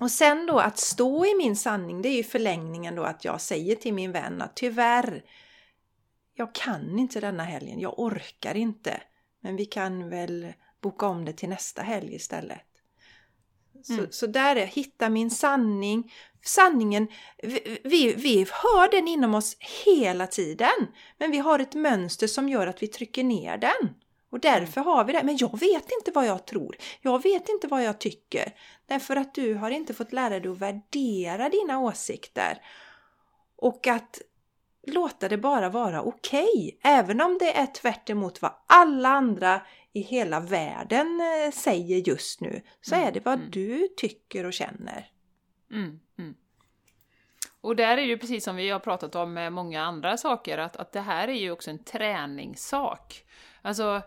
Och 0.00 0.10
sen 0.10 0.46
då 0.46 0.58
att 0.58 0.78
stå 0.78 1.26
i 1.26 1.34
min 1.34 1.56
sanning, 1.56 2.02
det 2.02 2.08
är 2.08 2.16
ju 2.16 2.24
förlängningen 2.24 2.94
då 2.94 3.02
att 3.02 3.24
jag 3.24 3.40
säger 3.40 3.76
till 3.76 3.94
min 3.94 4.12
vän 4.12 4.42
att 4.42 4.56
tyvärr, 4.56 5.24
jag 6.34 6.54
kan 6.54 6.98
inte 6.98 7.20
denna 7.20 7.44
helgen, 7.44 7.80
jag 7.80 7.98
orkar 7.98 8.54
inte. 8.54 9.02
Men 9.40 9.56
vi 9.56 9.64
kan 9.64 10.10
väl 10.10 10.52
boka 10.82 11.06
om 11.06 11.24
det 11.24 11.32
till 11.32 11.48
nästa 11.48 11.82
helg 11.82 12.14
istället. 12.14 12.60
Så, 13.82 13.92
mm. 13.92 14.06
så 14.10 14.26
där 14.26 14.56
är 14.56 14.66
hitta 14.66 15.08
min 15.08 15.30
sanning. 15.30 16.12
Sanningen, 16.44 17.08
vi, 17.42 17.80
vi, 17.84 18.14
vi 18.14 18.38
hör 18.38 18.90
den 18.90 19.08
inom 19.08 19.34
oss 19.34 19.56
hela 19.84 20.26
tiden. 20.26 20.86
Men 21.18 21.30
vi 21.30 21.38
har 21.38 21.58
ett 21.58 21.74
mönster 21.74 22.26
som 22.26 22.48
gör 22.48 22.66
att 22.66 22.82
vi 22.82 22.86
trycker 22.86 23.24
ner 23.24 23.58
den. 23.58 23.94
Och 24.30 24.40
därför 24.40 24.80
har 24.80 25.04
vi 25.04 25.12
det. 25.12 25.22
Men 25.22 25.36
jag 25.36 25.60
vet 25.60 25.90
inte 25.92 26.10
vad 26.14 26.26
jag 26.26 26.46
tror. 26.46 26.76
Jag 27.00 27.22
vet 27.22 27.48
inte 27.48 27.66
vad 27.66 27.84
jag 27.84 27.98
tycker. 27.98 28.54
Därför 28.86 29.16
att 29.16 29.34
du 29.34 29.54
har 29.54 29.70
inte 29.70 29.94
fått 29.94 30.12
lära 30.12 30.40
dig 30.40 30.50
att 30.50 30.58
värdera 30.58 31.48
dina 31.48 31.78
åsikter. 31.78 32.58
Och 33.56 33.86
att 33.86 34.20
låta 34.86 35.28
det 35.28 35.38
bara 35.38 35.68
vara 35.68 36.02
okej. 36.02 36.78
Okay. 36.78 36.92
Även 36.92 37.20
om 37.20 37.38
det 37.38 37.58
är 37.58 37.66
tvärt 37.66 38.10
vad 38.40 38.52
alla 38.66 39.08
andra 39.08 39.60
i 39.92 40.00
hela 40.00 40.40
världen 40.40 41.20
eh, 41.20 41.52
säger 41.52 42.08
just 42.08 42.40
nu. 42.40 42.62
Så 42.80 42.94
mm. 42.94 43.08
är 43.08 43.12
det 43.12 43.24
vad 43.24 43.34
mm. 43.34 43.50
du 43.50 43.88
tycker 43.96 44.46
och 44.46 44.52
känner. 44.52 45.10
Mm, 45.70 46.00
mm. 46.18 46.34
Och 47.60 47.76
där 47.76 47.92
är 47.92 47.96
det 47.96 48.02
ju 48.02 48.18
precis 48.18 48.44
som 48.44 48.56
vi 48.56 48.70
har 48.70 48.80
pratat 48.80 49.14
om 49.14 49.32
med 49.32 49.52
många 49.52 49.82
andra 49.82 50.16
saker, 50.16 50.58
att, 50.58 50.76
att 50.76 50.92
det 50.92 51.00
här 51.00 51.28
är 51.28 51.32
ju 51.32 51.50
också 51.50 51.70
en 51.70 51.84
träningssak. 51.84 53.24
Alltså, 53.62 54.02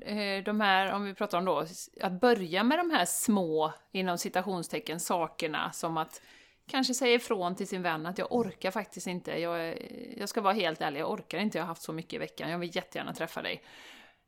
eh, 0.00 0.44
de 0.44 0.60
här, 0.60 0.92
om 0.92 1.04
vi 1.04 1.14
pratar 1.14 1.38
om 1.38 1.44
då, 1.44 1.64
att 2.00 2.20
börja 2.20 2.64
med 2.64 2.78
de 2.78 2.90
här 2.90 3.04
små, 3.04 3.72
inom 3.92 4.18
citationstecken, 4.18 5.00
sakerna 5.00 5.72
som 5.72 5.96
att 5.96 6.22
kanske 6.66 6.94
säga 6.94 7.14
ifrån 7.14 7.56
till 7.56 7.68
sin 7.68 7.82
vän 7.82 8.06
att 8.06 8.18
jag 8.18 8.32
orkar 8.32 8.70
faktiskt 8.70 9.06
inte, 9.06 9.40
jag, 9.40 9.78
jag 10.16 10.28
ska 10.28 10.40
vara 10.40 10.54
helt 10.54 10.80
ärlig, 10.80 11.00
jag 11.00 11.10
orkar 11.10 11.38
inte, 11.38 11.58
jag 11.58 11.62
har 11.62 11.68
haft 11.68 11.82
så 11.82 11.92
mycket 11.92 12.12
i 12.12 12.18
veckan, 12.18 12.50
jag 12.50 12.58
vill 12.58 12.76
jättegärna 12.76 13.14
träffa 13.14 13.42
dig. 13.42 13.62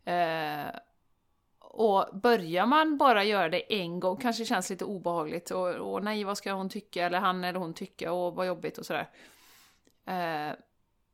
Eh, 0.04 0.66
och 1.72 2.06
börjar 2.12 2.66
man 2.66 2.98
bara 2.98 3.24
göra 3.24 3.48
det 3.48 3.74
en 3.82 4.00
gång, 4.00 4.16
kanske 4.16 4.44
känns 4.44 4.70
lite 4.70 4.84
obehagligt. 4.84 5.50
Och, 5.50 5.68
och 5.68 6.04
nej, 6.04 6.24
vad 6.24 6.38
ska 6.38 6.52
hon 6.52 6.68
tycka, 6.68 7.06
eller 7.06 7.18
han 7.18 7.44
eller 7.44 7.58
hon 7.58 7.74
tycka, 7.74 8.12
och 8.12 8.34
vad 8.34 8.46
jobbigt 8.46 8.78
och 8.78 8.86
sådär. 8.86 9.08
Eh, 10.06 10.56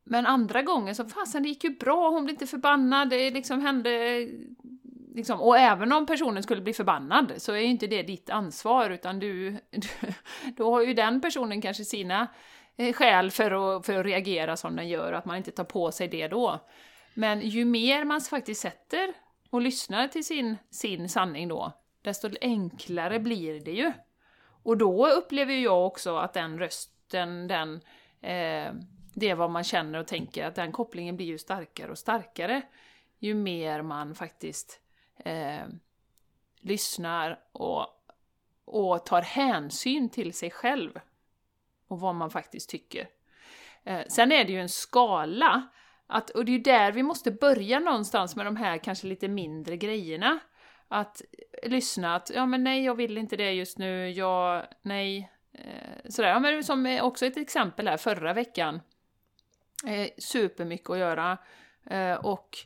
men 0.04 0.26
andra 0.26 0.62
gången 0.62 0.94
så, 0.94 1.04
fasen 1.04 1.42
det 1.42 1.48
gick 1.48 1.64
ju 1.64 1.70
bra, 1.70 2.10
hon 2.10 2.24
blev 2.24 2.34
inte 2.34 2.46
förbannad, 2.46 3.10
det 3.10 3.30
liksom 3.30 3.60
hände... 3.60 4.26
Liksom, 5.14 5.40
och 5.40 5.58
även 5.58 5.92
om 5.92 6.06
personen 6.06 6.42
skulle 6.42 6.60
bli 6.60 6.72
förbannad 6.72 7.32
så 7.36 7.52
är 7.52 7.58
ju 7.58 7.66
inte 7.66 7.86
det 7.86 8.02
ditt 8.02 8.30
ansvar, 8.30 8.90
utan 8.90 9.18
du... 9.18 9.50
du 9.70 9.88
då 10.56 10.70
har 10.70 10.82
ju 10.82 10.94
den 10.94 11.20
personen 11.20 11.60
kanske 11.60 11.84
sina 11.84 12.28
eh, 12.76 12.92
skäl 12.92 13.30
för 13.30 13.76
att, 13.76 13.86
för 13.86 13.98
att 13.98 14.06
reagera 14.06 14.56
som 14.56 14.76
den 14.76 14.88
gör, 14.88 15.12
att 15.12 15.24
man 15.24 15.36
inte 15.36 15.50
tar 15.50 15.64
på 15.64 15.92
sig 15.92 16.08
det 16.08 16.28
då. 16.28 16.60
Men 17.14 17.40
ju 17.40 17.64
mer 17.64 18.04
man 18.04 18.20
faktiskt 18.20 18.60
sätter 18.60 19.14
och 19.50 19.60
lyssnar 19.60 20.08
till 20.08 20.24
sin, 20.24 20.56
sin 20.70 21.08
sanning 21.08 21.48
då, 21.48 21.72
desto 22.02 22.30
enklare 22.40 23.20
blir 23.20 23.60
det 23.60 23.72
ju. 23.72 23.92
Och 24.62 24.76
då 24.76 25.08
upplever 25.08 25.54
jag 25.54 25.86
också 25.86 26.16
att 26.16 26.32
den 26.32 26.58
rösten, 26.58 27.48
den, 27.48 27.80
eh, 28.20 28.72
det 29.14 29.34
vad 29.34 29.50
man 29.50 29.64
känner 29.64 29.98
och 29.98 30.06
tänker, 30.06 30.46
att 30.46 30.54
den 30.54 30.72
kopplingen 30.72 31.16
blir 31.16 31.26
ju 31.26 31.38
starkare 31.38 31.90
och 31.90 31.98
starkare 31.98 32.62
ju 33.18 33.34
mer 33.34 33.82
man 33.82 34.14
faktiskt 34.14 34.80
eh, 35.16 35.66
lyssnar 36.60 37.40
och, 37.52 37.86
och 38.64 39.06
tar 39.06 39.22
hänsyn 39.22 40.08
till 40.08 40.34
sig 40.34 40.50
själv 40.50 41.00
och 41.88 42.00
vad 42.00 42.14
man 42.14 42.30
faktiskt 42.30 42.70
tycker. 42.70 43.08
Eh, 43.84 44.02
sen 44.08 44.32
är 44.32 44.44
det 44.44 44.52
ju 44.52 44.60
en 44.60 44.68
skala 44.68 45.68
att, 46.10 46.30
och 46.30 46.44
det 46.44 46.50
är 46.50 46.56
ju 46.56 46.62
där 46.62 46.92
vi 46.92 47.02
måste 47.02 47.30
börja 47.30 47.80
någonstans 47.80 48.36
med 48.36 48.46
de 48.46 48.56
här 48.56 48.78
kanske 48.78 49.06
lite 49.06 49.28
mindre 49.28 49.76
grejerna. 49.76 50.38
Att 50.88 51.22
eh, 51.62 51.70
lyssna 51.70 52.14
att, 52.14 52.30
ja 52.34 52.46
men 52.46 52.64
nej 52.64 52.84
jag 52.84 52.94
vill 52.94 53.18
inte 53.18 53.36
det 53.36 53.52
just 53.52 53.78
nu, 53.78 54.10
jag, 54.10 54.66
nej. 54.82 55.30
Eh, 55.52 56.10
sådär, 56.10 56.28
ja 56.28 56.38
men 56.38 56.64
som 56.64 56.86
eh, 56.86 57.04
också 57.04 57.26
ett 57.26 57.36
exempel 57.36 57.88
här 57.88 57.96
förra 57.96 58.32
veckan. 58.32 58.80
Eh, 59.86 60.08
supermycket 60.18 60.90
att 60.90 60.98
göra. 60.98 61.38
Eh, 61.90 62.14
och 62.14 62.58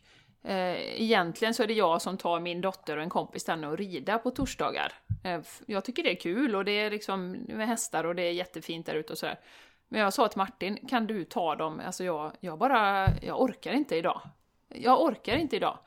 eh, 0.45 1.03
egentligen 1.03 1.55
så 1.55 1.63
är 1.63 1.67
det 1.67 1.75
jag 1.75 2.03
som 2.03 2.19
tar 2.19 2.41
min 2.41 2.61
dotter 2.61 2.97
och 2.97 3.03
en 3.03 3.11
kompis 3.11 3.45
till 3.45 3.65
och 3.65 3.79
rida 3.79 4.19
på 4.19 4.31
torsdagar. 4.31 4.93
Eh, 5.25 5.41
jag 5.67 5.85
tycker 5.85 6.03
det 6.03 6.11
är 6.11 6.21
kul 6.21 6.57
och 6.57 6.65
det 6.65 6.73
är 6.73 6.91
liksom 6.91 7.31
med 7.33 7.69
hästar 7.69 8.05
och 8.05 8.15
det 8.15 8.23
är 8.23 8.33
jättefint 8.33 8.87
där 8.87 8.95
ute 8.95 9.13
och 9.13 9.19
sådär. 9.19 9.41
Men 9.93 10.01
jag 10.01 10.13
sa 10.13 10.29
till 10.29 10.39
Martin, 10.39 10.79
kan 10.89 11.07
du 11.07 11.25
ta 11.25 11.57
dem? 11.57 11.81
Alltså 11.87 12.05
jag, 12.05 12.33
jag 12.41 12.59
bara, 12.59 13.09
jag 13.23 13.41
orkar 13.43 13.73
inte 13.73 13.97
idag. 13.97 14.21
Jag 14.69 15.03
orkar 15.03 15.37
inte 15.37 15.57
idag. 15.57 15.79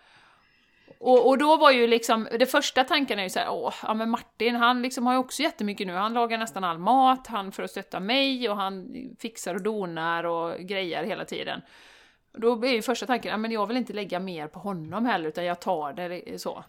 Och, 0.99 1.27
och 1.27 1.37
då 1.37 1.57
var 1.57 1.71
ju 1.71 1.87
liksom, 1.87 2.27
det 2.39 2.45
första 2.45 2.83
tanken 2.83 3.19
är 3.19 3.23
ju 3.23 3.29
såhär, 3.29 3.49
åh, 3.49 3.73
ja 3.83 3.93
men 3.93 4.09
Martin 4.09 4.55
han 4.55 4.81
liksom 4.81 5.05
har 5.05 5.13
ju 5.13 5.19
också 5.19 5.41
jättemycket 5.41 5.87
nu, 5.87 5.93
han 5.93 6.13
lagar 6.13 6.37
nästan 6.37 6.63
all 6.63 6.77
mat, 6.77 7.27
han 7.27 7.51
för 7.51 7.63
att 7.63 7.71
stötta 7.71 7.99
mig 7.99 8.49
och 8.49 8.57
han 8.57 8.93
fixar 9.19 9.55
och 9.55 9.61
donar 9.61 10.23
och 10.23 10.59
grejer 10.59 11.03
hela 11.03 11.25
tiden. 11.25 11.61
Då 12.31 12.65
är 12.65 12.73
ju 12.73 12.81
första 12.81 13.05
tanken, 13.05 13.31
ja 13.31 13.37
men 13.37 13.51
jag 13.51 13.67
vill 13.67 13.77
inte 13.77 13.93
lägga 13.93 14.19
mer 14.19 14.47
på 14.47 14.59
honom 14.59 15.05
heller 15.05 15.29
utan 15.29 15.45
jag 15.45 15.61
tar 15.61 15.93
det 15.93 16.41
så. 16.41 16.63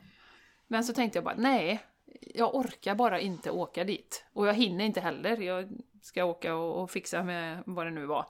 Men 0.66 0.84
så 0.84 0.92
tänkte 0.92 1.16
jag 1.16 1.24
bara, 1.24 1.36
nej, 1.38 1.80
jag 2.20 2.54
orkar 2.54 2.94
bara 2.94 3.20
inte 3.20 3.50
åka 3.50 3.84
dit. 3.84 4.24
Och 4.32 4.46
jag 4.46 4.54
hinner 4.54 4.84
inte 4.84 5.00
heller. 5.00 5.36
Jag 5.36 5.68
ska 6.02 6.24
åka 6.24 6.54
och, 6.54 6.82
och 6.82 6.90
fixa 6.90 7.22
med 7.22 7.62
vad 7.66 7.86
det 7.86 7.90
nu 7.90 8.06
var. 8.06 8.26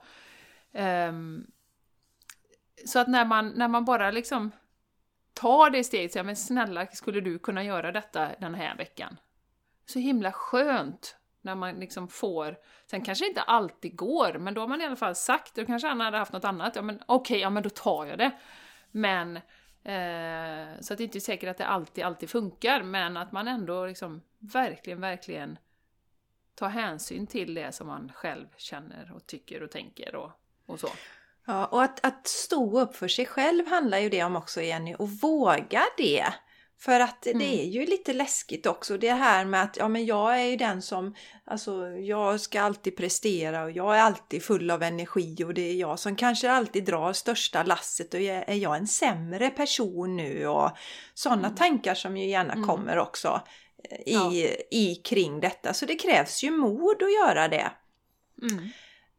Um, 0.71 1.51
så 2.85 2.99
att 2.99 3.07
när 3.07 3.25
man, 3.25 3.49
när 3.49 3.67
man 3.67 3.85
bara 3.85 4.11
liksom 4.11 4.51
tar 5.33 5.69
det 5.69 5.83
steget, 5.83 6.11
säger 6.11 6.23
ja, 6.23 6.25
men 6.25 6.35
snälla, 6.35 6.87
skulle 6.87 7.21
du 7.21 7.39
kunna 7.39 7.63
göra 7.63 7.91
detta 7.91 8.29
den 8.39 8.55
här 8.55 8.77
veckan? 8.77 9.17
Så 9.85 9.99
himla 9.99 10.31
skönt 10.31 11.17
när 11.41 11.55
man 11.55 11.75
liksom 11.75 12.07
får, 12.07 12.57
sen 12.85 13.01
kanske 13.01 13.25
det 13.25 13.29
inte 13.29 13.41
alltid 13.41 13.95
går, 13.95 14.37
men 14.39 14.53
då 14.53 14.61
har 14.61 14.67
man 14.67 14.81
i 14.81 14.85
alla 14.85 14.95
fall 14.95 15.15
sagt, 15.15 15.55
då 15.55 15.65
kanske 15.65 15.87
han 15.87 15.99
hade 15.99 16.17
haft 16.17 16.33
något 16.33 16.43
annat, 16.43 16.75
ja 16.75 16.81
men 16.81 16.95
okej, 16.95 17.15
okay, 17.15 17.39
ja 17.39 17.49
men 17.49 17.63
då 17.63 17.69
tar 17.69 18.05
jag 18.05 18.17
det. 18.17 18.31
Men, 18.91 19.39
eh, 19.87 20.81
så 20.81 20.93
att 20.93 20.97
det 20.97 21.03
inte 21.03 21.17
är 21.17 21.19
säkert 21.19 21.49
att 21.49 21.57
det 21.57 21.65
alltid, 21.65 22.03
alltid 22.03 22.29
funkar, 22.29 22.83
men 22.83 23.17
att 23.17 23.31
man 23.31 23.47
ändå 23.47 23.85
liksom 23.85 24.21
verkligen, 24.39 25.01
verkligen 25.01 25.57
tar 26.55 26.69
hänsyn 26.69 27.27
till 27.27 27.53
det 27.53 27.71
som 27.71 27.87
man 27.87 28.11
själv 28.15 28.47
känner 28.57 29.11
och 29.15 29.27
tycker 29.27 29.63
och 29.63 29.71
tänker 29.71 30.15
och, 30.15 30.31
och 30.65 30.79
så. 30.79 30.89
Ja, 31.45 31.65
och 31.65 31.83
att, 31.83 32.05
att 32.05 32.27
stå 32.27 32.79
upp 32.81 32.95
för 32.95 33.07
sig 33.07 33.25
själv 33.25 33.67
handlar 33.67 33.97
ju 33.97 34.09
det 34.09 34.23
om 34.23 34.35
också 34.35 34.61
Jenny, 34.61 34.95
och 34.95 35.09
våga 35.09 35.83
det. 35.97 36.33
För 36.79 36.99
att 36.99 37.25
Mm. 37.27 37.39
det 37.39 37.61
är 37.61 37.65
ju 37.65 37.85
lite 37.85 38.13
läskigt 38.13 38.65
också 38.65 38.97
det 38.97 39.11
här 39.11 39.45
med 39.45 39.63
att 39.63 39.77
ja 39.77 39.87
men 39.87 40.05
jag 40.05 40.41
är 40.41 40.45
ju 40.45 40.55
den 40.55 40.81
som, 40.81 41.15
alltså 41.45 41.87
jag 41.87 42.41
ska 42.41 42.61
alltid 42.61 42.97
prestera 42.97 43.63
och 43.63 43.71
jag 43.71 43.97
är 43.97 44.01
alltid 44.01 44.43
full 44.43 44.71
av 44.71 44.83
energi 44.83 45.43
och 45.45 45.53
det 45.53 45.61
är 45.61 45.73
jag 45.73 45.99
som 45.99 46.15
kanske 46.15 46.51
alltid 46.51 46.85
drar 46.85 47.13
största 47.13 47.63
lasset 47.63 48.13
och 48.13 48.19
är 48.19 48.53
jag 48.53 48.77
en 48.77 48.87
sämre 48.87 49.49
person 49.49 50.15
nu 50.15 50.47
och 50.47 50.71
sådana 51.13 51.47
Mm. 51.47 51.55
tankar 51.55 51.95
som 51.95 52.17
ju 52.17 52.27
gärna 52.29 52.53
Mm. 52.53 52.67
kommer 52.67 52.97
också 52.97 53.41
eh, 53.91 53.97
i, 53.99 54.13
Ja. 54.13 54.31
i 54.71 54.95
kring 54.95 55.39
detta. 55.39 55.73
Så 55.73 55.85
det 55.85 55.95
krävs 55.95 56.43
ju 56.43 56.51
mod 56.51 57.03
att 57.03 57.13
göra 57.13 57.47
det. 57.47 57.71
Mm. 58.41 58.69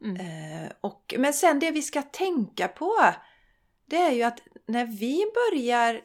Mm. 0.04 0.16
Eh, 0.64 0.70
och, 0.80 1.14
men 1.18 1.32
sen 1.34 1.58
det 1.58 1.70
vi 1.70 1.82
ska 1.82 2.02
tänka 2.02 2.68
på 2.68 2.94
det 3.86 3.96
är 3.96 4.10
ju 4.12 4.22
att 4.22 4.40
när 4.66 4.86
vi 4.86 5.24
börjar 5.34 6.00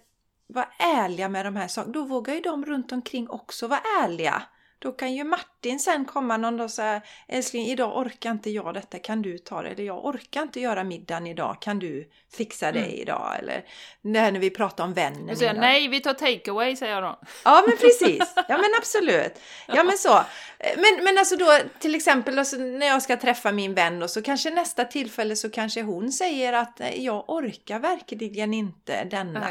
vara 0.54 0.68
ärliga 0.80 1.30
med 1.30 1.46
de 1.46 1.56
här 1.56 1.68
sakerna, 1.68 1.94
då 1.94 2.04
vågar 2.04 2.34
ju 2.34 2.40
de 2.40 2.66
runt 2.66 2.92
omkring 2.92 3.30
också 3.30 3.68
vara 3.68 3.82
ärliga. 4.04 4.44
Då 4.80 4.92
kan 4.92 5.14
ju 5.14 5.24
Martin 5.24 5.80
sen 5.80 6.06
komma 6.06 6.38
någon 6.38 6.58
dag 6.58 6.66
och 6.66 6.72
säga 6.72 7.02
Älskling, 7.28 7.66
idag 7.66 7.98
orkar 7.98 8.32
inte 8.32 8.50
jag 8.50 8.74
detta, 8.74 9.00
kan 9.00 9.22
du 9.22 9.38
ta 9.38 9.62
det? 9.62 9.70
Eller 9.70 9.84
jag 9.84 10.06
orkar 10.06 10.42
inte 10.42 10.60
göra 10.60 10.84
middagen 10.84 11.28
idag, 11.28 11.58
kan 11.62 11.80
du 11.80 12.10
fixa 12.38 12.72
det 12.72 12.80
Mm. 12.80 12.92
idag? 12.92 13.36
Eller 13.40 13.66
när 14.02 14.32
vi 14.32 14.50
pratar 14.50 14.84
om 14.84 14.94
vännen. 14.94 15.28
Jag 15.28 15.38
säger, 15.38 15.54
nej, 15.54 15.88
vi 15.88 16.00
tar 16.00 16.14
takeaway, 16.14 16.76
säger 16.76 16.94
jag 16.94 17.04
då. 17.04 17.20
Ja 17.44 17.64
men 17.68 17.78
precis, 17.78 18.34
ja 18.36 18.58
men 18.58 18.70
absolut. 18.78 19.40
Ja 19.68 19.84
men 19.84 19.98
så. 19.98 20.22
Men, 20.60 21.04
men 21.04 21.18
alltså 21.18 21.36
då 21.36 21.58
till 21.80 21.96
exempel 21.96 22.40
alltså, 22.40 22.58
när 22.58 22.88
jag 22.88 23.02
ska 23.02 23.18
träffa 23.18 23.52
min 23.52 23.74
vän 23.74 24.04
och 24.04 24.10
så 24.10 24.22
kanske 24.22 24.50
nästa 24.50 24.86
tillfälle 24.86 25.36
så 25.36 25.50
kanske 25.50 25.82
hon 25.82 26.12
säger 26.12 26.54
att 26.54 26.82
jag 26.96 27.30
orkar 27.30 27.80
verkligen 27.80 28.54
inte 28.54 29.04
denna. 29.04 29.40
Nej. 29.40 29.50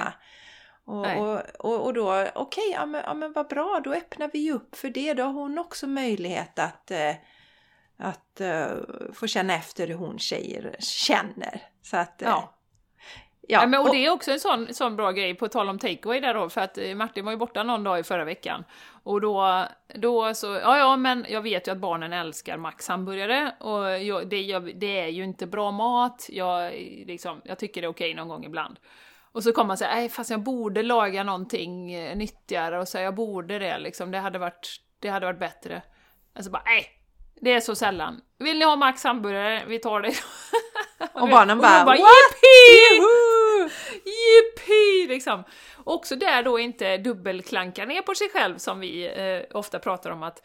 Och, 0.84 1.06
och, 1.16 1.40
och, 1.58 1.84
och 1.84 1.94
då, 1.94 2.26
okej, 2.34 2.70
ja, 2.72 2.86
men, 2.86 3.02
ja 3.06 3.14
men 3.14 3.32
vad 3.32 3.48
bra, 3.48 3.80
då 3.84 3.94
öppnar 3.94 4.30
vi 4.32 4.38
ju 4.38 4.52
upp 4.52 4.76
för 4.76 4.88
det. 4.88 5.14
Då 5.14 5.22
har 5.22 5.32
hon 5.32 5.58
också 5.58 5.86
möjlighet 5.86 6.58
att, 6.58 6.90
eh, 6.90 7.14
att 7.96 8.40
eh, 8.40 8.66
få 9.14 9.26
känna 9.26 9.54
efter 9.54 9.86
hur 9.86 9.94
hon 9.94 10.18
tjejer 10.18 10.76
känner. 10.78 11.62
Så 11.82 11.96
att, 11.96 12.22
eh, 12.22 12.28
Ja. 12.28 12.54
Ja, 13.48 13.66
men, 13.66 13.80
och 13.80 13.90
det 13.90 14.06
är 14.06 14.10
också 14.10 14.30
en 14.30 14.40
sån, 14.40 14.74
sån 14.74 14.96
bra 14.96 15.12
grej, 15.12 15.34
på 15.34 15.48
tal 15.48 15.68
om 15.68 15.78
takeaway 15.78 16.20
där 16.20 16.34
då, 16.34 16.48
för 16.48 16.60
att 16.60 16.78
eh, 16.78 16.94
Martin 16.94 17.24
var 17.24 17.32
ju 17.32 17.38
borta 17.38 17.62
någon 17.62 17.84
dag 17.84 17.98
i 17.98 18.02
förra 18.02 18.24
veckan. 18.24 18.64
Och 19.02 19.20
då, 19.20 19.66
då 19.94 20.34
så, 20.34 20.46
ja 20.46 20.78
ja, 20.78 20.96
men 20.96 21.26
jag 21.28 21.42
vet 21.42 21.68
ju 21.68 21.72
att 21.72 21.78
barnen 21.78 22.12
älskar 22.12 22.56
Max 22.56 22.88
hamburgare, 22.88 23.54
och 23.60 24.00
jag, 24.00 24.28
det, 24.28 24.42
jag, 24.42 24.76
det 24.76 25.00
är 25.00 25.08
ju 25.08 25.24
inte 25.24 25.46
bra 25.46 25.70
mat, 25.70 26.26
jag, 26.32 26.72
liksom, 27.06 27.40
jag 27.44 27.58
tycker 27.58 27.80
det 27.80 27.86
är 27.86 27.90
okej 27.90 28.14
någon 28.14 28.28
gång 28.28 28.44
ibland. 28.44 28.78
Och 29.32 29.42
så 29.42 29.52
kommer 29.52 29.68
man 29.68 29.78
säga, 29.78 29.94
nej 29.94 30.08
fast 30.08 30.30
jag 30.30 30.42
borde 30.42 30.82
laga 30.82 31.22
någonting 31.24 31.92
eh, 31.92 32.16
nyttigare, 32.16 32.80
och 32.80 32.88
så 32.88 32.98
jag 32.98 33.14
borde 33.14 33.58
det 33.58 33.78
liksom, 33.78 34.10
det 34.10 34.18
hade 34.18 34.38
varit, 34.38 34.76
det 34.98 35.08
hade 35.08 35.26
varit 35.26 35.38
bättre. 35.38 35.82
Alltså 36.34 36.50
bara, 36.50 36.62
nej, 36.66 36.86
det 37.40 37.52
är 37.52 37.60
så 37.60 37.74
sällan. 37.74 38.20
Vill 38.38 38.58
ni 38.58 38.64
ha 38.64 38.76
Max 38.76 39.04
hamburgare? 39.04 39.62
Vi 39.66 39.78
tar 39.78 40.00
det. 40.00 40.14
Och 41.12 41.28
barnen 41.28 41.58
bara, 41.58 41.78
de 41.78 41.84
bara 41.84 41.96
"What? 41.96 41.98
Yippee! 41.98 42.96
Juhu! 42.96 43.70
Yippee! 44.04 45.14
Liksom. 45.14 45.44
Också 45.84 46.16
där 46.16 46.42
då 46.42 46.58
inte 46.58 46.96
dubbelklanka 46.96 47.84
ner 47.84 48.02
på 48.02 48.14
sig 48.14 48.28
själv 48.30 48.58
som 48.58 48.80
vi 48.80 49.06
eh, 49.06 49.56
ofta 49.56 49.78
pratar 49.78 50.10
om 50.10 50.22
att 50.22 50.42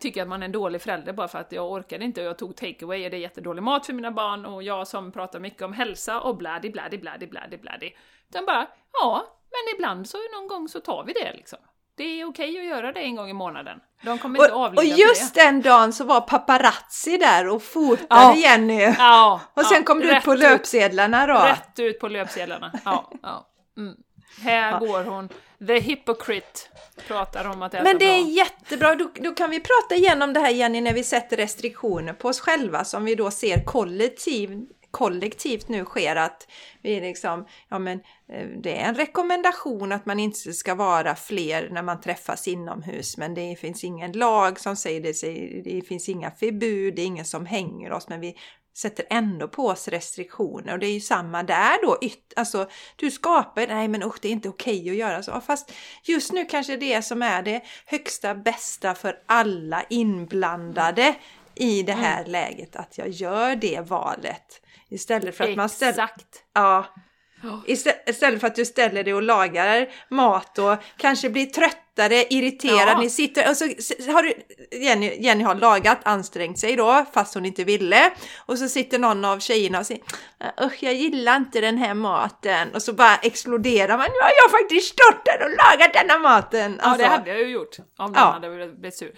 tycka 0.00 0.22
att 0.22 0.28
man 0.28 0.42
är 0.42 0.46
en 0.46 0.52
dålig 0.52 0.82
förälder 0.82 1.12
bara 1.12 1.28
för 1.28 1.38
att 1.38 1.52
jag 1.52 1.72
orkade 1.72 2.04
inte 2.04 2.20
och 2.20 2.26
jag 2.26 2.38
tog 2.38 2.56
takeaway 2.56 3.04
och 3.04 3.10
det 3.10 3.16
är 3.16 3.20
jättedålig 3.20 3.62
mat 3.62 3.86
för 3.86 3.92
mina 3.92 4.10
barn 4.10 4.46
och 4.46 4.62
jag 4.62 4.86
som 4.86 5.12
pratar 5.12 5.40
mycket 5.40 5.62
om 5.62 5.72
hälsa 5.72 6.20
och 6.20 6.36
bladi 6.36 6.70
bladi 6.70 6.98
bladi 6.98 7.26
bladi 7.26 7.56
bladi. 7.58 7.96
Utan 8.30 8.46
bara, 8.46 8.66
ja, 8.92 9.24
men 9.50 9.74
ibland 9.74 10.08
så 10.08 10.18
någon 10.34 10.48
gång 10.48 10.68
så 10.68 10.80
tar 10.80 11.04
vi 11.04 11.12
det 11.12 11.32
liksom. 11.36 11.58
Det 11.96 12.04
är 12.20 12.24
okej 12.28 12.58
att 12.58 12.64
göra 12.64 12.92
det 12.92 13.00
en 13.00 13.16
gång 13.16 13.30
i 13.30 13.32
månaden. 13.32 13.80
De 14.02 14.18
kommer 14.18 14.38
inte 14.38 14.52
Och, 14.52 14.60
och 14.60 14.66
avlida 14.66 14.96
just 14.96 15.34
för 15.34 15.40
det. 15.40 15.46
den 15.46 15.62
dagen 15.62 15.92
så 15.92 16.04
var 16.04 16.20
paparazzi 16.20 17.16
där 17.16 17.48
och 17.48 17.62
fotade 17.62 18.06
Ja. 18.08 18.34
Jenny. 18.36 18.94
Ja, 18.98 19.40
Och 19.54 19.64
sen 19.64 19.76
ja, 19.78 19.84
kom 19.84 20.00
du 20.00 20.16
ut 20.16 20.24
på 20.24 20.34
löpsedlarna 20.34 21.26
då. 21.26 21.34
Rätt 21.34 21.78
ut 21.78 22.00
på 22.00 22.08
löpsedlarna. 22.08 22.72
Ja, 22.84 23.10
ja. 23.22 23.48
Mm. 23.76 23.94
Här 24.42 24.80
går 24.80 25.04
hon. 25.04 25.28
The 25.66 25.78
hypocrite 25.80 26.60
pratar 27.06 27.44
om 27.44 27.62
att 27.62 27.74
äta 27.74 27.84
Men 27.84 27.98
det 27.98 28.04
är 28.04 28.22
bra. 28.22 28.30
jättebra, 28.30 28.94
då, 28.94 29.10
då 29.14 29.34
kan 29.34 29.50
vi 29.50 29.60
prata 29.60 29.94
igenom 29.94 30.32
det 30.32 30.40
här 30.40 30.50
Jenny 30.50 30.80
när 30.80 30.92
vi 30.92 31.04
sätter 31.04 31.36
restriktioner 31.36 32.12
på 32.12 32.28
oss 32.28 32.40
själva 32.40 32.84
som 32.84 33.04
vi 33.04 33.14
då 33.14 33.30
ser 33.30 33.64
kollektiv, 33.64 34.66
kollektivt 34.90 35.68
nu 35.68 35.84
sker 35.84 36.16
att 36.16 36.48
vi 36.82 37.00
liksom, 37.00 37.46
ja 37.68 37.78
men 37.78 38.00
eh, 38.32 38.46
det 38.62 38.78
är 38.78 38.88
en 38.88 38.94
rekommendation 38.94 39.92
att 39.92 40.06
man 40.06 40.20
inte 40.20 40.52
ska 40.52 40.74
vara 40.74 41.14
fler 41.14 41.68
när 41.70 41.82
man 41.82 42.00
träffas 42.00 42.48
inomhus 42.48 43.16
men 43.16 43.34
det 43.34 43.56
finns 43.56 43.84
ingen 43.84 44.12
lag 44.12 44.60
som 44.60 44.76
säger 44.76 45.00
det, 45.00 45.70
det 45.70 45.86
finns 45.86 46.08
inga 46.08 46.30
förbud, 46.30 46.94
det 46.94 47.02
är 47.02 47.06
ingen 47.06 47.24
som 47.24 47.46
hänger 47.46 47.92
oss 47.92 48.08
men 48.08 48.20
vi 48.20 48.36
sätter 48.78 49.06
ändå 49.10 49.48
på 49.48 49.66
oss 49.66 49.88
restriktioner 49.88 50.72
och 50.72 50.78
det 50.78 50.86
är 50.86 50.92
ju 50.92 51.00
samma 51.00 51.42
där 51.42 51.82
då. 51.82 51.98
Alltså 52.36 52.68
du 52.96 53.10
skapar, 53.10 53.66
nej 53.66 53.88
men 53.88 54.02
usch 54.02 54.18
det 54.22 54.28
är 54.28 54.32
inte 54.32 54.48
okej 54.48 54.90
att 54.90 54.96
göra 54.96 55.22
så. 55.22 55.40
Fast 55.40 55.72
just 56.02 56.32
nu 56.32 56.44
kanske 56.44 56.76
det 56.76 57.02
som 57.02 57.22
är 57.22 57.42
det 57.42 57.62
högsta 57.86 58.34
bästa 58.34 58.94
för 58.94 59.18
alla 59.26 59.82
inblandade 59.90 61.14
i 61.54 61.82
det 61.82 61.92
här 61.92 62.24
läget. 62.24 62.76
Att 62.76 62.98
jag 62.98 63.08
gör 63.08 63.56
det 63.56 63.80
valet. 63.80 64.60
Istället 64.88 65.36
för 65.36 65.44
att 65.50 65.56
man 65.56 65.68
ställer... 65.68 65.90
Exakt. 65.92 66.42
Ja, 66.52 66.86
Ja. 67.42 67.62
Istä- 67.66 68.02
Istället 68.06 68.40
för 68.40 68.46
att 68.46 68.54
du 68.54 68.64
ställer 68.64 69.04
dig 69.04 69.14
och 69.14 69.22
lagar 69.22 69.88
mat 70.08 70.58
och 70.58 70.76
kanske 70.96 71.30
blir 71.30 71.46
tröttare, 71.98 72.24
irriterad. 72.30 72.88
Ja. 72.88 73.00
Ni 73.00 73.10
sitter 73.10 73.50
och 73.50 73.56
så 73.56 73.64
har 74.12 74.22
du, 74.22 74.34
Jenny, 74.78 75.16
Jenny 75.20 75.44
har 75.44 75.54
lagat, 75.54 75.98
ansträngt 76.02 76.58
sig 76.58 76.76
då 76.76 77.04
fast 77.12 77.34
hon 77.34 77.44
inte 77.46 77.64
ville. 77.64 78.10
Och 78.46 78.58
så 78.58 78.68
sitter 78.68 78.98
någon 78.98 79.24
av 79.24 79.38
tjejerna 79.38 79.78
och 79.78 79.86
säger 79.86 80.02
Usch, 80.62 80.82
jag 80.82 80.94
gillar 80.94 81.36
inte 81.36 81.60
den 81.60 81.78
här 81.78 81.94
maten. 81.94 82.74
Och 82.74 82.82
så 82.82 82.92
bara 82.92 83.16
exploderar 83.16 83.96
man. 83.98 84.06
Nu 84.06 84.20
har 84.22 84.32
jag 84.42 84.50
faktiskt 84.50 84.88
stått 84.88 85.24
där 85.24 85.44
och 85.44 85.50
lagat 85.50 85.92
denna 85.92 86.18
maten. 86.18 86.78
Ja, 86.78 86.84
Alltså, 86.84 87.02
det 87.02 87.08
hade 87.08 87.30
jag 87.30 87.40
ju 87.40 87.48
gjort 87.48 87.76
om 87.78 88.12
Ja. 88.16 88.38
den 88.40 88.52
hade 88.52 88.68
blivit 88.68 88.96
sur. 88.96 89.12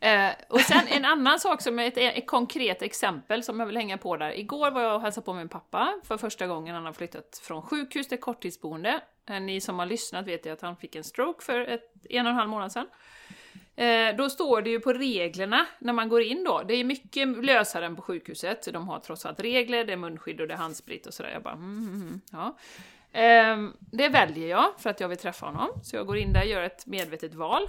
Eh, 0.00 0.28
och 0.48 0.60
sen 0.60 0.80
en 0.88 1.04
annan 1.04 1.40
sak 1.40 1.62
som 1.62 1.78
är 1.78 1.86
ett, 1.88 1.96
ett 2.16 2.26
konkret 2.26 2.82
exempel 2.82 3.42
som 3.42 3.60
jag 3.60 3.66
vill 3.66 3.76
hänga 3.76 3.98
på 3.98 4.16
där. 4.16 4.38
Igår 4.38 4.70
var 4.70 4.82
jag 4.82 4.94
och 4.94 5.02
hälsade 5.02 5.24
på 5.24 5.32
min 5.32 5.48
pappa 5.48 5.94
för 6.04 6.16
första 6.18 6.46
gången 6.46 6.74
han 6.74 6.86
har 6.86 6.92
flyttat 6.92 7.40
från 7.42 7.62
sjukhus 7.62 8.08
till 8.08 8.20
korttidsboende. 8.20 9.00
Eh, 9.30 9.40
ni 9.40 9.60
som 9.60 9.78
har 9.78 9.86
lyssnat 9.86 10.26
vet 10.26 10.46
ju 10.46 10.50
att 10.50 10.60
han 10.60 10.76
fick 10.76 10.94
en 10.94 11.04
stroke 11.04 11.44
för 11.44 11.60
ett, 11.60 11.92
en 12.10 12.26
och 12.26 12.30
en 12.30 12.36
halv 12.36 12.50
månad 12.50 12.72
sedan. 12.72 12.86
Eh, 13.76 14.16
då 14.16 14.30
står 14.30 14.62
det 14.62 14.70
ju 14.70 14.80
på 14.80 14.92
reglerna 14.92 15.66
när 15.78 15.92
man 15.92 16.08
går 16.08 16.22
in 16.22 16.44
då. 16.44 16.62
Det 16.68 16.74
är 16.74 16.84
mycket 16.84 17.44
lösare 17.44 17.86
än 17.86 17.96
på 17.96 18.02
sjukhuset. 18.02 18.68
De 18.72 18.88
har 18.88 19.00
trots 19.00 19.26
allt 19.26 19.40
regler, 19.40 19.84
det 19.84 19.92
är 19.92 19.96
munskydd 19.96 20.40
och 20.40 20.48
det 20.48 20.54
är 20.54 20.58
handsprit 20.58 21.06
och 21.06 21.14
sådär. 21.14 21.30
Jag 21.30 21.42
bara, 21.42 21.54
mm, 21.54 21.78
mm, 21.78 22.02
mm 22.02 22.20
ja. 22.32 22.56
Eh, 23.12 23.70
det 23.78 24.08
väljer 24.08 24.48
jag 24.48 24.72
för 24.78 24.90
att 24.90 25.00
jag 25.00 25.08
vill 25.08 25.18
träffa 25.18 25.46
honom. 25.46 25.68
Så 25.82 25.96
jag 25.96 26.06
går 26.06 26.16
in 26.16 26.32
där 26.32 26.40
och 26.40 26.46
gör 26.46 26.62
ett 26.62 26.86
medvetet 26.86 27.34
val. 27.34 27.68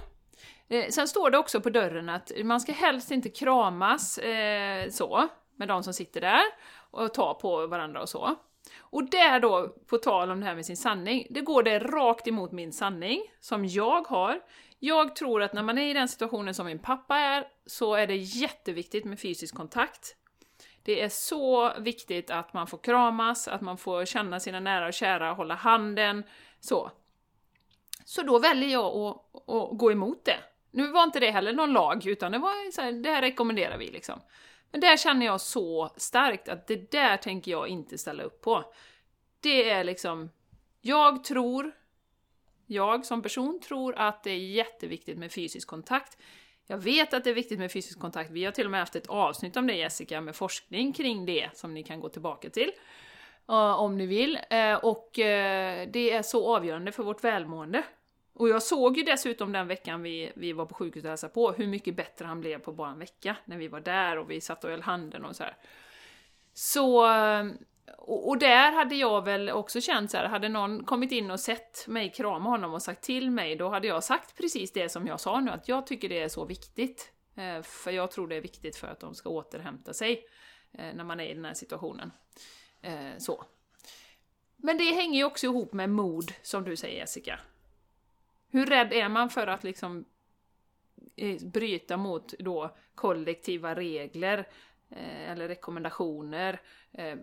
Eh, 0.68 0.88
sen 0.88 1.08
står 1.08 1.30
det 1.30 1.38
också 1.38 1.60
på 1.60 1.70
dörren 1.70 2.08
att 2.08 2.32
man 2.44 2.60
ska 2.60 2.72
helst 2.72 3.10
inte 3.10 3.28
kramas 3.28 4.18
eh, 4.18 4.88
så 4.90 5.28
med 5.56 5.68
de 5.68 5.82
som 5.82 5.94
sitter 5.94 6.20
där 6.20 6.42
och 6.90 7.14
ta 7.14 7.34
på 7.34 7.66
varandra 7.66 8.02
och 8.02 8.08
så. 8.08 8.36
Och 8.78 9.10
där 9.10 9.40
då, 9.40 9.68
på 9.86 9.98
tal 9.98 10.30
om 10.30 10.40
det 10.40 10.46
här 10.46 10.54
med 10.54 10.66
sin 10.66 10.76
sanning, 10.76 11.26
det 11.30 11.40
går 11.40 11.62
det 11.62 11.78
rakt 11.78 12.28
emot 12.28 12.52
min 12.52 12.72
sanning 12.72 13.22
som 13.40 13.66
jag 13.66 14.06
har. 14.06 14.40
Jag 14.78 15.16
tror 15.16 15.42
att 15.42 15.52
när 15.52 15.62
man 15.62 15.78
är 15.78 15.90
i 15.90 15.92
den 15.92 16.08
situationen 16.08 16.54
som 16.54 16.66
min 16.66 16.78
pappa 16.78 17.16
är, 17.16 17.44
så 17.66 17.94
är 17.94 18.06
det 18.06 18.16
jätteviktigt 18.16 19.04
med 19.04 19.20
fysisk 19.20 19.54
kontakt. 19.54 20.16
Det 20.82 21.02
är 21.02 21.08
så 21.08 21.72
viktigt 21.78 22.30
att 22.30 22.52
man 22.52 22.66
får 22.66 22.78
kramas, 22.78 23.48
att 23.48 23.60
man 23.60 23.78
får 23.78 24.04
känna 24.04 24.40
sina 24.40 24.60
nära 24.60 24.86
och 24.86 24.92
kära, 24.92 25.32
hålla 25.32 25.54
handen, 25.54 26.24
så. 26.60 26.90
Så 28.04 28.22
då 28.22 28.38
väljer 28.38 28.68
jag 28.68 28.96
att, 28.96 29.48
att 29.48 29.78
gå 29.78 29.92
emot 29.92 30.24
det. 30.24 30.38
Nu 30.70 30.86
var 30.86 31.02
inte 31.02 31.20
det 31.20 31.30
heller 31.30 31.52
någon 31.52 31.72
lag, 31.72 32.06
utan 32.06 32.32
det 32.32 32.38
var 32.38 32.70
så 32.72 32.80
här, 32.80 32.92
det 32.92 33.10
här 33.10 33.22
rekommenderar 33.22 33.78
vi 33.78 33.90
liksom. 33.90 34.20
Men 34.72 34.80
där 34.80 34.96
känner 34.96 35.26
jag 35.26 35.40
så 35.40 35.90
starkt 35.96 36.48
att 36.48 36.66
det 36.66 36.90
där 36.90 37.16
tänker 37.16 37.50
jag 37.50 37.68
inte 37.68 37.98
ställa 37.98 38.22
upp 38.22 38.40
på. 38.40 38.64
Det 39.40 39.70
är 39.70 39.84
liksom, 39.84 40.30
jag 40.80 41.24
tror, 41.24 41.72
jag 42.66 43.06
som 43.06 43.22
person 43.22 43.60
tror 43.60 43.94
att 43.94 44.24
det 44.24 44.30
är 44.30 44.38
jätteviktigt 44.38 45.18
med 45.18 45.32
fysisk 45.32 45.68
kontakt. 45.68 46.18
Jag 46.66 46.78
vet 46.78 47.14
att 47.14 47.24
det 47.24 47.30
är 47.30 47.34
viktigt 47.34 47.58
med 47.58 47.72
fysisk 47.72 47.98
kontakt, 48.00 48.30
vi 48.30 48.44
har 48.44 48.52
till 48.52 48.64
och 48.64 48.70
med 48.70 48.80
haft 48.80 48.96
ett 48.96 49.06
avsnitt 49.06 49.56
om 49.56 49.66
det 49.66 49.74
Jessica, 49.74 50.20
med 50.20 50.36
forskning 50.36 50.92
kring 50.92 51.26
det 51.26 51.50
som 51.54 51.74
ni 51.74 51.82
kan 51.82 52.00
gå 52.00 52.08
tillbaka 52.08 52.50
till. 52.50 52.72
Eh, 53.48 53.80
om 53.80 53.98
ni 53.98 54.06
vill. 54.06 54.38
Eh, 54.50 54.74
och 54.74 55.18
eh, 55.18 55.88
det 55.92 56.10
är 56.10 56.22
så 56.22 56.56
avgörande 56.56 56.92
för 56.92 57.02
vårt 57.02 57.24
välmående. 57.24 57.82
Och 58.34 58.48
jag 58.48 58.62
såg 58.62 58.96
ju 58.96 59.02
dessutom 59.02 59.52
den 59.52 59.68
veckan 59.68 60.02
vi, 60.02 60.32
vi 60.34 60.52
var 60.52 60.66
på 60.66 60.74
sjukhuset 60.74 61.04
och 61.04 61.10
hälsade 61.10 61.32
på, 61.32 61.52
hur 61.52 61.66
mycket 61.66 61.96
bättre 61.96 62.26
han 62.26 62.40
blev 62.40 62.58
på 62.58 62.72
bara 62.72 62.90
en 62.90 62.98
vecka, 62.98 63.36
när 63.44 63.58
vi 63.58 63.68
var 63.68 63.80
där 63.80 64.18
och 64.18 64.30
vi 64.30 64.40
satt 64.40 64.64
och 64.64 64.70
höll 64.70 64.82
handen 64.82 65.24
och 65.24 65.36
så 65.36 65.44
här. 65.44 65.56
Så, 66.54 67.06
och, 67.98 68.28
och 68.28 68.38
där 68.38 68.72
hade 68.72 68.94
jag 68.94 69.24
väl 69.24 69.50
också 69.50 69.80
känt 69.80 70.10
så 70.10 70.16
här, 70.16 70.28
hade 70.28 70.48
någon 70.48 70.84
kommit 70.84 71.12
in 71.12 71.30
och 71.30 71.40
sett 71.40 71.88
mig 71.88 72.12
krama 72.12 72.50
honom 72.50 72.74
och 72.74 72.82
sagt 72.82 73.02
till 73.02 73.30
mig, 73.30 73.56
då 73.56 73.68
hade 73.68 73.86
jag 73.86 74.04
sagt 74.04 74.36
precis 74.36 74.72
det 74.72 74.88
som 74.88 75.06
jag 75.06 75.20
sa 75.20 75.40
nu, 75.40 75.50
att 75.50 75.68
jag 75.68 75.86
tycker 75.86 76.08
det 76.08 76.22
är 76.22 76.28
så 76.28 76.44
viktigt. 76.44 77.12
Eh, 77.36 77.62
för 77.62 77.90
jag 77.90 78.10
tror 78.10 78.28
det 78.28 78.36
är 78.36 78.40
viktigt 78.40 78.76
för 78.76 78.86
att 78.86 79.00
de 79.00 79.14
ska 79.14 79.28
återhämta 79.28 79.92
sig 79.92 80.24
eh, 80.72 80.94
när 80.94 81.04
man 81.04 81.20
är 81.20 81.24
i 81.24 81.34
den 81.34 81.44
här 81.44 81.54
situationen. 81.54 82.12
Eh, 82.82 83.18
så. 83.18 83.44
Men 84.56 84.78
det 84.78 84.94
hänger 84.94 85.18
ju 85.18 85.24
också 85.24 85.46
ihop 85.46 85.72
med 85.72 85.90
mod, 85.90 86.32
som 86.42 86.64
du 86.64 86.76
säger 86.76 86.98
Jessica. 86.98 87.38
Hur 88.52 88.66
rädd 88.66 88.92
är 88.92 89.08
man 89.08 89.30
för 89.30 89.46
att 89.46 89.64
liksom 89.64 90.04
bryta 91.52 91.96
mot 91.96 92.34
då 92.38 92.76
kollektiva 92.94 93.74
regler 93.74 94.48
eller 95.26 95.48
rekommendationer 95.48 96.60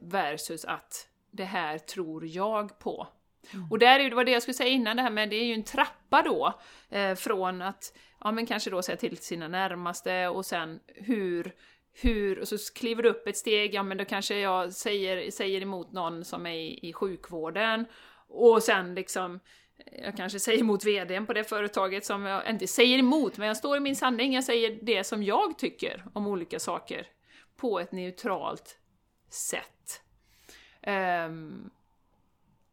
versus 0.02 0.66
att 0.66 1.08
det 1.32 1.44
här 1.44 1.78
tror 1.78 2.26
jag 2.28 2.80
på. 2.80 3.08
Mm. 3.54 3.72
Och 3.72 3.80
där 3.80 4.00
är 4.00 4.10
det 4.10 4.16
var 4.16 4.24
det 4.24 4.32
jag 4.32 4.42
skulle 4.42 4.54
säga 4.54 4.70
innan, 4.70 4.98
det 4.98 5.04
här 5.04 5.10
med 5.10 5.30
det 5.30 5.36
är 5.36 5.46
ju 5.46 5.54
en 5.54 5.64
trappa 5.64 6.22
då, 6.22 6.60
eh, 6.90 7.16
från 7.16 7.62
att 7.62 7.98
ja 8.20 8.32
men 8.32 8.46
kanske 8.46 8.70
då 8.70 8.82
säga 8.82 8.98
till 8.98 9.18
sina 9.18 9.48
närmaste 9.48 10.28
och 10.28 10.46
sen 10.46 10.80
hur 10.88 11.56
hur, 12.02 12.40
och 12.40 12.48
så 12.48 12.58
kliver 12.76 13.04
du 13.04 13.10
upp 13.10 13.28
ett 13.28 13.38
steg, 13.38 13.74
ja 13.74 13.84
men 13.84 13.98
då 13.98 14.06
kanske 14.06 14.40
jag 14.40 14.74
säger, 14.74 15.32
säger 15.32 15.62
emot 15.62 15.92
någon 15.92 16.26
som 16.26 16.46
är 16.46 16.54
i, 16.54 16.90
i 16.90 16.94
sjukvården, 16.94 17.86
och 18.28 18.64
sen 18.64 18.96
liksom 18.96 19.40
jag 20.04 20.18
kanske 20.18 20.40
säger 20.40 20.60
emot 20.60 20.86
VDn 20.86 21.26
på 21.26 21.34
det 21.34 21.44
företaget 21.44 22.06
som 22.06 22.26
jag 22.26 22.50
inte 22.50 22.68
säger 22.68 22.98
emot, 22.98 23.38
men 23.38 23.48
jag 23.48 23.58
står 23.58 23.78
i 23.78 23.80
min 23.80 23.96
sanning, 23.96 24.34
jag 24.34 24.44
säger 24.44 24.80
det 24.82 25.04
som 25.04 25.24
jag 25.24 25.58
tycker 25.58 26.06
om 26.14 26.28
olika 26.28 26.60
saker 26.60 27.08
på 27.58 27.80
ett 27.80 27.92
neutralt 27.92 28.78
sätt. 29.30 30.02
Um, 31.28 31.70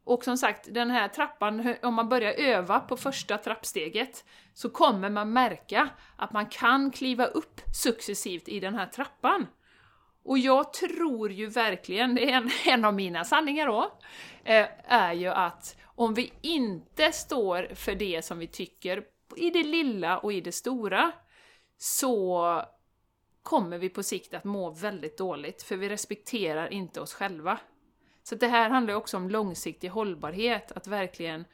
och 0.03 0.23
som 0.23 0.37
sagt, 0.37 0.73
den 0.73 0.91
här 0.91 1.07
trappan, 1.07 1.75
om 1.81 1.93
man 1.93 2.09
börjar 2.09 2.31
öva 2.31 2.79
på 2.79 2.97
första 2.97 3.37
trappsteget, 3.37 4.25
så 4.53 4.69
kommer 4.69 5.09
man 5.09 5.33
märka 5.33 5.89
att 6.15 6.31
man 6.31 6.45
kan 6.45 6.91
kliva 6.91 7.25
upp 7.25 7.61
successivt 7.73 8.47
i 8.47 8.59
den 8.59 8.75
här 8.75 8.85
trappan. 8.85 9.47
Och 10.23 10.37
jag 10.37 10.73
tror 10.73 11.31
ju 11.31 11.47
verkligen, 11.47 12.15
det 12.15 12.31
är 12.31 12.37
en, 12.37 12.49
en 12.65 12.85
av 12.85 12.93
mina 12.93 13.23
sanningar 13.23 13.67
då, 13.67 13.99
är 14.47 15.13
ju 15.13 15.27
att 15.27 15.77
om 15.83 16.13
vi 16.13 16.33
inte 16.41 17.11
står 17.11 17.75
för 17.75 17.95
det 17.95 18.25
som 18.25 18.39
vi 18.39 18.47
tycker 18.47 19.05
i 19.35 19.49
det 19.49 19.63
lilla 19.63 20.17
och 20.17 20.33
i 20.33 20.41
det 20.41 20.51
stora, 20.51 21.11
så 21.77 22.61
kommer 23.43 23.77
vi 23.77 23.89
på 23.89 24.03
sikt 24.03 24.33
att 24.33 24.43
må 24.43 24.69
väldigt 24.69 25.17
dåligt, 25.17 25.63
för 25.63 25.77
vi 25.77 25.89
respekterar 25.89 26.73
inte 26.73 27.01
oss 27.01 27.13
själva. 27.13 27.59
Så 28.23 28.35
det 28.35 28.47
här 28.47 28.69
handlar 28.69 28.93
också 28.93 29.17
om 29.17 29.29
långsiktig 29.29 29.89
hållbarhet, 29.89 30.71
att 30.71 30.87
verkligen 30.87 31.45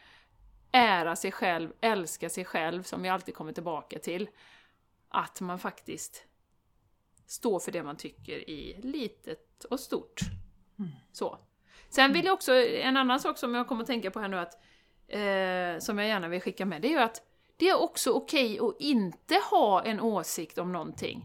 ära 0.71 1.15
sig 1.15 1.31
själv, 1.31 1.73
älska 1.81 2.29
sig 2.29 2.45
själv, 2.45 2.83
som 2.83 3.01
vi 3.01 3.09
alltid 3.09 3.35
kommer 3.35 3.53
tillbaka 3.53 3.99
till. 3.99 4.29
Att 5.09 5.41
man 5.41 5.59
faktiskt 5.59 6.25
står 7.25 7.59
för 7.59 7.71
det 7.71 7.83
man 7.83 7.97
tycker 7.97 8.49
i 8.49 8.79
litet 8.83 9.63
och 9.63 9.79
stort. 9.79 10.19
Mm. 10.79 10.91
Så. 11.11 11.39
Sen 11.95 12.13
vill 12.13 12.25
jag 12.25 12.33
också, 12.33 12.53
en 12.55 12.97
annan 12.97 13.19
sak 13.19 13.37
som 13.37 13.55
jag 13.55 13.67
kommer 13.67 13.81
att 13.81 13.87
tänka 13.87 14.11
på 14.11 14.19
här 14.19 14.27
nu 14.27 14.37
att, 14.37 14.53
eh, 15.07 15.79
som 15.79 15.97
jag 15.97 16.07
gärna 16.07 16.27
vill 16.27 16.41
skicka 16.41 16.65
med, 16.65 16.81
det 16.81 16.87
är 16.87 16.91
ju 16.91 16.99
att 16.99 17.21
det 17.57 17.69
är 17.69 17.81
också 17.81 18.11
okej 18.11 18.61
okay 18.61 18.69
att 18.69 18.81
inte 18.81 19.35
ha 19.51 19.83
en 19.83 19.99
åsikt 19.99 20.57
om 20.57 20.71
någonting. 20.71 21.23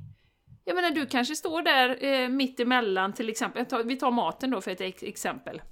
Jag 0.64 0.74
menar, 0.74 0.90
du 0.90 1.06
kanske 1.06 1.36
står 1.36 1.62
där 1.62 2.04
eh, 2.04 2.28
mitt 2.28 2.60
emellan 2.60 3.12
till 3.12 3.28
exempel, 3.28 3.66
vi 3.84 3.96
tar 3.96 4.10
maten 4.10 4.50
då 4.50 4.60
för 4.60 4.70
ett 4.70 4.80
ex 4.80 5.02
exempel. 5.02 5.62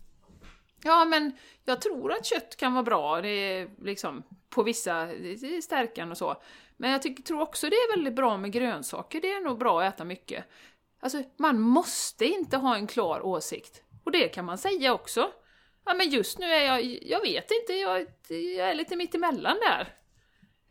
Ja, 0.83 1.05
men 1.05 1.33
jag 1.65 1.81
tror 1.81 2.13
att 2.13 2.27
kött 2.27 2.57
kan 2.57 2.73
vara 2.73 2.83
bra, 2.83 3.21
det 3.21 3.29
är 3.29 3.69
liksom 3.83 4.23
på 4.49 4.63
vissa, 4.63 5.07
det 5.07 5.65
stärkande 5.65 6.11
och 6.11 6.19
så. 6.19 6.43
Men 6.77 6.91
jag 6.91 7.03
tycker, 7.03 7.23
tror 7.23 7.41
också 7.41 7.69
det 7.69 7.77
är 7.77 7.97
väldigt 7.97 8.15
bra 8.15 8.37
med 8.37 8.53
grönsaker, 8.53 9.21
det 9.21 9.33
är 9.33 9.41
nog 9.41 9.59
bra 9.59 9.83
att 9.83 9.95
äta 9.95 10.05
mycket. 10.05 10.45
Alltså, 11.01 11.23
man 11.37 11.61
måste 11.61 12.25
inte 12.25 12.57
ha 12.57 12.77
en 12.77 12.87
klar 12.87 13.27
åsikt. 13.27 13.83
Och 14.07 14.13
det 14.13 14.29
kan 14.29 14.45
man 14.45 14.59
säga 14.59 14.95
också. 14.95 15.31
Ja, 15.85 15.95
men 15.95 16.11
just 16.11 16.39
nu 16.39 16.47
är 16.47 16.65
jag, 16.65 16.99
jag 17.03 17.21
vet 17.21 17.51
inte, 17.51 17.73
jag, 17.73 18.07
jag 18.29 18.71
är 18.71 18.75
lite 18.75 18.97
mitt 18.97 19.15
emellan 19.15 19.57
där. 19.69 19.95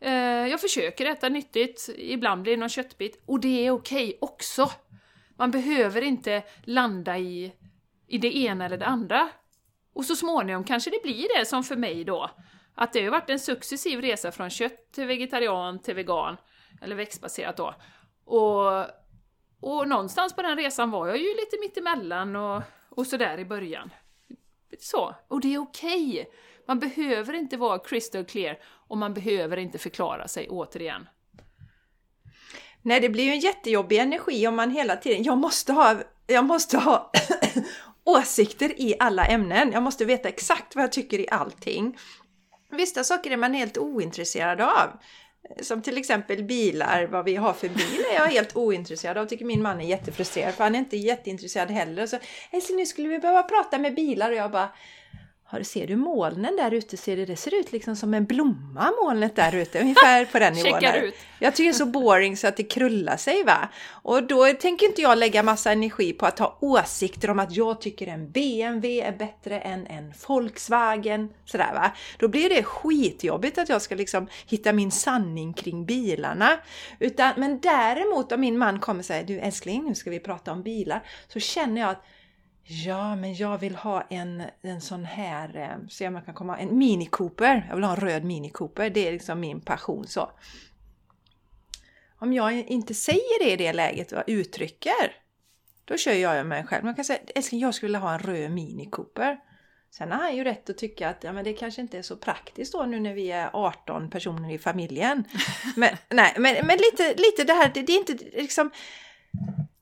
Eh, 0.00 0.48
jag 0.50 0.60
försöker 0.60 1.06
äta 1.06 1.28
nyttigt, 1.28 1.88
ibland 1.96 2.42
blir 2.42 2.52
det 2.52 2.60
någon 2.60 2.68
köttbit, 2.68 3.22
och 3.26 3.40
det 3.40 3.66
är 3.66 3.70
okej 3.70 4.06
okay 4.06 4.18
också. 4.20 4.70
Man 5.38 5.50
behöver 5.50 6.02
inte 6.02 6.42
landa 6.64 7.18
i, 7.18 7.52
i 8.06 8.18
det 8.18 8.36
ena 8.36 8.64
eller 8.64 8.78
det 8.78 8.86
andra. 8.86 9.28
Och 9.92 10.04
så 10.04 10.16
småningom 10.16 10.64
kanske 10.64 10.90
det 10.90 11.02
blir 11.02 11.38
det 11.38 11.46
som 11.46 11.64
för 11.64 11.76
mig 11.76 12.04
då, 12.04 12.30
att 12.74 12.92
det 12.92 13.04
har 13.04 13.10
varit 13.10 13.30
en 13.30 13.40
successiv 13.40 14.00
resa 14.00 14.32
från 14.32 14.50
kött 14.50 14.92
till 14.92 15.06
vegetarian 15.06 15.82
till 15.82 15.94
vegan, 15.94 16.36
eller 16.82 16.96
växtbaserat 16.96 17.56
då. 17.56 17.74
Och, 18.24 18.84
och 19.60 19.88
någonstans 19.88 20.36
på 20.36 20.42
den 20.42 20.56
resan 20.56 20.90
var 20.90 21.06
jag 21.06 21.18
ju 21.18 21.28
lite 21.28 21.56
mittemellan 21.60 22.36
och, 22.36 22.62
och 22.96 23.06
sådär 23.06 23.38
i 23.38 23.44
början. 23.44 23.90
Så, 24.78 25.14
och 25.28 25.40
det 25.40 25.54
är 25.54 25.58
okej. 25.58 26.10
Okay. 26.10 26.24
Man 26.68 26.78
behöver 26.78 27.32
inte 27.32 27.56
vara 27.56 27.78
crystal 27.78 28.24
clear 28.24 28.58
och 28.64 28.98
man 28.98 29.14
behöver 29.14 29.56
inte 29.56 29.78
förklara 29.78 30.28
sig 30.28 30.48
återigen. 30.48 31.08
Nej, 32.82 33.00
det 33.00 33.08
blir 33.08 33.24
ju 33.24 33.30
en 33.30 33.40
jättejobbig 33.40 33.98
energi 33.98 34.46
om 34.46 34.56
man 34.56 34.70
hela 34.70 34.96
tiden, 34.96 35.22
jag 35.22 35.38
måste 35.38 35.72
ha, 35.72 35.96
jag 36.26 36.44
måste 36.44 36.78
ha 36.78 37.12
åsikter 38.04 38.80
i 38.80 38.96
alla 38.98 39.26
ämnen. 39.26 39.72
Jag 39.72 39.82
måste 39.82 40.04
veta 40.04 40.28
exakt 40.28 40.74
vad 40.74 40.84
jag 40.84 40.92
tycker 40.92 41.18
i 41.18 41.28
allting. 41.28 41.98
Vissa 42.70 43.04
saker 43.04 43.30
är 43.30 43.36
man 43.36 43.54
helt 43.54 43.78
ointresserad 43.78 44.60
av. 44.60 45.00
Som 45.60 45.82
till 45.82 45.98
exempel 45.98 46.44
bilar, 46.44 47.06
vad 47.06 47.24
vi 47.24 47.36
har 47.36 47.52
för 47.52 47.68
bil 47.68 48.04
är 48.12 48.14
jag 48.14 48.26
helt 48.26 48.56
ointresserad 48.56 49.18
av. 49.18 49.26
Tycker 49.26 49.44
min 49.44 49.62
man 49.62 49.80
är 49.80 49.84
jättefrustrerad 49.84 50.54
för 50.54 50.64
han 50.64 50.74
är 50.74 50.78
inte 50.78 50.96
jätteintresserad 50.96 51.70
heller. 51.70 52.06
Så 52.06 52.18
älskling 52.50 52.76
nu 52.76 52.86
skulle 52.86 53.08
vi 53.08 53.18
behöva 53.18 53.42
prata 53.42 53.78
med 53.78 53.94
bilar 53.94 54.30
och 54.30 54.36
jag 54.36 54.50
bara 54.50 54.68
har, 55.48 55.62
ser 55.62 55.86
du 55.86 55.96
molnen 55.96 56.56
där 56.56 56.74
ute? 56.74 56.96
Ser 56.96 57.16
det, 57.16 57.24
det 57.24 57.36
ser 57.36 57.54
ut 57.54 57.72
liksom 57.72 57.96
som 57.96 58.14
en 58.14 58.24
blomma 58.24 58.92
molnet 59.02 59.36
där 59.36 59.54
ute, 59.54 59.80
ungefär 59.80 60.24
på 60.24 60.38
den 60.38 60.52
nivån. 60.54 60.84
Ut. 60.84 61.14
Jag 61.38 61.54
tycker 61.54 61.70
det 61.70 61.74
är 61.74 61.78
så 61.78 61.86
boring 61.86 62.36
så 62.36 62.46
att 62.48 62.56
det 62.56 62.62
krullar 62.62 63.16
sig 63.16 63.44
va. 63.44 63.68
Och 63.88 64.22
då 64.22 64.46
tänker 64.46 64.86
inte 64.86 65.02
jag 65.02 65.18
lägga 65.18 65.42
massa 65.42 65.72
energi 65.72 66.12
på 66.12 66.26
att 66.26 66.38
ha 66.38 66.58
åsikter 66.60 67.30
om 67.30 67.38
att 67.38 67.56
jag 67.56 67.80
tycker 67.80 68.06
en 68.06 68.30
BMW 68.30 69.00
är 69.00 69.12
bättre 69.12 69.60
än 69.60 69.86
en 69.86 70.12
Volkswagen. 70.26 71.28
Sådär 71.44 71.74
va. 71.74 71.92
Då 72.18 72.28
blir 72.28 72.48
det 72.48 72.62
skitjobbigt 72.62 73.58
att 73.58 73.68
jag 73.68 73.82
ska 73.82 73.94
liksom 73.94 74.28
hitta 74.46 74.72
min 74.72 74.90
sanning 74.90 75.52
kring 75.52 75.86
bilarna. 75.86 76.50
Utan, 76.98 77.32
men 77.36 77.60
däremot 77.60 78.32
om 78.32 78.40
min 78.40 78.58
man 78.58 78.80
kommer 78.80 79.00
och 79.00 79.04
säger 79.04 79.24
du 79.24 79.38
älskling 79.38 79.84
nu 79.84 79.94
ska 79.94 80.10
vi 80.10 80.20
prata 80.20 80.52
om 80.52 80.62
bilar. 80.62 81.02
Så 81.28 81.40
känner 81.40 81.80
jag 81.80 81.90
att 81.90 82.04
Ja, 82.68 83.16
men 83.16 83.34
jag 83.34 83.58
vill 83.58 83.76
ha 83.76 84.02
en, 84.10 84.42
en 84.62 84.80
sån 84.80 85.04
här, 85.04 85.56
eh, 85.56 85.88
se 85.88 86.08
om 86.08 86.14
jag 86.14 86.24
kan 86.24 86.34
komma, 86.34 86.58
en 86.58 86.78
Mini 86.78 87.06
Cooper. 87.06 87.66
Jag 87.68 87.76
vill 87.76 87.84
ha 87.84 87.92
en 87.92 88.00
röd 88.00 88.24
Mini 88.24 88.50
Cooper. 88.50 88.90
Det 88.90 89.08
är 89.08 89.12
liksom 89.12 89.40
min 89.40 89.60
passion 89.60 90.06
så. 90.06 90.30
Om 92.18 92.32
jag 92.32 92.52
inte 92.52 92.94
säger 92.94 93.44
det 93.44 93.52
i 93.52 93.56
det 93.56 93.72
läget 93.72 94.12
och 94.12 94.22
uttrycker, 94.26 95.16
då 95.84 95.96
kör 95.96 96.12
jag 96.12 96.46
mig 96.46 96.64
själv. 96.64 96.84
Man 96.84 96.94
kan 96.94 97.04
säga, 97.04 97.18
älskling 97.34 97.60
jag 97.60 97.74
skulle 97.74 97.88
vilja 97.88 97.98
ha 97.98 98.14
en 98.14 98.18
röd 98.18 98.50
Mini 98.50 98.86
Cooper. 98.90 99.38
Sen 99.90 100.12
har 100.12 100.18
han 100.18 100.36
ju 100.36 100.44
rätt 100.44 100.70
att 100.70 100.78
tycka 100.78 101.08
att 101.08 101.24
ja, 101.24 101.32
men 101.32 101.44
det 101.44 101.52
kanske 101.52 101.80
inte 101.80 101.98
är 101.98 102.02
så 102.02 102.16
praktiskt 102.16 102.72
då 102.72 102.82
nu 102.82 103.00
när 103.00 103.14
vi 103.14 103.32
är 103.32 103.50
18 103.52 104.10
personer 104.10 104.54
i 104.54 104.58
familjen. 104.58 105.24
Men, 105.76 105.96
nej, 106.08 106.34
men, 106.38 106.66
men 106.66 106.78
lite, 106.78 107.14
lite 107.14 107.44
det 107.44 107.52
här, 107.52 107.70
det, 107.74 107.82
det 107.82 107.92
är 107.92 107.98
inte 107.98 108.12
liksom 108.32 108.70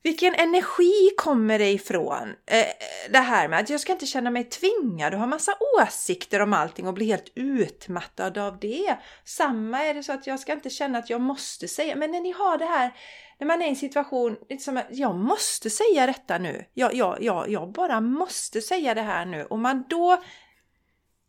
vilken 0.04 0.34
energi 0.34 1.10
kommer 1.16 1.58
det 1.58 1.72
ifrån? 1.72 2.28
Eh, 2.46 2.66
det 3.10 3.18
här 3.18 3.48
med 3.48 3.60
att 3.60 3.70
jag 3.70 3.80
ska 3.80 3.92
inte 3.92 4.06
känna 4.06 4.30
mig 4.30 4.44
tvingad 4.44 5.14
och 5.14 5.20
ha 5.20 5.26
massa 5.26 5.52
åsikter 5.78 6.40
om 6.40 6.52
allting 6.52 6.86
och 6.86 6.94
bli 6.94 7.06
helt 7.06 7.32
utmattad 7.34 8.38
av 8.38 8.58
det. 8.58 8.96
Samma 9.24 9.84
är 9.84 9.94
det 9.94 10.02
så 10.02 10.12
att 10.12 10.26
jag 10.26 10.40
ska 10.40 10.52
inte 10.52 10.70
känna 10.70 10.98
att 10.98 11.10
jag 11.10 11.20
måste 11.20 11.68
säga, 11.68 11.96
men 11.96 12.10
när 12.10 12.20
ni 12.20 12.32
har 12.32 12.58
det 12.58 12.64
här 12.64 12.92
när 13.38 13.46
man 13.46 13.62
är 13.62 13.66
i 13.66 13.68
en 13.68 13.76
situation 13.76 14.36
som 14.60 14.76
att 14.76 14.86
jag 14.90 15.14
måste 15.14 15.70
säga 15.70 16.06
detta 16.06 16.38
nu. 16.38 16.64
Jag, 16.74 16.94
jag, 16.94 17.22
jag, 17.22 17.50
jag 17.50 17.72
bara 17.72 18.00
måste 18.00 18.60
säga 18.60 18.94
det 18.94 19.02
här 19.02 19.26
nu. 19.26 19.44
Och 19.44 19.58
man 19.58 19.84
då 19.88 20.22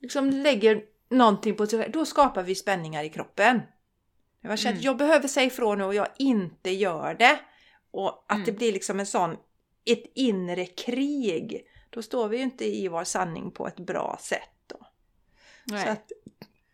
liksom 0.02 0.30
lägger 0.30 0.82
någonting 1.10 1.56
på 1.56 1.68
sig, 1.68 1.90
då 1.90 2.06
skapar 2.06 2.44
vi 2.44 2.56
spänningar 2.56 3.04
i 3.04 3.10
kroppen. 3.10 3.62
Jag 4.42 4.60
känner 4.60 4.74
mm. 4.74 4.84
jag 4.84 4.98
behöver 4.98 5.28
säga 5.28 5.46
ifrån 5.48 5.78
nu 5.78 5.84
och 5.84 5.96
jag 5.96 6.08
inte 6.18 6.70
gör 6.70 7.14
det. 7.14 7.40
Och 7.96 8.26
att 8.28 8.36
mm. 8.36 8.46
det 8.46 8.52
blir 8.52 8.74
liksom 8.74 9.00
en 9.00 9.06
sån, 9.06 9.38
ett 9.86 10.04
inre 10.16 10.66
krig. 10.66 11.68
Då 11.90 12.02
står 12.02 12.28
vi 12.28 12.38
ju 12.38 12.44
inte 12.44 12.66
i 12.66 12.88
vår 12.88 13.04
sanning 13.04 13.52
på 13.52 13.68
ett 13.68 13.80
bra 13.80 14.18
sätt. 14.22 14.50
Då. 14.68 14.88
Så, 15.70 15.90
att, 15.90 16.12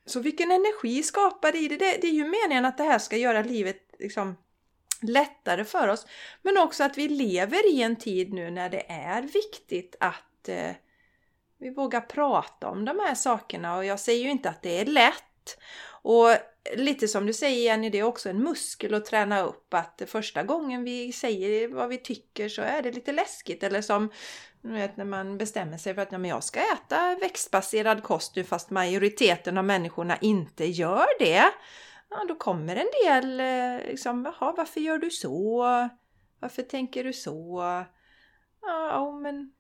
så 0.06 0.20
vilken 0.20 0.52
energi 0.52 1.04
skapar 1.04 1.52
det 1.52 1.58
i 1.58 1.68
det? 1.68 1.78
det? 1.78 2.08
är 2.08 2.12
ju 2.12 2.28
meningen 2.28 2.66
att 2.66 2.78
det 2.78 2.84
här 2.84 3.00
ska 3.00 3.18
göra 3.18 3.42
livet 3.42 3.82
liksom 4.00 4.36
lättare 5.02 5.66
för 5.66 5.88
oss. 5.88 6.08
Men 6.42 6.58
också 6.58 6.84
att 6.84 6.98
vi 6.98 7.10
lever 7.10 7.74
i 7.74 7.82
en 7.82 7.96
tid 7.96 8.34
nu 8.34 8.52
när 8.52 8.70
det 8.70 8.92
är 8.92 9.22
viktigt 9.22 9.96
att 10.00 10.24
att 10.42 10.50
eh, 10.50 10.76
vi 11.58 11.70
vågar 11.70 12.02
prata 12.02 12.70
om 12.70 12.86
de 12.86 13.00
här 13.00 13.16
sakerna 13.16 13.78
och 13.78 13.86
jag 13.86 14.00
säger 14.00 14.24
ju 14.24 14.32
inte 14.32 14.50
att 14.50 14.62
det 14.62 14.80
är 14.80 14.86
lätt. 14.86 15.58
Och 16.04 16.30
lite 16.76 17.08
som 17.08 17.26
du 17.26 17.34
säger 17.34 17.64
Jenny, 17.64 17.90
det 17.90 18.00
är 18.00 18.04
också 18.04 18.30
en 18.30 18.44
muskel 18.44 18.94
att 18.94 19.06
träna 19.06 19.42
upp 19.42 19.74
att 19.74 20.02
första 20.08 20.44
gången 20.44 20.84
vi 20.84 21.12
säger 21.12 21.68
vad 21.68 21.90
vi 21.90 21.98
tycker 21.98 22.50
så 22.50 22.62
är 22.62 22.82
det 22.82 22.92
lite 22.92 23.12
läskigt. 23.12 23.64
Eller 23.64 23.82
som 23.82 24.10
vet, 24.62 24.98
när 24.98 25.06
man 25.06 25.38
bestämmer 25.38 25.78
sig 25.78 25.94
för 25.94 26.02
att 26.02 26.12
ja, 26.12 26.18
men 26.18 26.30
jag 26.30 26.44
ska 26.44 26.60
äta 26.60 27.16
växtbaserad 27.16 28.04
kost 28.04 28.36
nu 28.36 28.44
fast 28.44 28.70
majoriteten 28.70 29.58
av 29.58 29.66
människorna 29.66 30.18
inte 30.22 30.66
gör 30.66 31.20
det. 31.20 31.44
Ja, 32.10 32.26
då 32.28 32.36
kommer 32.36 32.76
en 32.76 32.90
del 33.06 33.40
eh, 33.40 33.88
liksom, 33.88 34.26
jaha, 34.26 34.54
varför 34.58 34.82
gör 34.82 34.98
du 34.98 35.10
så? 35.10 35.66
Varför 36.40 36.62
tänker 36.62 37.04
du 37.04 37.14
så? 37.14 37.64
Ja, 38.62 39.20
men 39.22 39.52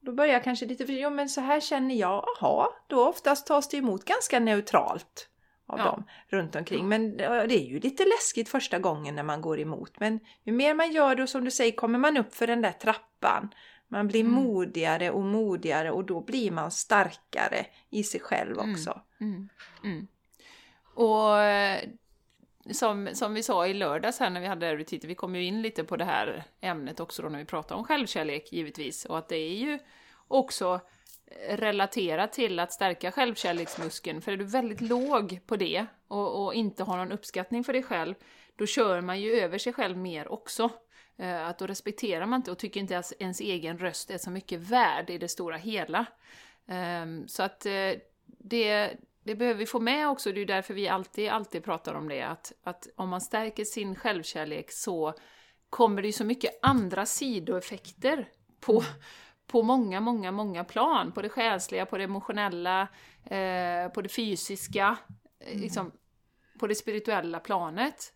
då 0.00 0.12
börjar 0.12 0.32
jag 0.32 0.44
kanske 0.44 0.66
lite, 0.66 0.84
jo 0.84 1.10
men 1.10 1.28
så 1.28 1.40
här 1.40 1.60
känner 1.60 1.94
jag, 1.94 2.24
jaha. 2.40 2.68
då 2.86 3.08
oftast 3.08 3.46
tas 3.46 3.68
det 3.68 3.76
emot 3.76 4.04
ganska 4.04 4.40
neutralt 4.40 5.28
av 5.72 5.78
ja. 5.78 5.84
dem 5.84 6.04
runt 6.28 6.56
omkring. 6.56 6.88
Men 6.88 7.16
det 7.16 7.24
är 7.24 7.66
ju 7.66 7.80
lite 7.80 8.04
läskigt 8.04 8.48
första 8.48 8.78
gången 8.78 9.14
när 9.14 9.22
man 9.22 9.40
går 9.40 9.60
emot. 9.60 10.00
Men 10.00 10.20
ju 10.42 10.52
mer 10.52 10.74
man 10.74 10.92
gör 10.92 11.14
det 11.14 11.22
och 11.22 11.28
som 11.28 11.44
du 11.44 11.50
säger 11.50 11.72
kommer 11.72 11.98
man 11.98 12.16
upp 12.16 12.34
för 12.34 12.46
den 12.46 12.62
där 12.62 12.72
trappan. 12.72 13.50
Man 13.88 14.08
blir 14.08 14.20
mm. 14.20 14.32
modigare 14.32 15.10
och 15.10 15.22
modigare 15.22 15.90
och 15.90 16.04
då 16.04 16.20
blir 16.20 16.50
man 16.50 16.70
starkare 16.70 17.66
i 17.90 18.02
sig 18.02 18.20
själv 18.20 18.58
mm. 18.58 18.72
också. 18.72 19.00
Mm. 19.20 19.48
Mm. 19.84 20.06
Och 20.94 21.40
eh, 21.40 21.88
som, 22.70 23.08
som 23.12 23.34
vi 23.34 23.42
sa 23.42 23.66
i 23.66 23.74
lördags 23.74 24.20
här 24.20 24.30
när 24.30 24.40
vi 24.40 24.46
hade 24.46 24.76
retreatet, 24.76 25.10
vi 25.10 25.14
kom 25.14 25.36
ju 25.36 25.44
in 25.44 25.62
lite 25.62 25.84
på 25.84 25.96
det 25.96 26.04
här 26.04 26.44
ämnet 26.60 27.00
också 27.00 27.22
då 27.22 27.28
när 27.28 27.38
vi 27.38 27.44
pratade 27.44 27.78
om 27.78 27.84
självkärlek 27.84 28.52
givetvis. 28.52 29.04
Och 29.04 29.18
att 29.18 29.28
det 29.28 29.36
är 29.36 29.54
ju 29.54 29.78
också 30.28 30.80
relatera 31.48 32.26
till 32.26 32.58
att 32.58 32.72
stärka 32.72 33.12
självkärleksmuskeln. 33.12 34.22
För 34.22 34.32
är 34.32 34.36
du 34.36 34.44
väldigt 34.44 34.80
låg 34.80 35.40
på 35.46 35.56
det 35.56 35.86
och, 36.08 36.44
och, 36.44 36.54
inte 36.54 36.84
har 36.84 36.96
någon 36.96 37.12
uppskattning 37.12 37.64
för 37.64 37.72
dig 37.72 37.82
själv, 37.82 38.14
då 38.56 38.66
kör 38.66 39.00
man 39.00 39.20
ju 39.20 39.32
över 39.32 39.58
sig 39.58 39.72
själv 39.72 39.96
mer 39.96 40.32
också. 40.32 40.70
Eh, 41.16 41.48
att 41.48 41.58
då 41.58 41.66
respekterar 41.66 42.26
man 42.26 42.36
inte 42.36 42.50
och 42.50 42.58
tycker 42.58 42.80
inte 42.80 42.98
att 42.98 43.12
ens 43.18 43.40
egen 43.40 43.78
röst 43.78 44.10
är 44.10 44.18
så 44.18 44.30
mycket 44.30 44.60
värd 44.60 45.10
i 45.10 45.18
det 45.18 45.28
stora 45.28 45.56
hela. 45.56 46.06
Ehm, 46.66 47.28
så 47.28 47.42
att 47.42 47.66
eh, 47.66 47.92
det, 48.26 48.90
det 49.24 49.34
behöver 49.34 49.58
vi 49.58 49.66
få 49.66 49.80
med 49.80 50.08
också, 50.08 50.32
det 50.32 50.40
är 50.40 50.46
därför 50.46 50.74
vi 50.74 50.88
alltid, 50.88 51.28
alltid 51.28 51.64
pratar 51.64 51.94
om 51.94 52.08
det, 52.08 52.22
att, 52.22 52.52
att 52.62 52.88
om 52.96 53.08
man 53.08 53.20
stärker 53.20 53.64
sin 53.64 53.94
självkärlek 53.94 54.72
så 54.72 55.14
kommer 55.70 56.02
det 56.02 56.08
ju 56.08 56.12
så 56.12 56.24
mycket 56.24 56.58
andra 56.62 57.06
sidoeffekter 57.06 58.28
på 58.60 58.82
på 59.52 59.62
många, 59.62 60.00
många, 60.00 60.32
många 60.32 60.64
plan. 60.64 61.12
På 61.12 61.22
det 61.22 61.28
själsliga, 61.28 61.86
på 61.86 61.98
det 61.98 62.04
emotionella, 62.04 62.88
eh, 63.24 63.88
på 63.94 64.02
det 64.02 64.08
fysiska, 64.08 64.96
eh, 65.40 65.48
mm. 65.48 65.60
liksom, 65.60 65.92
på 66.58 66.66
det 66.66 66.74
spirituella 66.74 67.40
planet. 67.40 68.12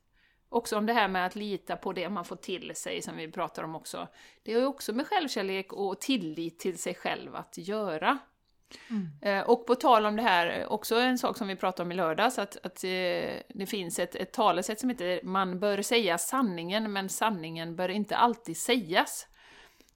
Också 0.48 0.78
om 0.78 0.86
det 0.86 0.92
här 0.92 1.08
med 1.08 1.26
att 1.26 1.36
lita 1.36 1.76
på 1.76 1.92
det 1.92 2.08
man 2.08 2.24
får 2.24 2.36
till 2.36 2.72
sig, 2.74 3.02
som 3.02 3.16
vi 3.16 3.32
pratar 3.32 3.62
om 3.62 3.76
också. 3.76 4.08
Det 4.42 4.52
har 4.52 4.60
ju 4.60 4.66
också 4.66 4.92
med 4.92 5.06
självkärlek 5.06 5.72
och 5.72 6.00
tillit 6.00 6.58
till 6.58 6.78
sig 6.78 6.94
själv 6.94 7.36
att 7.36 7.58
göra. 7.58 8.18
Mm. 8.90 9.08
Eh, 9.22 9.50
och 9.50 9.66
på 9.66 9.74
tal 9.74 10.06
om 10.06 10.16
det 10.16 10.22
här, 10.22 10.72
också 10.72 10.94
en 10.94 11.18
sak 11.18 11.38
som 11.38 11.48
vi 11.48 11.56
pratade 11.56 11.82
om 11.82 11.92
i 11.92 11.94
lördags, 11.94 12.38
att, 12.38 12.56
att 12.56 12.84
eh, 12.84 12.90
det 13.48 13.68
finns 13.68 13.98
ett, 13.98 14.14
ett 14.14 14.32
talesätt 14.32 14.80
som 14.80 14.90
heter 14.90 15.20
man 15.22 15.60
bör 15.60 15.82
säga 15.82 16.18
sanningen, 16.18 16.92
men 16.92 17.08
sanningen 17.08 17.76
bör 17.76 17.88
inte 17.88 18.16
alltid 18.16 18.56
sägas. 18.56 19.26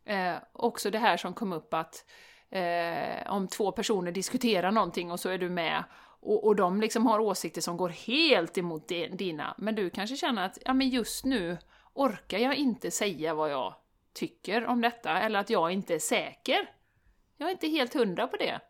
Eh, 0.05 0.35
också 0.53 0.91
det 0.91 0.99
här 0.99 1.17
som 1.17 1.35
kom 1.35 1.53
upp 1.53 1.75
att 1.75 2.05
eh, 2.51 3.33
om 3.33 3.49
två 3.49 3.73
personer 3.73 4.13
diskuterar 4.13 4.71
någonting 4.71 5.11
och 5.11 5.21
så 5.21 5.29
är 5.29 5.39
du 5.39 5.51
med 5.51 5.85
och, 6.21 6.45
och 6.45 6.57
de 6.57 6.81
liksom 6.81 7.07
har 7.07 7.19
åsikter 7.19 7.61
som 7.61 7.77
går 7.77 7.89
helt 7.89 8.59
emot 8.59 8.89
dina, 8.89 9.55
men 9.59 9.75
du 9.75 9.91
kanske 9.91 10.17
känner 10.17 10.47
att 10.47 10.59
ja, 10.65 10.75
men 10.75 10.89
just 10.89 11.25
nu 11.25 11.59
orkar 11.95 12.39
jag 12.39 12.55
inte 12.55 12.91
säga 12.91 13.35
vad 13.35 13.51
jag 13.51 13.75
tycker 14.13 14.67
om 14.67 14.81
detta, 14.81 15.21
eller 15.21 15.41
att 15.41 15.51
jag 15.51 15.73
inte 15.73 15.95
är 15.95 15.99
säker. 15.99 16.71
Jag 17.37 17.49
är 17.49 17.53
inte 17.53 17.69
helt 17.69 17.95
hundra 17.95 18.27
på 18.27 18.37
det. 18.37 18.61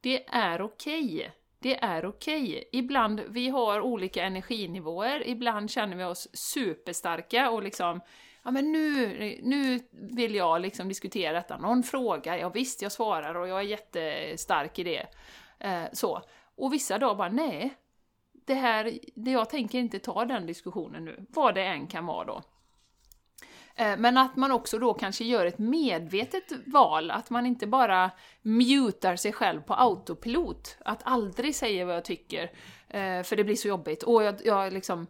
Det 0.00 0.28
är 0.28 0.62
okej. 0.62 1.04
Okay. 1.04 1.30
Det 1.58 1.82
är 1.82 2.06
okej. 2.06 2.42
Okay. 2.42 2.64
Ibland, 2.72 3.20
vi 3.28 3.48
har 3.48 3.80
olika 3.80 4.24
energinivåer, 4.24 5.28
ibland 5.28 5.70
känner 5.70 5.96
vi 5.96 6.04
oss 6.04 6.28
superstarka 6.32 7.50
och 7.50 7.62
liksom 7.62 8.00
ja 8.42 8.50
men 8.50 8.72
nu, 8.72 9.38
nu 9.42 9.80
vill 9.92 10.34
jag 10.34 10.60
liksom 10.60 10.88
diskutera 10.88 11.32
detta. 11.32 11.58
Någon 11.58 11.82
fråga, 11.82 12.38
ja 12.38 12.48
visst 12.48 12.82
jag 12.82 12.92
svarar 12.92 13.34
och 13.34 13.48
jag 13.48 13.58
är 13.58 13.64
jättestark 13.64 14.78
i 14.78 14.84
det. 14.84 15.06
Eh, 15.58 15.84
så. 15.92 16.22
Och 16.56 16.72
vissa 16.72 16.98
dagar 16.98 17.14
bara, 17.14 17.28
nej, 17.28 17.74
det 18.46 18.54
här, 18.54 18.98
det 19.14 19.30
jag 19.30 19.50
tänker 19.50 19.78
inte 19.78 19.98
ta 19.98 20.24
den 20.24 20.46
diskussionen 20.46 21.04
nu, 21.04 21.26
vad 21.28 21.54
det 21.54 21.64
än 21.64 21.86
kan 21.86 22.06
vara 22.06 22.24
då. 22.24 22.42
Eh, 23.74 23.96
men 23.98 24.18
att 24.18 24.36
man 24.36 24.52
också 24.52 24.78
då 24.78 24.94
kanske 24.94 25.24
gör 25.24 25.46
ett 25.46 25.58
medvetet 25.58 26.52
val, 26.66 27.10
att 27.10 27.30
man 27.30 27.46
inte 27.46 27.66
bara 27.66 28.10
mutar 28.42 29.16
sig 29.16 29.32
själv 29.32 29.60
på 29.62 29.74
autopilot. 29.74 30.76
Att 30.84 31.00
aldrig 31.04 31.54
säga 31.54 31.84
vad 31.84 31.96
jag 31.96 32.04
tycker, 32.04 32.42
eh, 32.88 33.22
för 33.22 33.36
det 33.36 33.44
blir 33.44 33.56
så 33.56 33.68
jobbigt. 33.68 34.02
Och 34.02 34.22
jag, 34.22 34.34
jag 34.44 34.72
liksom, 34.72 35.06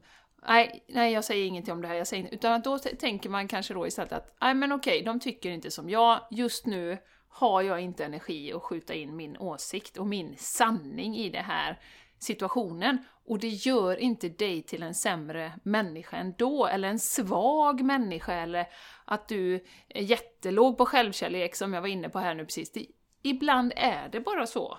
nej, 0.49 0.84
nej, 0.88 1.12
jag 1.12 1.24
säger 1.24 1.47
ingenting 1.47 1.74
om 1.74 1.82
det 1.82 1.88
här, 1.88 1.95
jag 1.95 2.07
säger, 2.07 2.34
utan 2.34 2.53
att 2.53 2.64
då 2.64 2.78
tänker 2.78 3.30
man 3.30 3.49
kanske 3.49 3.74
då 3.74 3.86
istället 3.86 4.12
att, 4.12 4.36
nej 4.41 4.55
men 4.55 4.72
okej, 4.72 5.03
de 5.03 5.20
tycker 5.20 5.51
inte 5.51 5.70
som 5.70 5.91
jag, 5.91 6.20
just 6.30 6.66
nu 6.66 6.99
har 7.28 7.62
jag 7.62 7.80
inte 7.80 8.05
energi 8.05 8.53
att 8.53 8.62
skjuta 8.62 8.95
in 8.95 9.16
min 9.16 9.36
åsikt 9.36 9.97
och 9.97 10.07
min 10.07 10.34
sanning 10.36 11.16
i 11.16 11.30
den 11.30 11.45
här 11.45 11.78
situationen. 12.18 12.99
Och 13.24 13.38
det 13.38 13.49
gör 13.49 13.97
inte 13.97 14.28
dig 14.28 14.62
till 14.62 14.82
en 14.82 14.95
sämre 14.95 15.53
människa 15.62 16.16
ändå, 16.16 16.66
eller 16.66 16.88
en 16.88 16.99
svag 16.99 17.82
människa, 17.82 18.32
eller 18.32 18.66
att 19.05 19.28
du 19.28 19.55
är 19.88 20.03
jättelåg 20.03 20.78
på 20.78 20.86
självkärlek 20.86 21.55
som 21.55 21.74
jag 21.74 21.80
var 21.80 21.88
inne 21.88 22.09
på 22.09 22.18
här 22.18 22.34
nu 22.34 22.45
precis. 22.45 22.72
Det, 22.72 22.86
ibland 23.22 23.72
är 23.76 24.09
det 24.09 24.20
bara 24.20 24.47
så. 24.47 24.78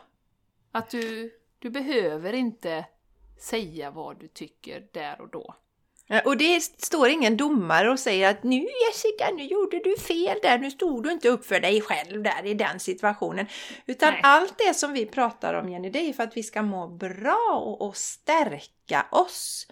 Att 0.72 0.90
du, 0.90 1.32
du 1.60 1.70
behöver 1.70 2.34
inte 2.34 2.86
säga 3.42 3.92
vad 3.92 4.20
du 4.20 4.28
tycker 4.28 4.84
där 4.94 5.22
och 5.22 5.30
då. 5.30 5.56
Och 6.26 6.38
det 6.38 6.62
står 6.62 7.10
ingen 7.10 7.38
domare 7.38 7.92
och 7.92 8.00
säger 8.00 8.30
att 8.30 8.44
nu 8.44 8.68
Jessica, 8.88 9.32
nu 9.36 9.44
gjorde 9.44 9.80
du 9.80 9.98
fel 9.98 10.38
där, 10.42 10.58
nu 10.58 10.72
stod 10.72 11.04
du 11.04 11.12
inte 11.12 11.30
upp 11.30 11.46
för 11.46 11.60
dig 11.60 11.82
själv 11.82 12.24
där 12.24 12.46
i 12.46 12.54
den 12.54 12.80
situationen. 12.80 13.46
Utan 13.86 14.14
Nej. 14.14 14.22
allt 14.24 14.54
det 14.68 14.74
som 14.74 14.94
vi 14.94 15.06
pratar 15.06 15.54
om 15.54 15.70
Jenny, 15.70 15.90
det 15.90 16.10
är 16.10 16.14
för 16.14 16.24
att 16.24 16.38
vi 16.38 16.44
ska 16.44 16.62
må 16.62 16.88
bra 16.88 17.64
och, 17.66 17.88
och 17.88 17.98
stärka 17.98 19.06
oss. 19.12 19.68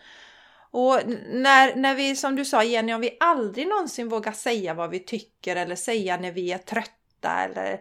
Och 0.71 0.99
när, 1.29 1.75
när 1.75 1.95
vi, 1.95 2.15
som 2.15 2.35
du 2.35 2.45
sa 2.45 2.63
Jenny, 2.63 2.93
om 2.93 3.01
vi 3.01 3.17
aldrig 3.19 3.67
någonsin 3.67 4.09
vågar 4.09 4.31
säga 4.31 4.73
vad 4.73 4.89
vi 4.89 4.99
tycker 4.99 5.55
eller 5.55 5.75
säga 5.75 6.17
när 6.17 6.31
vi 6.31 6.51
är 6.51 6.57
trötta 6.57 7.43
eller 7.43 7.79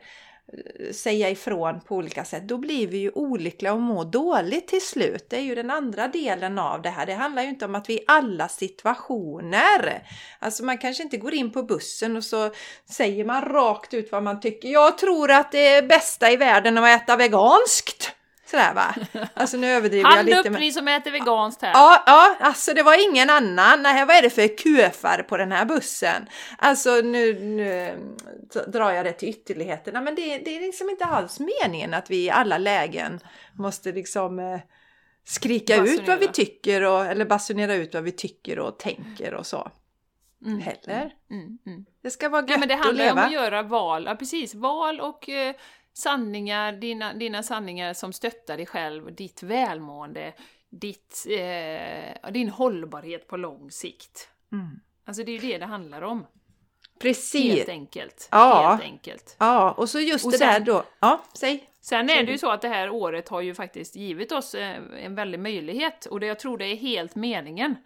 säga 0.92 1.30
ifrån 1.30 1.80
på 1.80 1.96
olika 1.96 2.24
sätt, 2.24 2.48
då 2.48 2.58
blir 2.58 2.86
vi 2.86 2.98
ju 2.98 3.10
olyckliga 3.10 3.72
och 3.72 3.80
mår 3.80 4.04
dåligt 4.04 4.68
till 4.68 4.86
slut. 4.86 5.26
Det 5.30 5.36
är 5.36 5.40
ju 5.40 5.54
den 5.54 5.70
andra 5.70 6.08
delen 6.08 6.58
av 6.58 6.82
det 6.82 6.90
här. 6.90 7.06
Det 7.06 7.14
handlar 7.14 7.42
ju 7.42 7.48
inte 7.48 7.64
om 7.64 7.74
att 7.74 7.88
vi 7.88 7.94
i 7.94 8.04
alla 8.06 8.48
situationer, 8.48 10.06
alltså 10.38 10.64
man 10.64 10.78
kanske 10.78 11.02
inte 11.02 11.16
går 11.16 11.34
in 11.34 11.52
på 11.52 11.62
bussen 11.62 12.16
och 12.16 12.24
så 12.24 12.50
säger 12.90 13.24
man 13.24 13.42
rakt 13.42 13.94
ut 13.94 14.12
vad 14.12 14.22
man 14.22 14.40
tycker. 14.40 14.68
Jag 14.68 14.98
tror 14.98 15.30
att 15.30 15.52
det 15.52 15.68
är 15.68 15.82
bästa 15.82 16.30
i 16.30 16.36
världen 16.36 16.78
att 16.78 17.02
äta 17.02 17.16
veganskt. 17.16 18.17
Sådär 18.50 18.74
va. 18.74 18.94
Alltså 19.34 19.56
nu 19.56 19.66
överdriver 19.66 20.10
jag 20.10 20.24
lite. 20.24 20.36
Hand 20.36 20.46
upp 20.46 20.52
men... 20.52 20.60
ni 20.60 20.72
som 20.72 20.88
äter 20.88 21.10
veganskt 21.10 21.62
här. 21.62 21.72
Ja, 21.72 22.02
ja, 22.06 22.36
alltså 22.40 22.74
det 22.74 22.82
var 22.82 23.10
ingen 23.10 23.30
annan. 23.30 23.82
Nej, 23.82 24.06
vad 24.06 24.16
är 24.16 24.22
det 24.22 24.30
för 24.30 24.48
köfar 24.56 25.22
på 25.22 25.36
den 25.36 25.52
här 25.52 25.64
bussen? 25.64 26.28
Alltså 26.58 26.90
nu, 26.90 27.40
nu 27.40 27.98
drar 28.66 28.90
jag 28.90 29.06
det 29.06 29.12
till 29.12 29.28
ytterligheterna, 29.28 30.00
men 30.00 30.14
det, 30.14 30.38
det 30.38 30.56
är 30.56 30.60
liksom 30.60 30.90
inte 30.90 31.04
alls 31.04 31.40
meningen 31.40 31.94
att 31.94 32.10
vi 32.10 32.24
i 32.24 32.30
alla 32.30 32.58
lägen 32.58 33.20
måste 33.52 33.92
liksom 33.92 34.38
eh, 34.38 34.60
skrika 35.24 35.76
basunera. 35.76 36.02
ut 36.02 36.08
vad 36.08 36.18
vi 36.18 36.28
tycker 36.28 36.82
och, 36.82 37.06
eller 37.06 37.24
basunera 37.24 37.74
ut 37.74 37.94
vad 37.94 38.02
vi 38.02 38.12
tycker 38.12 38.58
och 38.58 38.78
tänker 38.78 39.34
och 39.34 39.46
så. 39.46 39.70
Mm. 40.46 40.60
Heller. 40.60 41.14
Mm, 41.30 41.58
mm, 41.66 41.84
det 42.02 42.10
ska 42.10 42.28
vara 42.28 42.42
gött 42.42 42.50
ja, 42.50 42.58
men 42.58 42.68
Det 42.68 42.74
handlar 42.74 43.12
om 43.12 43.18
att 43.18 43.32
göra 43.32 43.62
val, 43.62 44.04
ja 44.06 44.14
precis, 44.14 44.54
val 44.54 45.00
och 45.00 45.28
eh, 45.28 45.54
sanningar, 45.98 46.72
dina, 46.72 47.14
dina 47.14 47.42
sanningar 47.42 47.94
som 47.94 48.12
stöttar 48.12 48.56
dig 48.56 48.66
själv, 48.66 49.14
ditt 49.14 49.42
välmående, 49.42 50.32
ditt, 50.70 51.26
eh, 51.28 52.30
din 52.30 52.48
hållbarhet 52.48 53.28
på 53.28 53.36
lång 53.36 53.70
sikt. 53.70 54.28
Mm. 54.52 54.80
Alltså 55.04 55.22
det 55.22 55.30
är 55.30 55.40
ju 55.40 55.52
det 55.52 55.58
det 55.58 55.66
handlar 55.66 56.02
om. 56.02 56.26
Precis. 57.00 57.54
Helt 57.54 57.68
enkelt. 57.68 58.28
Ja. 58.30 58.68
Helt 58.70 58.82
enkelt. 58.82 59.36
Ja, 59.38 59.72
och 59.72 59.88
så 59.88 60.00
just 60.00 60.24
och 60.24 60.32
det 60.32 60.38
sen, 60.38 60.64
där 60.64 60.72
då. 60.72 60.84
Ja, 61.00 61.24
säg. 61.34 61.68
Sen 61.80 62.10
är 62.10 62.22
det 62.22 62.32
ju 62.32 62.38
så 62.38 62.50
att 62.50 62.62
det 62.62 62.68
här 62.68 62.90
året 62.90 63.28
har 63.28 63.40
ju 63.40 63.54
faktiskt 63.54 63.96
givit 63.96 64.32
oss 64.32 64.54
eh, 64.54 64.76
en 65.02 65.14
väldig 65.14 65.40
möjlighet 65.40 66.06
och 66.06 66.20
det, 66.20 66.26
jag 66.26 66.38
tror 66.38 66.58
det 66.58 66.66
är 66.66 66.76
helt 66.76 67.14
meningen 67.14 67.76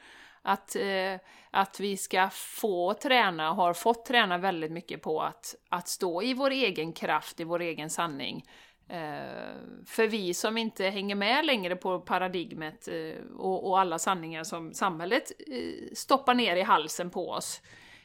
att, 0.43 0.77
eh, 0.77 1.21
att 1.51 1.81
vi 1.81 1.97
ska 1.97 2.31
få 2.33 2.95
träna, 2.95 3.53
har 3.53 3.75
fått 3.75 4.05
träna 4.05 4.39
väldigt 4.39 4.73
mycket 4.73 5.03
på 5.03 5.23
att, 5.23 5.55
att 5.69 5.89
stå 5.89 6.23
i 6.23 6.35
vår 6.35 6.51
egen 6.51 6.93
kraft, 6.93 7.41
i 7.41 7.45
vår 7.45 7.61
egen 7.61 7.91
sanning. 7.91 8.45
Eh, 8.93 9.55
för 9.87 10.07
vi 10.07 10.35
som 10.35 10.59
inte 10.59 10.85
hänger 10.85 11.15
med 11.15 11.47
längre 11.47 11.77
på 11.77 12.01
paradigmet 12.01 12.89
eh, 12.89 13.25
och, 13.37 13.69
och, 13.69 13.81
alla 13.81 13.99
sanningar 13.99 14.45
som 14.45 14.75
samhället 14.75 15.33
eh, 15.47 15.95
stoppar 15.95 16.35
ner 16.35 16.57
i 16.57 16.63
halsen 16.63 17.11
på 17.11 17.31
oss, 17.31 17.61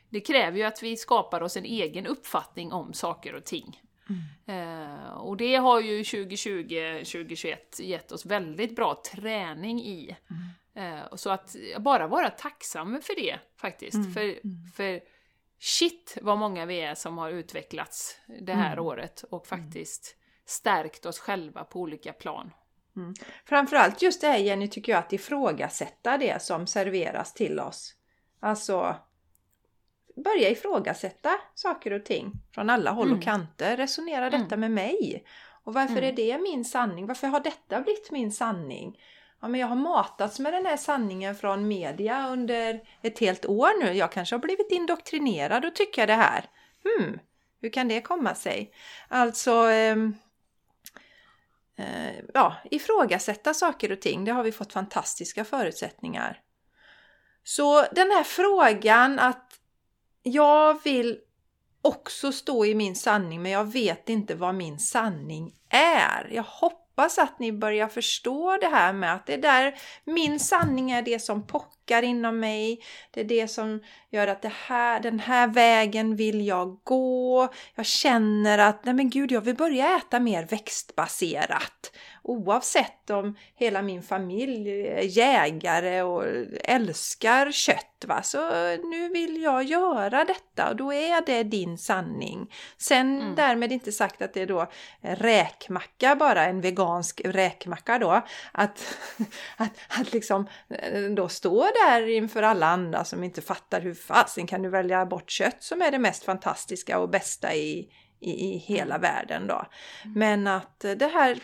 det 0.09 0.19
kräver 0.19 0.57
ju 0.57 0.63
att 0.63 0.83
vi 0.83 0.97
skapar 0.97 1.41
oss 1.41 1.57
en 1.57 1.65
egen 1.65 2.07
uppfattning 2.07 2.73
om 2.73 2.93
saker 2.93 3.35
och 3.35 3.43
ting. 3.43 3.81
Mm. 4.09 5.11
och 5.17 5.37
det 5.37 5.55
har 5.55 5.81
ju 5.81 6.01
2020-2021 6.01 7.55
gett 7.79 8.11
oss 8.11 8.25
väldigt 8.25 8.75
bra 8.75 9.01
träning 9.13 9.79
i. 9.79 10.15
Mm 10.29 10.43
så 11.13 11.29
att 11.29 11.55
bara 11.79 12.07
vara 12.07 12.29
tacksam 12.29 13.01
för 13.01 13.15
det 13.15 13.39
faktiskt. 13.57 13.95
Mm. 13.95 14.13
För, 14.13 14.21
mm. 14.21 14.65
för 14.75 15.01
shit 15.59 16.17
vad 16.21 16.37
många 16.37 16.65
vi 16.65 16.81
är 16.81 16.95
som 16.95 17.17
har 17.17 17.29
utvecklats 17.29 18.21
det 18.41 18.53
här 18.53 18.73
mm. 18.73 18.85
året 18.85 19.23
och 19.29 19.47
faktiskt 19.47 20.15
stärkt 20.45 21.05
oss 21.05 21.19
själva 21.19 21.63
på 21.63 21.79
olika 21.79 22.13
plan. 22.13 22.51
Mm. 22.95 23.13
Framförallt 23.45 24.01
just 24.01 24.21
det 24.21 24.27
här 24.27 24.37
Jenny, 24.37 24.67
tycker 24.67 24.91
jag, 24.91 24.99
att 24.99 25.13
ifrågasätta 25.13 26.17
det 26.17 26.41
som 26.41 26.67
serveras 26.67 27.33
till 27.33 27.59
oss. 27.59 27.95
Alltså 28.39 28.95
börja 30.15 30.49
ifrågasätta 30.49 31.29
saker 31.55 31.93
och 31.93 32.05
ting 32.05 32.31
från 32.51 32.69
alla 32.69 32.91
håll 32.91 33.07
mm. 33.07 33.17
och 33.17 33.23
kanter. 33.23 33.77
Resonera 33.77 34.29
detta 34.29 34.55
mm. 34.55 34.59
med 34.59 34.71
mig. 34.71 35.23
Och 35.63 35.73
varför 35.73 35.97
mm. 35.97 36.03
är 36.03 36.11
det 36.11 36.37
min 36.37 36.65
sanning? 36.65 37.07
Varför 37.07 37.27
har 37.27 37.39
detta 37.39 37.81
blivit 37.81 38.11
min 38.11 38.31
sanning? 38.31 38.99
Ja, 39.41 39.47
men 39.47 39.59
jag 39.59 39.67
har 39.67 39.75
matats 39.75 40.39
med 40.39 40.53
den 40.53 40.65
här 40.65 40.77
sanningen 40.77 41.35
från 41.35 41.67
media 41.67 42.29
under 42.29 42.81
ett 43.01 43.19
helt 43.19 43.45
år 43.45 43.83
nu. 43.83 43.93
Jag 43.93 44.11
kanske 44.11 44.35
har 44.35 44.39
blivit 44.39 44.71
indoktrinerad 44.71 45.65
och 45.65 45.75
tycker 45.75 46.07
det 46.07 46.13
här. 46.13 46.45
Hmm, 46.83 47.19
hur 47.61 47.69
kan 47.69 47.87
det 47.87 48.01
komma 48.01 48.35
sig? 48.35 48.73
Alltså, 49.07 49.69
eh, 49.69 49.97
eh, 51.77 52.15
ja, 52.33 52.55
ifrågasätta 52.71 53.53
saker 53.53 53.91
och 53.91 54.01
ting. 54.01 54.25
Det 54.25 54.31
har 54.31 54.43
vi 54.43 54.51
fått 54.51 54.73
fantastiska 54.73 55.45
förutsättningar. 55.45 56.41
Så 57.43 57.81
den 57.81 58.11
här 58.11 58.23
frågan 58.23 59.19
att 59.19 59.59
jag 60.23 60.83
vill 60.83 61.19
också 61.81 62.31
stå 62.31 62.65
i 62.65 62.75
min 62.75 62.95
sanning 62.95 63.41
men 63.41 63.51
jag 63.51 63.71
vet 63.71 64.09
inte 64.09 64.35
vad 64.35 64.55
min 64.55 64.79
sanning 64.79 65.55
är. 65.69 66.29
Jag 66.31 66.43
hoppas 66.43 66.86
hoppas 66.97 67.17
att 67.17 67.39
ni 67.39 67.51
börjar 67.51 67.87
förstå 67.87 68.57
det 68.61 68.67
här 68.67 68.93
med 68.93 69.13
att 69.13 69.25
det 69.25 69.37
där, 69.37 69.75
min 70.05 70.39
sanning 70.39 70.91
är 70.91 71.01
det 71.01 71.19
som 71.19 71.47
pockar 71.47 72.03
inom 72.03 72.39
mig. 72.39 72.79
Det 73.11 73.21
är 73.21 73.25
det 73.25 73.47
som 73.47 73.81
gör 74.11 74.27
att 74.27 74.41
det 74.41 74.53
här, 74.67 74.99
den 74.99 75.19
här 75.19 75.47
vägen 75.47 76.15
vill 76.15 76.47
jag 76.47 76.79
gå. 76.83 77.49
Jag 77.75 77.85
känner 77.85 78.57
att, 78.57 78.85
nej 78.85 78.93
men 78.93 79.09
gud, 79.09 79.31
jag 79.31 79.41
vill 79.41 79.55
börja 79.55 79.97
äta 79.97 80.19
mer 80.19 80.45
växtbaserat 80.45 81.91
oavsett 82.27 83.09
om 83.09 83.35
hela 83.55 83.81
min 83.81 84.03
familj 84.03 84.87
är 84.87 85.01
jägare 85.01 86.01
och 86.01 86.23
älskar 86.63 87.51
kött. 87.51 88.05
Va? 88.07 88.21
Så 88.23 88.37
nu 88.83 89.09
vill 89.09 89.41
jag 89.41 89.63
göra 89.63 90.25
detta 90.25 90.69
och 90.69 90.75
då 90.75 90.93
är 90.93 91.25
det 91.25 91.43
din 91.43 91.77
sanning. 91.77 92.53
Sen 92.77 93.21
mm. 93.21 93.35
därmed 93.35 93.71
inte 93.71 93.91
sagt 93.91 94.21
att 94.21 94.33
det 94.33 94.41
är 94.41 94.47
då 94.47 94.67
räkmacka 95.01 96.15
bara, 96.15 96.45
en 96.45 96.61
vegansk 96.61 97.21
räkmacka 97.25 97.99
då. 97.99 98.21
Att, 98.51 98.97
att, 99.57 99.71
att 99.87 100.13
liksom 100.13 100.47
eh, 100.69 101.01
då 101.01 101.29
stå 101.29 101.69
där 101.85 102.07
inför 102.07 102.43
alla 102.43 102.67
andra 102.67 103.03
som 103.03 103.23
inte 103.23 103.41
fattar 103.41 103.81
hur 103.81 103.93
fasen 103.93 104.47
kan 104.47 104.61
du 104.61 104.69
välja 104.69 105.05
bort 105.05 105.29
kött 105.29 105.63
som 105.63 105.81
är 105.81 105.91
det 105.91 105.99
mest 105.99 106.23
fantastiska 106.23 106.99
och 106.99 107.09
bästa 107.09 107.55
i, 107.55 107.89
i, 108.19 108.31
i 108.31 108.57
hela 108.57 108.95
mm. 108.95 109.01
världen 109.01 109.47
då. 109.47 109.65
Mm. 110.03 110.19
Men 110.19 110.47
att 110.47 110.79
det 110.79 111.07
här 111.07 111.39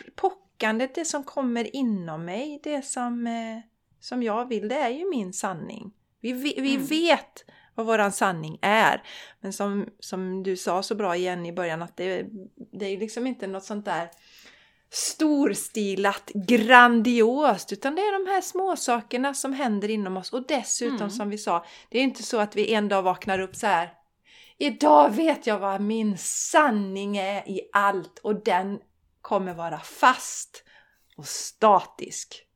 tyckandet, 0.54 0.94
det 0.94 1.04
som 1.04 1.24
kommer 1.24 1.76
inom 1.76 2.24
mig, 2.24 2.60
det 2.62 2.82
som, 2.82 3.26
eh, 3.26 3.60
som 4.00 4.22
jag 4.22 4.48
vill, 4.48 4.68
det 4.68 4.74
är 4.74 4.88
ju 4.90 5.10
min 5.10 5.32
sanning. 5.32 5.92
Vi, 6.20 6.32
vi, 6.32 6.74
mm. 6.74 6.86
vet 6.86 7.44
vad 7.74 7.86
våran 7.86 8.12
sanning 8.12 8.58
är. 8.62 9.02
Men 9.40 9.52
som, 9.52 9.88
som 10.00 10.42
du 10.42 10.56
sa 10.56 10.82
så 10.82 10.94
bra 10.94 11.16
igen 11.16 11.46
i 11.46 11.52
början 11.52 11.82
att 11.82 11.96
det, 11.96 12.26
det 12.72 12.86
är 12.86 12.98
liksom 12.98 13.26
inte 13.26 13.46
något 13.46 13.64
sånt 13.64 13.84
där 13.84 14.08
storstilat, 14.90 16.30
grandiost, 16.34 17.72
utan 17.72 17.94
det 17.94 18.02
är 18.02 18.24
de 18.24 18.30
här 18.30 18.40
små 18.40 18.76
sakerna 18.76 19.34
som 19.34 19.52
händer 19.52 19.90
inom 19.90 20.16
oss. 20.16 20.32
Och 20.32 20.46
dessutom 20.46 20.96
mm. 20.96 21.10
som 21.10 21.30
vi 21.30 21.38
sa, 21.38 21.64
det 21.88 21.98
är 21.98 22.02
inte 22.02 22.22
så 22.22 22.38
att 22.38 22.56
vi 22.56 22.74
en 22.74 22.88
dag 22.88 23.02
vaknar 23.02 23.38
upp 23.38 23.56
så 23.56 23.66
här. 23.66 23.90
Idag 24.58 25.10
vet 25.10 25.46
jag 25.46 25.58
vad 25.58 25.80
min 25.80 26.18
sanning 26.18 27.16
är 27.16 27.48
i 27.48 27.60
allt 27.72 28.18
och 28.18 28.44
den 28.44 28.78
kommer 29.24 29.54
vara 29.54 29.78
fast 29.78 30.64
och 31.16 31.26
statisk. 31.26 32.46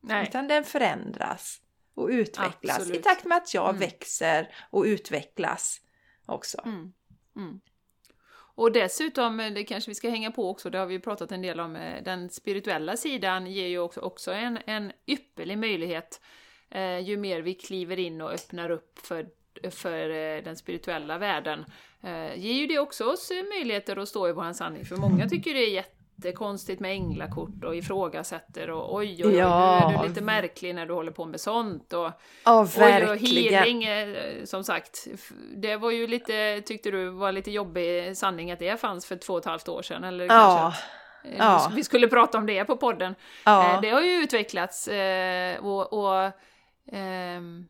Nej. 0.00 0.28
Utan 0.28 0.48
den 0.48 0.64
förändras 0.64 1.60
och 1.94 2.08
utvecklas 2.08 2.78
Absolut. 2.78 3.00
i 3.00 3.02
takt 3.02 3.24
med 3.24 3.36
att 3.36 3.54
jag 3.54 3.68
mm. 3.68 3.80
växer 3.80 4.54
och 4.70 4.84
utvecklas 4.84 5.80
också. 6.26 6.60
Mm. 6.64 6.92
Mm. 7.36 7.60
Och 8.54 8.72
dessutom, 8.72 9.40
eh, 9.40 9.52
det 9.52 9.64
kanske 9.64 9.90
vi 9.90 9.94
ska 9.94 10.10
hänga 10.10 10.30
på 10.30 10.50
också, 10.50 10.70
det 10.70 10.78
har 10.78 10.86
vi 10.86 10.94
ju 10.94 11.00
pratat 11.00 11.32
en 11.32 11.42
del 11.42 11.60
om, 11.60 11.76
eh, 11.76 12.02
den 12.02 12.30
spirituella 12.30 12.96
sidan 12.96 13.46
ger 13.46 13.66
ju 13.66 13.78
också, 13.78 14.00
också 14.00 14.32
en, 14.32 14.58
en 14.66 14.92
ypperlig 15.06 15.58
möjlighet 15.58 16.20
eh, 16.70 16.98
ju 16.98 17.16
mer 17.16 17.40
vi 17.40 17.54
kliver 17.54 17.98
in 17.98 18.20
och 18.20 18.32
öppnar 18.32 18.70
upp 18.70 18.98
för, 18.98 19.28
för 19.70 20.10
eh, 20.10 20.42
den 20.42 20.56
spirituella 20.56 21.18
världen 21.18 21.64
eh, 22.02 22.38
ger 22.38 22.52
ju 22.52 22.66
det 22.66 22.78
också 22.78 23.04
oss 23.04 23.32
möjligheter 23.56 23.96
att 23.96 24.08
stå 24.08 24.28
i 24.28 24.32
vår 24.32 24.52
sanning. 24.52 24.84
För 24.84 24.96
många 24.96 25.28
tycker 25.28 25.54
det 25.54 25.60
är 25.60 25.70
jättekonstigt 25.70 26.80
med 26.80 26.92
änglakort 26.92 27.64
och 27.64 27.76
ifrågasätter 27.76 28.70
och 28.70 28.94
oj, 28.94 29.22
oj, 29.24 29.26
oj, 29.26 29.36
ja. 29.36 29.88
nu 29.88 29.94
är 29.94 30.02
du 30.02 30.08
lite 30.08 30.20
märklig 30.20 30.74
när 30.74 30.86
du 30.86 30.94
håller 30.94 31.12
på 31.12 31.24
med 31.24 31.40
sånt. 31.40 31.92
Och, 31.92 32.10
ja, 32.44 32.62
verkligen. 32.62 33.10
och 33.10 33.16
healing, 33.16 33.84
eh, 33.84 34.44
som 34.44 34.64
sagt, 34.64 35.06
det 35.56 35.76
var 35.76 35.90
ju 35.90 36.06
lite, 36.06 36.62
tyckte 36.66 36.90
du 36.90 37.08
var 37.08 37.32
lite 37.32 37.50
jobbig 37.50 38.16
sanning 38.16 38.50
att 38.50 38.58
det 38.58 38.80
fanns 38.80 39.06
för 39.06 39.16
två 39.16 39.32
och 39.32 39.38
ett 39.38 39.44
halvt 39.44 39.68
år 39.68 39.82
sedan. 39.82 40.04
Eller 40.04 40.24
ja. 40.24 40.28
kanske 40.28 40.82
ja. 41.38 41.72
vi 41.74 41.84
skulle 41.84 42.08
prata 42.08 42.38
om 42.38 42.46
det 42.46 42.64
på 42.64 42.76
podden. 42.76 43.14
Eh, 43.46 43.80
det 43.80 43.90
har 43.90 44.00
ju 44.00 44.22
utvecklats 44.22 44.88
eh, 44.88 45.58
och, 45.64 45.92
och 45.92 46.32
ehm, 46.92 47.66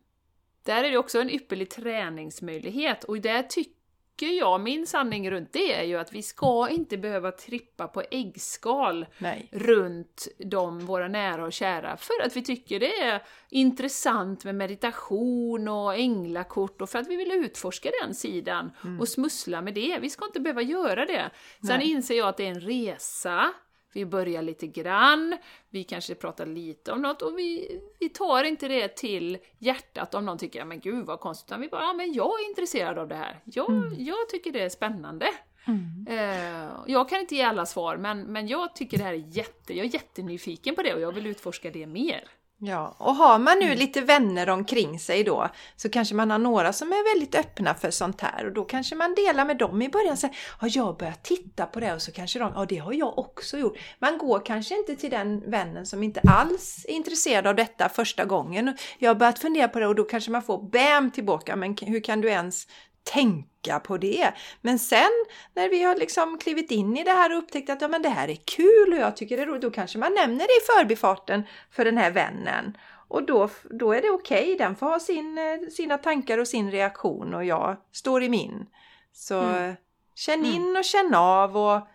där 0.63 0.83
är 0.83 0.91
det 0.91 0.97
också 0.97 1.21
en 1.21 1.29
ypperlig 1.29 1.69
träningsmöjlighet 1.69 3.03
och 3.03 3.21
där 3.21 3.43
tycker 3.43 3.81
jag, 4.27 4.61
min 4.61 4.87
sanning 4.87 5.31
runt 5.31 5.53
det 5.53 5.73
är 5.73 5.83
ju 5.83 5.97
att 5.97 6.13
vi 6.13 6.23
ska 6.23 6.69
inte 6.69 6.97
behöva 6.97 7.31
trippa 7.31 7.87
på 7.87 8.03
äggskal 8.11 9.05
Nej. 9.17 9.49
runt 9.51 10.27
de, 10.37 10.79
våra 10.79 11.07
nära 11.07 11.45
och 11.45 11.53
kära, 11.53 11.97
för 11.97 12.25
att 12.25 12.35
vi 12.35 12.41
tycker 12.41 12.79
det 12.79 13.01
är 13.01 13.21
intressant 13.49 14.45
med 14.45 14.55
meditation 14.55 15.67
och 15.67 15.95
änglakort 15.95 16.81
och 16.81 16.89
för 16.89 16.99
att 16.99 17.07
vi 17.07 17.15
vill 17.15 17.31
utforska 17.31 17.89
den 18.03 18.15
sidan 18.15 18.71
mm. 18.83 18.99
och 18.99 19.07
smussla 19.07 19.61
med 19.61 19.73
det. 19.73 19.99
Vi 20.01 20.09
ska 20.09 20.25
inte 20.25 20.39
behöva 20.39 20.61
göra 20.61 21.05
det. 21.05 21.31
Sen 21.67 21.79
Nej. 21.79 21.91
inser 21.91 22.17
jag 22.17 22.27
att 22.27 22.37
det 22.37 22.45
är 22.45 22.51
en 22.51 22.61
resa, 22.61 23.53
vi 23.93 24.05
börjar 24.05 24.41
lite 24.41 24.67
grann, 24.67 25.37
vi 25.69 25.83
kanske 25.83 26.15
pratar 26.15 26.45
lite 26.45 26.91
om 26.91 27.01
något 27.01 27.21
och 27.21 27.37
vi, 27.37 27.79
vi 27.99 28.09
tar 28.09 28.43
inte 28.43 28.67
det 28.67 28.87
till 28.87 29.37
hjärtat 29.57 30.15
om 30.15 30.25
någon 30.25 30.37
tycker 30.37 30.65
men 30.65 30.79
gud 30.79 31.05
vad 31.05 31.19
konstigt, 31.19 31.49
utan 31.49 31.61
vi 31.61 31.67
bara 31.67 31.81
ja, 31.81 31.93
men 31.93 32.13
jag 32.13 32.39
är 32.39 32.49
intresserad 32.49 32.97
av 32.97 33.07
det 33.07 33.15
här. 33.15 33.39
Jag, 33.45 33.69
mm. 33.69 33.95
jag 33.97 34.29
tycker 34.29 34.51
det 34.51 34.61
är 34.61 34.69
spännande. 34.69 35.27
Mm. 35.67 36.07
Eh, 36.09 36.71
jag 36.87 37.09
kan 37.09 37.19
inte 37.19 37.35
ge 37.35 37.41
alla 37.41 37.65
svar, 37.65 37.97
men, 37.97 38.21
men 38.21 38.47
jag 38.47 38.75
tycker 38.75 38.97
det 38.97 39.03
här 39.03 39.13
är 39.13 39.37
jätte, 39.37 39.77
jag 39.77 39.85
är 39.85 39.93
jättenyfiken 39.93 40.75
på 40.75 40.83
det 40.83 40.93
och 40.93 41.01
jag 41.01 41.11
vill 41.11 41.27
utforska 41.27 41.71
det 41.71 41.87
mer. 41.87 42.23
Ja, 42.63 42.95
och 42.97 43.15
har 43.15 43.39
man 43.39 43.59
nu 43.59 43.65
mm. 43.65 43.77
lite 43.77 44.01
vänner 44.01 44.49
omkring 44.49 44.99
sig 44.99 45.23
då 45.23 45.49
så 45.75 45.89
kanske 45.89 46.15
man 46.15 46.31
har 46.31 46.39
några 46.39 46.73
som 46.73 46.91
är 46.91 47.13
väldigt 47.13 47.35
öppna 47.35 47.73
för 47.73 47.91
sånt 47.91 48.21
här 48.21 48.45
och 48.45 48.53
då 48.53 48.63
kanske 48.63 48.95
man 48.95 49.15
delar 49.15 49.45
med 49.45 49.57
dem 49.57 49.81
i 49.81 49.89
början 49.89 50.17
säger 50.17 50.35
ja, 50.61 50.67
jag 50.67 50.97
börjar 50.97 51.15
titta 51.23 51.65
på 51.65 51.79
det 51.79 51.93
och 51.93 52.01
så 52.01 52.11
kanske 52.11 52.39
de, 52.39 52.51
ja 52.55 52.65
det 52.65 52.77
har 52.77 52.93
jag 52.93 53.19
också 53.19 53.57
gjort. 53.57 53.77
Man 53.99 54.17
går 54.17 54.45
kanske 54.45 54.77
inte 54.77 54.95
till 54.95 55.09
den 55.09 55.51
vännen 55.51 55.85
som 55.85 56.03
inte 56.03 56.21
alls 56.27 56.85
är 56.87 56.93
intresserad 56.93 57.47
av 57.47 57.55
detta 57.55 57.89
första 57.89 58.25
gången. 58.25 58.77
Jag 58.99 59.09
har 59.09 59.15
börjat 59.15 59.39
fundera 59.39 59.67
på 59.67 59.79
det 59.79 59.87
och 59.87 59.95
då 59.95 60.03
kanske 60.03 60.31
man 60.31 60.43
får 60.43 60.69
BAM 60.69 61.11
tillbaka, 61.11 61.55
men 61.55 61.75
hur 61.81 62.03
kan 62.03 62.21
du 62.21 62.29
ens 62.29 62.67
tänka 63.03 63.79
på 63.79 63.97
det. 63.97 64.33
Men 64.61 64.79
sen 64.79 65.25
när 65.53 65.69
vi 65.69 65.83
har 65.83 65.95
liksom 65.95 66.37
klivit 66.37 66.71
in 66.71 66.97
i 66.97 67.03
det 67.03 67.11
här 67.11 67.31
och 67.31 67.37
upptäckt 67.37 67.69
att 67.69 67.81
ja, 67.81 67.87
men 67.87 68.01
det 68.01 68.09
här 68.09 68.27
är 68.27 68.35
kul 68.35 68.93
och 68.93 68.99
jag 68.99 69.17
tycker 69.17 69.37
det 69.37 69.43
är 69.43 69.47
roligt, 69.47 69.61
då 69.61 69.71
kanske 69.71 69.97
man 69.97 70.13
nämner 70.13 70.47
det 70.47 70.53
i 70.53 70.65
förbifarten 70.75 71.43
för 71.71 71.85
den 71.85 71.97
här 71.97 72.11
vännen. 72.11 72.77
Och 73.07 73.25
då, 73.25 73.49
då 73.69 73.93
är 73.93 74.01
det 74.01 74.09
okej, 74.09 74.43
okay. 74.43 74.57
den 74.57 74.75
får 74.75 74.85
ha 74.85 74.99
sin, 74.99 75.37
eh, 75.37 75.69
sina 75.71 75.97
tankar 75.97 76.37
och 76.37 76.47
sin 76.47 76.71
reaktion 76.71 77.33
och 77.33 77.45
jag 77.45 77.77
står 77.91 78.23
i 78.23 78.29
min. 78.29 78.65
Så 79.13 79.41
mm. 79.41 79.75
känn 80.15 80.45
in 80.45 80.61
mm. 80.61 80.75
och 80.75 80.83
känn 80.83 81.15
av 81.15 81.57
och 81.57 81.87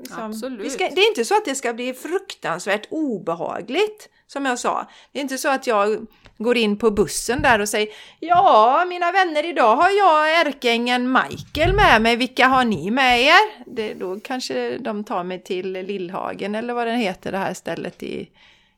liksom, 0.00 0.22
Absolut. 0.22 0.72
Ska, 0.72 0.88
det 0.88 1.00
är 1.00 1.08
inte 1.08 1.24
så 1.24 1.36
att 1.36 1.44
det 1.44 1.54
ska 1.54 1.72
bli 1.72 1.94
fruktansvärt 1.94 2.86
obehagligt, 2.90 4.08
som 4.26 4.46
jag 4.46 4.58
sa. 4.58 4.86
Det 5.12 5.18
är 5.18 5.22
inte 5.22 5.38
så 5.38 5.48
att 5.48 5.66
jag 5.66 6.06
går 6.38 6.56
in 6.56 6.78
på 6.78 6.90
bussen 6.90 7.42
där 7.42 7.60
och 7.60 7.68
säger 7.68 7.88
Ja, 8.20 8.84
mina 8.88 9.12
vänner, 9.12 9.46
idag 9.46 9.76
har 9.76 9.90
jag 9.90 10.40
ärkeängeln 10.40 11.12
Michael 11.12 11.74
med 11.74 12.02
mig. 12.02 12.16
Vilka 12.16 12.46
har 12.46 12.64
ni 12.64 12.90
med 12.90 13.20
er? 13.22 13.64
Det, 13.66 13.94
då 13.94 14.20
kanske 14.20 14.78
de 14.78 15.04
tar 15.04 15.24
mig 15.24 15.42
till 15.42 15.72
Lillhagen 15.72 16.54
eller 16.54 16.74
vad 16.74 16.86
den 16.86 16.96
heter, 16.96 17.32
det 17.32 17.38
här 17.38 17.54
stället 17.54 18.02
i 18.02 18.28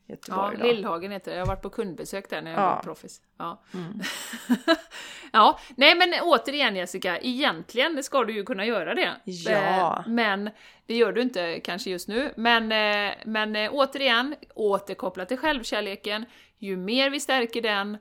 Ja, 0.06 0.12
Göteborg. 0.14 0.56
då. 0.58 0.64
Lillhagen 0.66 1.10
heter 1.12 1.30
det. 1.30 1.36
Jag 1.36 1.42
har 1.44 1.48
varit 1.48 1.62
på 1.62 1.70
kundbesök 1.70 2.30
där 2.30 2.42
när 2.42 2.50
jag 2.50 2.60
Ja. 2.60 2.74
var 2.74 2.82
proffs. 2.82 3.20
Ja. 3.38 3.62
Mm. 3.74 4.00
ja, 5.32 5.58
nej 5.76 5.94
men 5.96 6.14
återigen 6.22 6.76
Jessica, 6.76 7.18
egentligen 7.18 8.02
ska 8.02 8.24
du 8.24 8.32
ju 8.32 8.44
kunna 8.44 8.64
göra 8.66 8.94
det. 8.94 9.10
Ja. 9.24 9.98
Eh, 9.98 10.08
Men 10.08 10.50
det 10.86 10.94
gör 10.96 11.12
du 11.12 11.22
inte 11.22 11.60
kanske 11.60 11.90
just 11.90 12.08
nu. 12.08 12.32
Men, 12.36 12.72
eh, 12.72 13.14
men 13.24 13.56
eh, 13.56 13.70
återigen, 13.72 14.34
återkoppla 14.54 15.24
till 15.24 15.36
självkärleken. 15.38 16.24
Ju 16.58 16.76
mer 16.76 17.10
vi 17.10 17.20
stärker 17.20 17.62
den, 17.62 17.98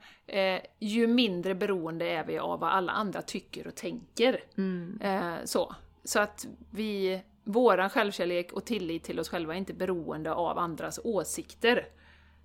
ju 0.80 1.08
mindre 1.08 1.56
beroende 1.56 2.06
är 2.10 2.24
vi 2.26 2.38
av 2.40 2.60
vad 2.60 2.72
alla 2.72 2.92
andra 2.92 3.22
tycker 3.22 3.68
och 3.68 3.76
tänker. 3.76 4.40
Mm. 4.58 5.00
Så. 5.46 5.76
så 6.04 6.20
att 6.20 6.46
vi, 6.72 7.22
våran 7.46 7.90
självkärlek 7.90 8.52
och 8.52 8.66
tillit 8.66 9.04
till 9.04 9.20
oss 9.20 9.30
själva 9.30 9.54
är 9.54 9.58
inte 9.58 9.74
beroende 9.74 10.34
av 10.34 10.58
andras 10.58 11.00
åsikter. 11.04 11.88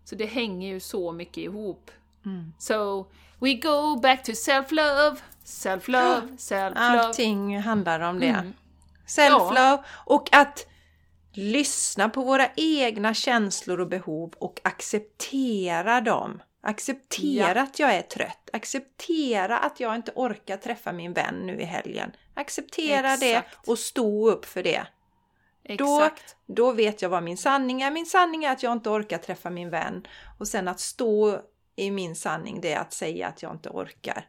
Så 0.05 0.15
det 0.15 0.27
hänger 0.27 0.69
ju 0.69 0.81
så 0.81 1.13
mycket 1.13 1.39
ihop. 1.39 1.91
Mm. 2.27 2.53
So, 2.59 3.07
we 3.39 3.55
go 3.55 4.01
back 4.01 4.25
to 4.25 4.33
self-love, 4.33 5.17
self-love, 5.45 6.37
self-love. 6.37 6.73
Allting 6.77 7.61
handlar 7.61 8.01
om 8.01 8.21
det. 8.21 8.27
Mm. 8.27 8.53
Self-love 9.07 9.79
och 10.07 10.29
att 10.33 10.67
lyssna 11.33 12.09
på 12.09 12.23
våra 12.23 12.47
egna 12.57 13.15
känslor 13.15 13.81
och 13.81 13.89
behov 13.89 14.35
och 14.39 14.61
acceptera 14.65 16.01
dem. 16.01 16.43
Acceptera 16.63 17.59
Ja. 17.59 17.63
att 17.63 17.79
jag 17.79 17.95
är 17.95 18.03
trött. 18.03 18.51
Acceptera 18.53 19.59
att 19.59 19.81
jag 19.81 19.95
inte 19.95 20.13
orkar 20.15 20.57
träffa 20.57 20.93
min 20.93 21.13
vän 21.13 21.35
nu 21.35 21.61
i 21.61 21.65
helgen. 21.65 22.13
Acceptera 22.41 23.17
det 23.17 23.35
Exakt. 23.35 23.69
och 23.69 23.79
stå 23.79 24.31
upp 24.31 24.45
för 24.45 24.63
det. 24.63 24.87
Då, 25.63 26.03
Exakt. 26.03 26.37
då 26.47 26.73
vet 26.73 27.03
jag 27.03 27.09
vad 27.09 27.23
min 27.23 27.37
sanning 27.37 27.83
är. 27.83 27.91
Min 27.91 28.07
sanning 28.07 28.45
är 28.45 28.53
att 28.53 28.63
jag 28.63 28.73
inte 28.73 28.91
orkar 28.91 29.19
träffa 29.19 29.51
min 29.51 29.71
vän. 29.71 30.07
Och 30.39 30.49
sen 30.49 30.69
att 30.69 30.81
stå 30.81 31.41
i 31.77 31.91
min 31.91 32.17
sanning, 32.17 32.61
det 32.61 32.73
är 32.73 32.81
att 32.81 32.93
säga 32.93 33.29
att 33.29 33.43
jag 33.43 33.53
inte 33.53 33.69
orkar. 33.69 34.29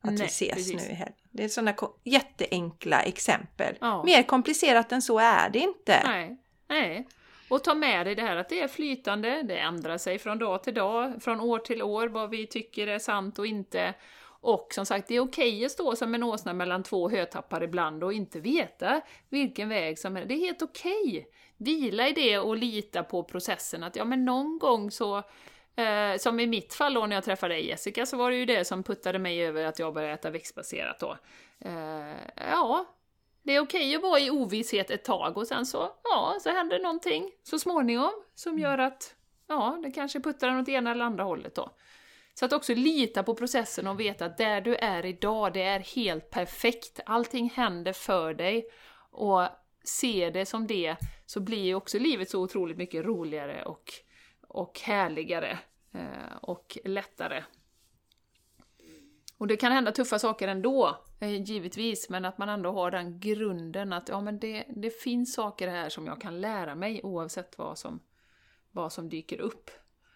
Att 0.00 0.10
vi 0.12 0.18
Nej, 0.18 0.26
ses 0.26 0.54
precis. 0.54 0.74
nu 0.74 0.90
i 0.90 0.94
helgen. 0.94 1.14
Det 1.30 1.44
är 1.44 1.48
sådana 1.48 1.74
jätteenkla 2.04 3.02
exempel. 3.02 3.74
Ja. 3.80 4.04
Mer 4.04 4.22
komplicerat 4.22 4.92
än 4.92 5.02
så 5.02 5.18
är 5.18 5.50
det 5.50 5.58
inte. 5.58 6.00
Nej, 6.04 6.36
nej. 6.68 7.08
Och 7.48 7.64
ta 7.64 7.74
med 7.74 8.06
dig 8.06 8.14
det 8.14 8.22
här 8.22 8.36
att 8.36 8.48
det 8.48 8.60
är 8.60 8.68
flytande, 8.68 9.42
det 9.42 9.58
ändrar 9.58 9.98
sig 9.98 10.18
från 10.18 10.38
dag 10.38 10.62
till 10.62 10.74
dag, 10.74 11.22
från 11.22 11.40
år 11.40 11.58
till 11.58 11.82
år, 11.82 12.08
vad 12.08 12.30
vi 12.30 12.46
tycker 12.46 12.86
är 12.86 12.98
sant 12.98 13.38
och 13.38 13.46
inte. 13.46 13.94
Och 14.42 14.68
som 14.70 14.86
sagt, 14.86 15.08
det 15.08 15.16
är 15.16 15.20
okej 15.20 15.64
att 15.64 15.70
stå 15.70 15.96
som 15.96 16.14
en 16.14 16.22
åsna 16.22 16.52
mellan 16.52 16.82
två 16.82 17.08
hötappar 17.08 17.62
ibland 17.62 18.04
och 18.04 18.12
inte 18.12 18.40
veta 18.40 19.00
vilken 19.28 19.68
väg 19.68 19.98
som 19.98 20.16
är... 20.16 20.24
Det 20.24 20.34
är 20.34 20.38
helt 20.38 20.62
okej! 20.62 21.26
Vila 21.56 22.08
i 22.08 22.12
det 22.12 22.38
och 22.38 22.56
lita 22.56 23.02
på 23.02 23.24
processen, 23.24 23.82
att 23.82 23.96
ja 23.96 24.04
men 24.04 24.24
någon 24.24 24.58
gång 24.58 24.90
så... 24.90 25.22
Eh, 25.76 26.16
som 26.18 26.40
i 26.40 26.46
mitt 26.46 26.74
fall 26.74 26.94
då 26.94 27.06
när 27.06 27.16
jag 27.16 27.24
träffade 27.24 27.54
dig 27.54 27.66
Jessica, 27.66 28.06
så 28.06 28.16
var 28.16 28.30
det 28.30 28.36
ju 28.36 28.46
det 28.46 28.64
som 28.64 28.82
puttade 28.82 29.18
mig 29.18 29.46
över 29.46 29.64
att 29.64 29.78
jag 29.78 29.94
började 29.94 30.14
äta 30.14 30.30
växtbaserat 30.30 30.98
då. 30.98 31.16
Eh, 31.60 32.16
ja, 32.50 32.84
det 33.42 33.56
är 33.56 33.60
okej 33.60 33.96
att 33.96 34.02
vara 34.02 34.20
i 34.20 34.30
ovisshet 34.30 34.90
ett 34.90 35.04
tag 35.04 35.36
och 35.36 35.46
sen 35.46 35.66
så, 35.66 35.92
ja, 36.04 36.38
så 36.40 36.50
händer 36.50 36.78
någonting 36.78 37.30
så 37.42 37.58
småningom 37.58 38.12
som 38.34 38.58
gör 38.58 38.78
att, 38.78 39.14
ja, 39.46 39.78
det 39.82 39.90
kanske 39.90 40.20
puttar 40.20 40.60
åt 40.60 40.68
ena 40.68 40.90
eller 40.90 41.04
andra 41.04 41.24
hållet 41.24 41.54
då. 41.54 41.70
Så 42.34 42.44
att 42.44 42.52
också 42.52 42.74
lita 42.74 43.22
på 43.22 43.34
processen 43.34 43.86
och 43.86 44.00
veta 44.00 44.24
att 44.24 44.38
där 44.38 44.60
du 44.60 44.74
är 44.74 45.06
idag, 45.06 45.52
det 45.52 45.62
är 45.62 45.80
helt 45.80 46.30
perfekt. 46.30 47.00
Allting 47.06 47.50
händer 47.50 47.92
för 47.92 48.34
dig. 48.34 48.66
Och 49.10 49.42
se 49.84 50.30
det 50.30 50.46
som 50.46 50.66
det, 50.66 50.96
så 51.26 51.40
blir 51.40 51.64
ju 51.64 51.74
också 51.74 51.98
livet 51.98 52.30
så 52.30 52.42
otroligt 52.42 52.76
mycket 52.76 53.04
roligare 53.04 53.62
och, 53.62 53.92
och 54.48 54.80
härligare. 54.80 55.58
Eh, 55.94 56.36
och 56.42 56.78
lättare. 56.84 57.44
Och 59.38 59.46
det 59.46 59.56
kan 59.56 59.72
hända 59.72 59.92
tuffa 59.92 60.18
saker 60.18 60.48
ändå, 60.48 61.04
eh, 61.20 61.42
givetvis, 61.42 62.08
men 62.08 62.24
att 62.24 62.38
man 62.38 62.48
ändå 62.48 62.72
har 62.72 62.90
den 62.90 63.20
grunden 63.20 63.92
att 63.92 64.08
ja, 64.08 64.20
men 64.20 64.38
det, 64.38 64.64
det 64.76 64.90
finns 64.90 65.34
saker 65.34 65.68
här 65.68 65.88
som 65.88 66.06
jag 66.06 66.20
kan 66.20 66.40
lära 66.40 66.74
mig 66.74 67.00
oavsett 67.02 67.58
vad 67.58 67.78
som, 67.78 68.00
vad 68.70 68.92
som 68.92 69.08
dyker 69.08 69.40
upp 69.40 69.70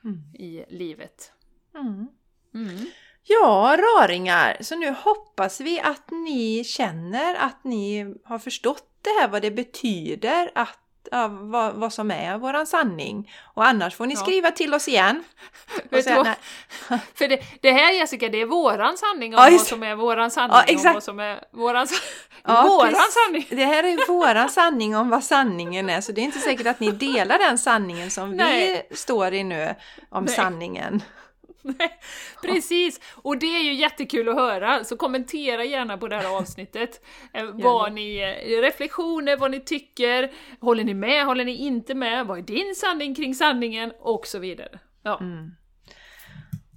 Mm. 0.04 0.34
i 0.34 0.64
livet. 0.68 1.32
Mm. 1.80 2.06
Mm. 2.54 2.86
Ja, 3.22 3.76
raringar! 3.78 4.56
Så 4.60 4.76
nu 4.76 4.90
hoppas 4.90 5.60
vi 5.60 5.80
att 5.80 6.10
ni 6.10 6.64
känner 6.64 7.34
att 7.34 7.64
ni 7.64 8.14
har 8.24 8.38
förstått 8.38 8.98
det 9.02 9.10
här, 9.20 9.28
vad 9.28 9.42
det 9.42 9.50
betyder 9.50 10.50
att 10.54 10.78
ja, 11.10 11.28
vad, 11.28 11.74
vad 11.74 11.92
som 11.92 12.10
är 12.10 12.38
våran 12.38 12.66
sanning. 12.66 13.32
Och 13.54 13.66
annars 13.66 13.94
får 13.96 14.06
ni 14.06 14.14
Ja. 14.14 14.20
skriva 14.20 14.50
till 14.50 14.74
oss 14.74 14.88
igen. 14.88 15.24
Nej, 15.90 16.02
För 17.14 17.28
det, 17.28 17.40
det 17.60 17.70
här 17.72 17.92
Jessica, 17.92 18.28
det 18.28 18.40
är 18.40 18.46
våran 18.46 18.96
sanning 18.96 19.34
om 19.34 19.40
Ja, 19.44 19.50
vad 19.50 19.66
som 19.66 19.82
är 19.82 19.94
våran 19.94 20.30
sanning 20.30 20.56
Ja, 20.56 20.62
om 20.62 20.74
exakt. 20.76 20.94
vad 20.94 21.02
som 21.02 21.20
är 21.20 21.44
våran, 21.52 21.86
våran 22.44 22.94
sanning! 23.10 23.46
Det 23.50 23.64
här 23.64 23.84
är 23.84 24.08
våran 24.08 24.48
sanning 24.50 24.96
om 24.96 25.10
vad 25.10 25.24
sanningen 25.24 25.90
är, 25.90 26.00
så 26.00 26.12
det 26.12 26.20
är 26.20 26.24
inte 26.24 26.38
säkert 26.38 26.66
att 26.66 26.80
ni 26.80 26.90
delar 26.90 27.38
den 27.38 27.58
sanningen 27.58 28.10
som 28.10 28.30
Nej. 28.30 28.86
vi 28.90 28.96
står 28.96 29.34
i 29.34 29.44
nu 29.44 29.74
om 30.10 30.24
Nej. 30.24 30.34
sanningen. 30.34 31.02
Nej, 31.78 31.98
Precis! 32.42 33.00
Och 33.22 33.38
det 33.38 33.46
är 33.46 33.62
ju 33.62 33.74
jättekul 33.74 34.28
att 34.28 34.34
höra, 34.34 34.84
så 34.84 34.96
kommentera 34.96 35.64
gärna 35.64 35.98
på 35.98 36.08
det 36.08 36.16
här 36.16 36.36
avsnittet 36.38 37.04
eh, 37.32 37.44
vad 37.52 37.92
ni, 37.92 38.18
eh, 38.18 38.60
reflektioner, 38.60 39.36
vad 39.36 39.50
ni 39.50 39.60
tycker, 39.60 40.32
håller 40.60 40.84
ni 40.84 40.94
med, 40.94 41.26
håller 41.26 41.44
ni 41.44 41.54
inte 41.54 41.94
med, 41.94 42.26
vad 42.26 42.38
är 42.38 42.42
din 42.42 42.74
sanning 42.74 43.14
kring 43.14 43.34
sanningen 43.34 43.92
och 44.00 44.26
så 44.26 44.38
vidare. 44.38 44.78
Ja, 45.02 45.18
Mm. 45.20 45.50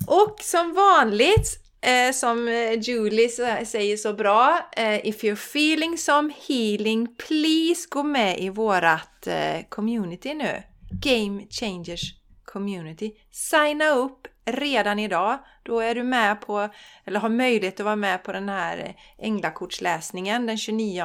Och 0.07 0.35
som 0.41 0.73
vanligt, 0.73 1.59
eh, 1.81 2.13
som 2.13 2.47
eh, 2.47 2.79
Julie 2.79 3.29
säger 3.65 3.97
så 3.97 4.13
bra, 4.13 4.69
eh, 4.77 5.07
if 5.07 5.23
you're 5.23 5.33
feeling 5.33 5.97
some 5.97 6.33
healing, 6.47 7.15
please 7.15 7.87
gå 7.89 8.03
med 8.03 8.39
i 8.39 8.49
vårat 8.49 9.27
eh, 9.27 9.61
community 9.69 10.33
nu. 10.33 10.63
Game 10.91 11.47
Changers 11.49 12.01
Community. 12.45 13.11
Signa 13.31 13.89
upp 13.89 14.27
redan 14.51 14.99
idag. 14.99 15.39
Då 15.63 15.79
är 15.79 15.95
du 15.95 16.03
med 16.03 16.41
på, 16.41 16.69
eller 17.05 17.19
har 17.19 17.29
möjlighet 17.29 17.79
att 17.79 17.83
vara 17.85 17.95
med 17.95 18.23
på 18.23 18.31
den 18.31 18.49
här 18.49 18.95
änglakortsläsningen 19.17 20.45
den 20.45 20.57
29. 20.57 21.03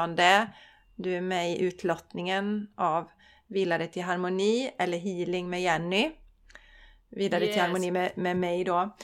Du 0.97 1.17
är 1.17 1.21
med 1.21 1.53
i 1.53 1.61
utlottningen 1.63 2.67
av 2.77 3.09
Vila 3.47 3.79
dig 3.79 3.91
till 3.91 4.03
harmoni 4.03 4.71
eller 4.79 4.99
healing 4.99 5.51
med 5.51 5.63
Jenny 5.63 6.11
vidare 7.11 7.45
Yes. 7.45 7.53
till 7.55 7.63
harmoni 7.63 7.91
med, 7.91 8.13
med 8.19 8.37
mig 8.37 8.65
då. 8.65 8.97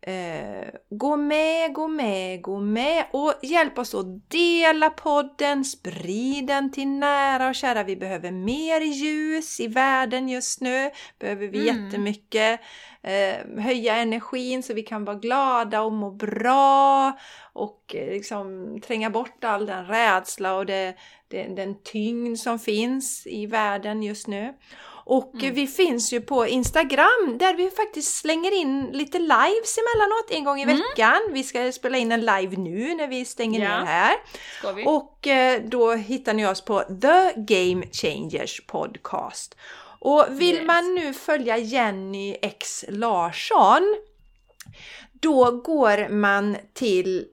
Eh, 0.00 0.68
gå 0.90 1.16
med, 1.16 1.72
gå 1.74 1.88
med, 1.88 2.42
gå 2.42 2.60
med 2.60 3.04
och 3.12 3.34
hjälp 3.42 3.78
oss 3.78 3.94
att 3.94 4.30
dela 4.30 4.90
podden, 4.90 5.64
sprid 5.64 6.46
den 6.46 6.72
till 6.72 6.88
nära 6.88 7.48
och 7.48 7.54
kära. 7.54 7.82
Vi 7.84 7.96
behöver 7.96 8.30
mer 8.30 8.80
ljus 8.80 9.60
i 9.60 9.66
världen 9.66 10.28
just 10.28 10.60
nu. 10.60 10.90
Behöver 11.18 11.46
vi 11.48 11.68
Mm. 11.70 11.84
jättemycket. 11.84 12.60
Eh, 13.02 13.62
höja 13.62 13.96
energin 13.96 14.62
så 14.62 14.74
vi 14.74 14.82
kan 14.82 15.04
vara 15.04 15.16
glada 15.16 15.82
och 15.82 15.92
må 15.92 16.10
bra 16.10 17.12
och 17.52 17.94
eh, 17.94 18.10
liksom 18.12 18.78
tränga 18.86 19.10
bort 19.10 19.44
all 19.44 19.66
den 19.66 19.86
rädsla 19.86 20.54
och 20.56 20.66
det, 20.66 20.94
det, 21.28 21.42
den 21.42 21.82
tyngd 21.82 22.38
som 22.38 22.58
finns 22.58 23.26
i 23.26 23.46
världen 23.46 24.02
just 24.02 24.26
nu. 24.26 24.54
Och 25.10 25.34
Mm. 25.34 25.54
vi 25.54 25.66
finns 25.66 26.12
ju 26.12 26.20
på 26.20 26.46
Instagram 26.46 27.38
där 27.38 27.54
vi 27.54 27.70
faktiskt 27.70 28.16
slänger 28.16 28.54
in 28.54 28.86
lite 28.92 29.18
lives 29.18 29.78
emellanåt 29.78 30.30
en 30.30 30.44
gång 30.44 30.58
i 30.60 30.62
Mm. 30.62 30.76
veckan. 30.76 31.18
Vi 31.32 31.42
ska 31.42 31.72
spela 31.72 31.98
in 31.98 32.12
en 32.12 32.20
live 32.20 32.56
nu 32.56 32.94
när 32.94 33.06
vi 33.06 33.24
stänger 33.24 33.60
Ja. 33.60 33.78
ner 33.78 33.86
här. 33.86 34.14
Och 34.86 35.26
eh, 35.26 35.62
då 35.64 35.92
hittar 35.94 36.34
ni 36.34 36.46
oss 36.46 36.60
på 36.64 36.80
The 36.80 37.32
Game 37.36 37.86
Changers 37.92 38.66
Podcast. 38.66 39.56
Och 39.98 40.26
vill 40.30 40.54
Yes. 40.56 40.66
man 40.66 40.94
nu 40.94 41.14
följa 41.14 41.56
Jenny 41.56 42.36
X 42.42 42.84
Larsson 42.88 43.96
då 45.12 45.50
går 45.50 46.08
man 46.08 46.56
till 46.72 47.26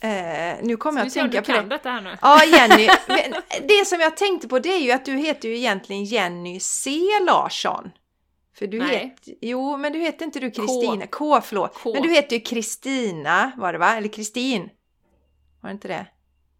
Eh, 0.00 0.56
nu 0.62 0.76
kommer 0.76 1.00
jag 1.00 1.06
att 1.06 1.14
tänka 1.14 1.42
på 1.42 1.52
det. 1.52 1.62
detta 1.62 1.90
här 1.90 2.00
nu? 2.00 2.16
Ja, 2.22 2.44
Jenny. 2.44 2.88
Det 3.68 3.86
som 3.86 4.00
jag 4.00 4.16
tänkte 4.16 4.48
på 4.48 4.58
det 4.58 4.68
är 4.68 4.78
ju 4.78 4.92
att 4.92 5.04
du 5.04 5.12
heter 5.16 5.48
ju 5.48 5.56
egentligen 5.56 6.04
Jenny 6.04 6.60
C 6.60 6.90
Larsson. 7.26 7.90
För 8.58 8.66
du 8.66 8.78
Nej. 8.78 8.96
heter, 8.98 9.34
jo, 9.40 9.76
men 9.76 9.92
du 9.92 9.98
heter 9.98 10.24
inte 10.24 10.40
du 10.40 10.50
Kristina. 10.50 11.06
K. 11.06 11.40
förlåt. 11.40 11.74
K. 11.74 11.92
Men 11.94 12.02
du 12.02 12.10
heter 12.10 12.36
ju 12.36 12.40
Kristina, 12.42 13.52
var 13.56 13.72
det 13.72 13.78
va? 13.78 13.96
Eller 13.96 14.08
Kristin? 14.08 14.70
Var 15.60 15.70
det 15.70 15.72
inte 15.74 15.88
det? 15.88 16.06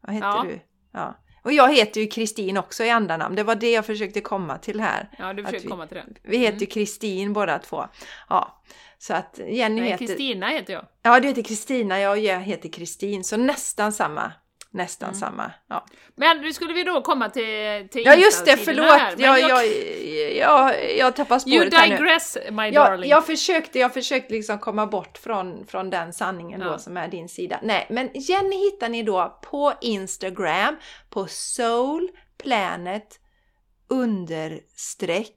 Vad 0.01 0.15
hette 0.15 0.27
Ja. 0.27 0.45
du? 0.49 0.61
Ja. 0.93 1.15
Och 1.49 1.53
jag 1.55 1.75
heter 1.75 2.01
ju 2.01 2.07
Kristin 2.07 2.57
också 2.57 2.85
i 2.85 2.91
andanamn. 2.91 3.35
Det 3.35 3.43
var 3.43 3.55
det 3.55 3.71
jag 3.73 3.87
försökte 3.87 4.21
komma 4.21 4.59
till 4.59 4.81
här. 4.81 5.09
Ja, 5.19 5.33
du 5.33 5.43
Att 5.43 5.49
försöker 5.49 5.65
vi- 5.65 5.71
komma 5.71 5.87
till 5.87 5.97
det. 5.97 6.05
Vi 6.23 6.39
heter 6.39 6.61
ju 6.61 6.67
Kristin 6.67 7.33
båda 7.33 7.59
två. 7.59 7.85
Ja, 8.29 8.63
så 8.99 9.15
att 9.15 9.41
Jenny 9.49 9.81
Nej, 9.81 9.91
heter... 9.91 10.07
Kristina 10.07 10.49
heter 10.49 10.73
jag. 10.73 10.85
Ja, 11.03 11.21
du 11.21 11.29
heter 11.29 11.43
Kristina, 11.43 12.01
jag 12.01 12.17
heter 12.41 12.69
Kristin. 12.69 13.25
Så 13.25 13.37
nästan 13.37 13.93
samma. 13.93 14.33
Nästan 14.71 15.09
Mm. 15.09 15.21
samma. 15.21 15.53
Ja. 15.69 15.87
Men 16.17 16.41
nu 16.41 16.53
skulle 16.53 16.75
vi 16.75 16.85
då 16.85 17.01
komma 17.03 17.29
till, 17.29 17.89
till 17.91 18.03
ja, 18.05 18.15
just 18.15 18.45
det, 18.47 18.57
förlåt! 18.57 18.87
här. 18.87 19.15
Jag, 19.19 19.41
jag, 19.41 19.51
jag, 19.51 20.37
jag, 20.37 20.97
jag 20.99 21.17
tappar 21.17 21.35
you 21.49 21.59
spåret 21.61 21.75
här 21.75 21.89
nu. 21.89 21.97
digress, 21.97 22.39
my 22.51 22.63
Jag, 22.65 22.75
darling. 22.75 23.11
jag 23.11 23.27
försökte, 23.27 23.79
jag 23.79 23.95
försökte 23.95 24.35
liksom 24.35 24.59
komma 24.59 24.87
bort 24.87 25.19
från, 25.19 25.67
från 25.67 25.91
den 25.91 26.13
sanningen 26.13 26.61
då 26.61 26.67
Ja. 26.67 26.79
som 26.79 26.97
är 26.97 27.09
din 27.09 27.29
sida. 27.29 27.61
Nej, 27.63 27.87
men 27.91 28.11
Jenny 28.15 28.57
hittar 28.57 28.89
ni 28.89 29.03
då 29.03 29.39
på 29.43 29.73
Instagram 29.81 30.77
på 31.11 31.27
soulplanet 31.27 33.21
understreck 33.89 35.35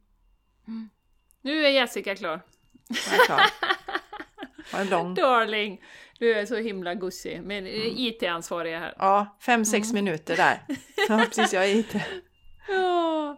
Nu 1.48 1.66
är 1.66 1.70
Jessica 1.70 2.14
klar. 2.16 2.40
Jag 2.88 3.20
är 3.20 3.24
klar. 3.26 4.90
Lång. 4.90 5.14
Darling, 5.14 5.82
du 6.18 6.34
är 6.34 6.46
så 6.46 6.56
himla 6.56 6.94
gussig. 6.94 7.40
Men 7.42 7.66
Mm. 7.66 7.80
mm. 7.80 7.92
IT-ansvariga 7.96 8.78
här. 8.78 8.94
Ja, 8.98 9.36
fem, 9.40 9.64
sex 9.64 9.92
minuter 9.92 10.36
där. 10.36 10.60
Ja, 11.08 11.24
precis, 11.26 11.52
jag 11.52 11.64
är 11.64 11.74
inte... 11.74 12.04
Ja. 12.68 13.36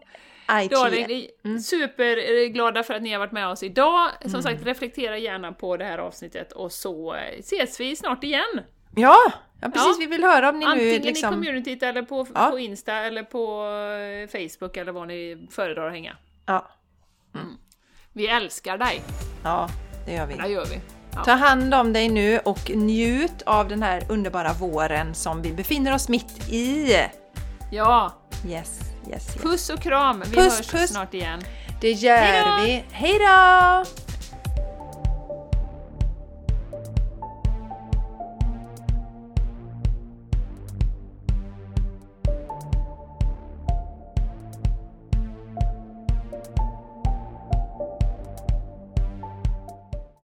IT. 0.63 0.71
Darling, 0.71 1.27
Mm. 1.45 1.59
superglada 1.59 2.83
för 2.83 2.93
att 2.93 3.01
ni 3.01 3.11
har 3.11 3.19
varit 3.19 3.31
med 3.31 3.47
oss 3.47 3.63
idag. 3.63 4.09
Som 4.21 4.29
Mm. 4.29 4.41
sagt, 4.41 4.65
reflektera 4.65 5.17
gärna 5.17 5.51
på 5.53 5.77
det 5.77 5.85
här 5.85 5.97
avsnittet 5.97 6.51
och 6.51 6.71
så 6.71 7.15
eh, 7.15 7.39
ses 7.39 7.79
vi 7.79 7.95
snart 7.95 8.23
igen. 8.23 8.61
Ja, 8.95 9.17
ja, 9.61 9.69
precis. 9.69 9.87
Ja. 9.87 9.95
Vi 9.99 10.05
vill 10.05 10.23
höra 10.23 10.49
om 10.49 10.59
ni 10.59 10.65
nu 10.65 10.71
Antingen 10.71 10.93
i 11.01 11.05
liksom... 11.05 11.29
communityt 11.33 11.83
eller 11.83 12.01
på, 12.01 12.27
Ja. 12.35 12.49
på 12.51 12.59
Insta 12.59 12.93
eller 12.93 13.23
på 13.23 13.65
eh, 13.65 14.27
Facebook 14.49 14.77
eller 14.77 14.91
var 14.91 15.05
ni 15.05 15.47
föredrar 15.51 15.87
att 15.87 15.93
hänga. 15.93 16.17
Ja, 16.45 16.71
Vi 18.13 18.27
älskar 18.27 18.77
dig, 18.77 19.01
ja, 19.43 19.69
det 20.05 20.13
gör 20.13 20.25
vi. 20.25 20.35
det 20.35 20.47
gör 20.47 20.65
vi. 20.65 20.81
Ja. 21.15 21.23
Ta 21.23 21.31
hand 21.31 21.73
om 21.73 21.93
dig 21.93 22.09
nu 22.09 22.39
och 22.39 22.71
njut 22.75 23.41
av 23.45 23.67
den 23.67 23.83
här 23.83 24.03
underbara 24.09 24.53
våren 24.53 25.15
som 25.15 25.41
vi 25.41 25.53
befinner 25.53 25.93
oss 25.93 26.09
mitt 26.09 26.49
i. 26.49 26.95
ja, 27.71 28.11
Yes, 28.47 28.79
yes, 29.09 29.09
yes. 29.09 29.35
puss 29.35 29.69
och 29.69 29.79
kram. 29.81 30.23
Vi 30.25 30.35
Puss, 30.35 30.57
hörs 30.57 30.67
puss. 30.71 30.89
snart 30.89 31.13
igen. 31.13 31.41
Det 31.81 31.91
gör 31.91 32.17
Hejdå! 32.17 32.63
vi. 32.65 32.83
Hej 32.91 33.19
då! 33.19 33.85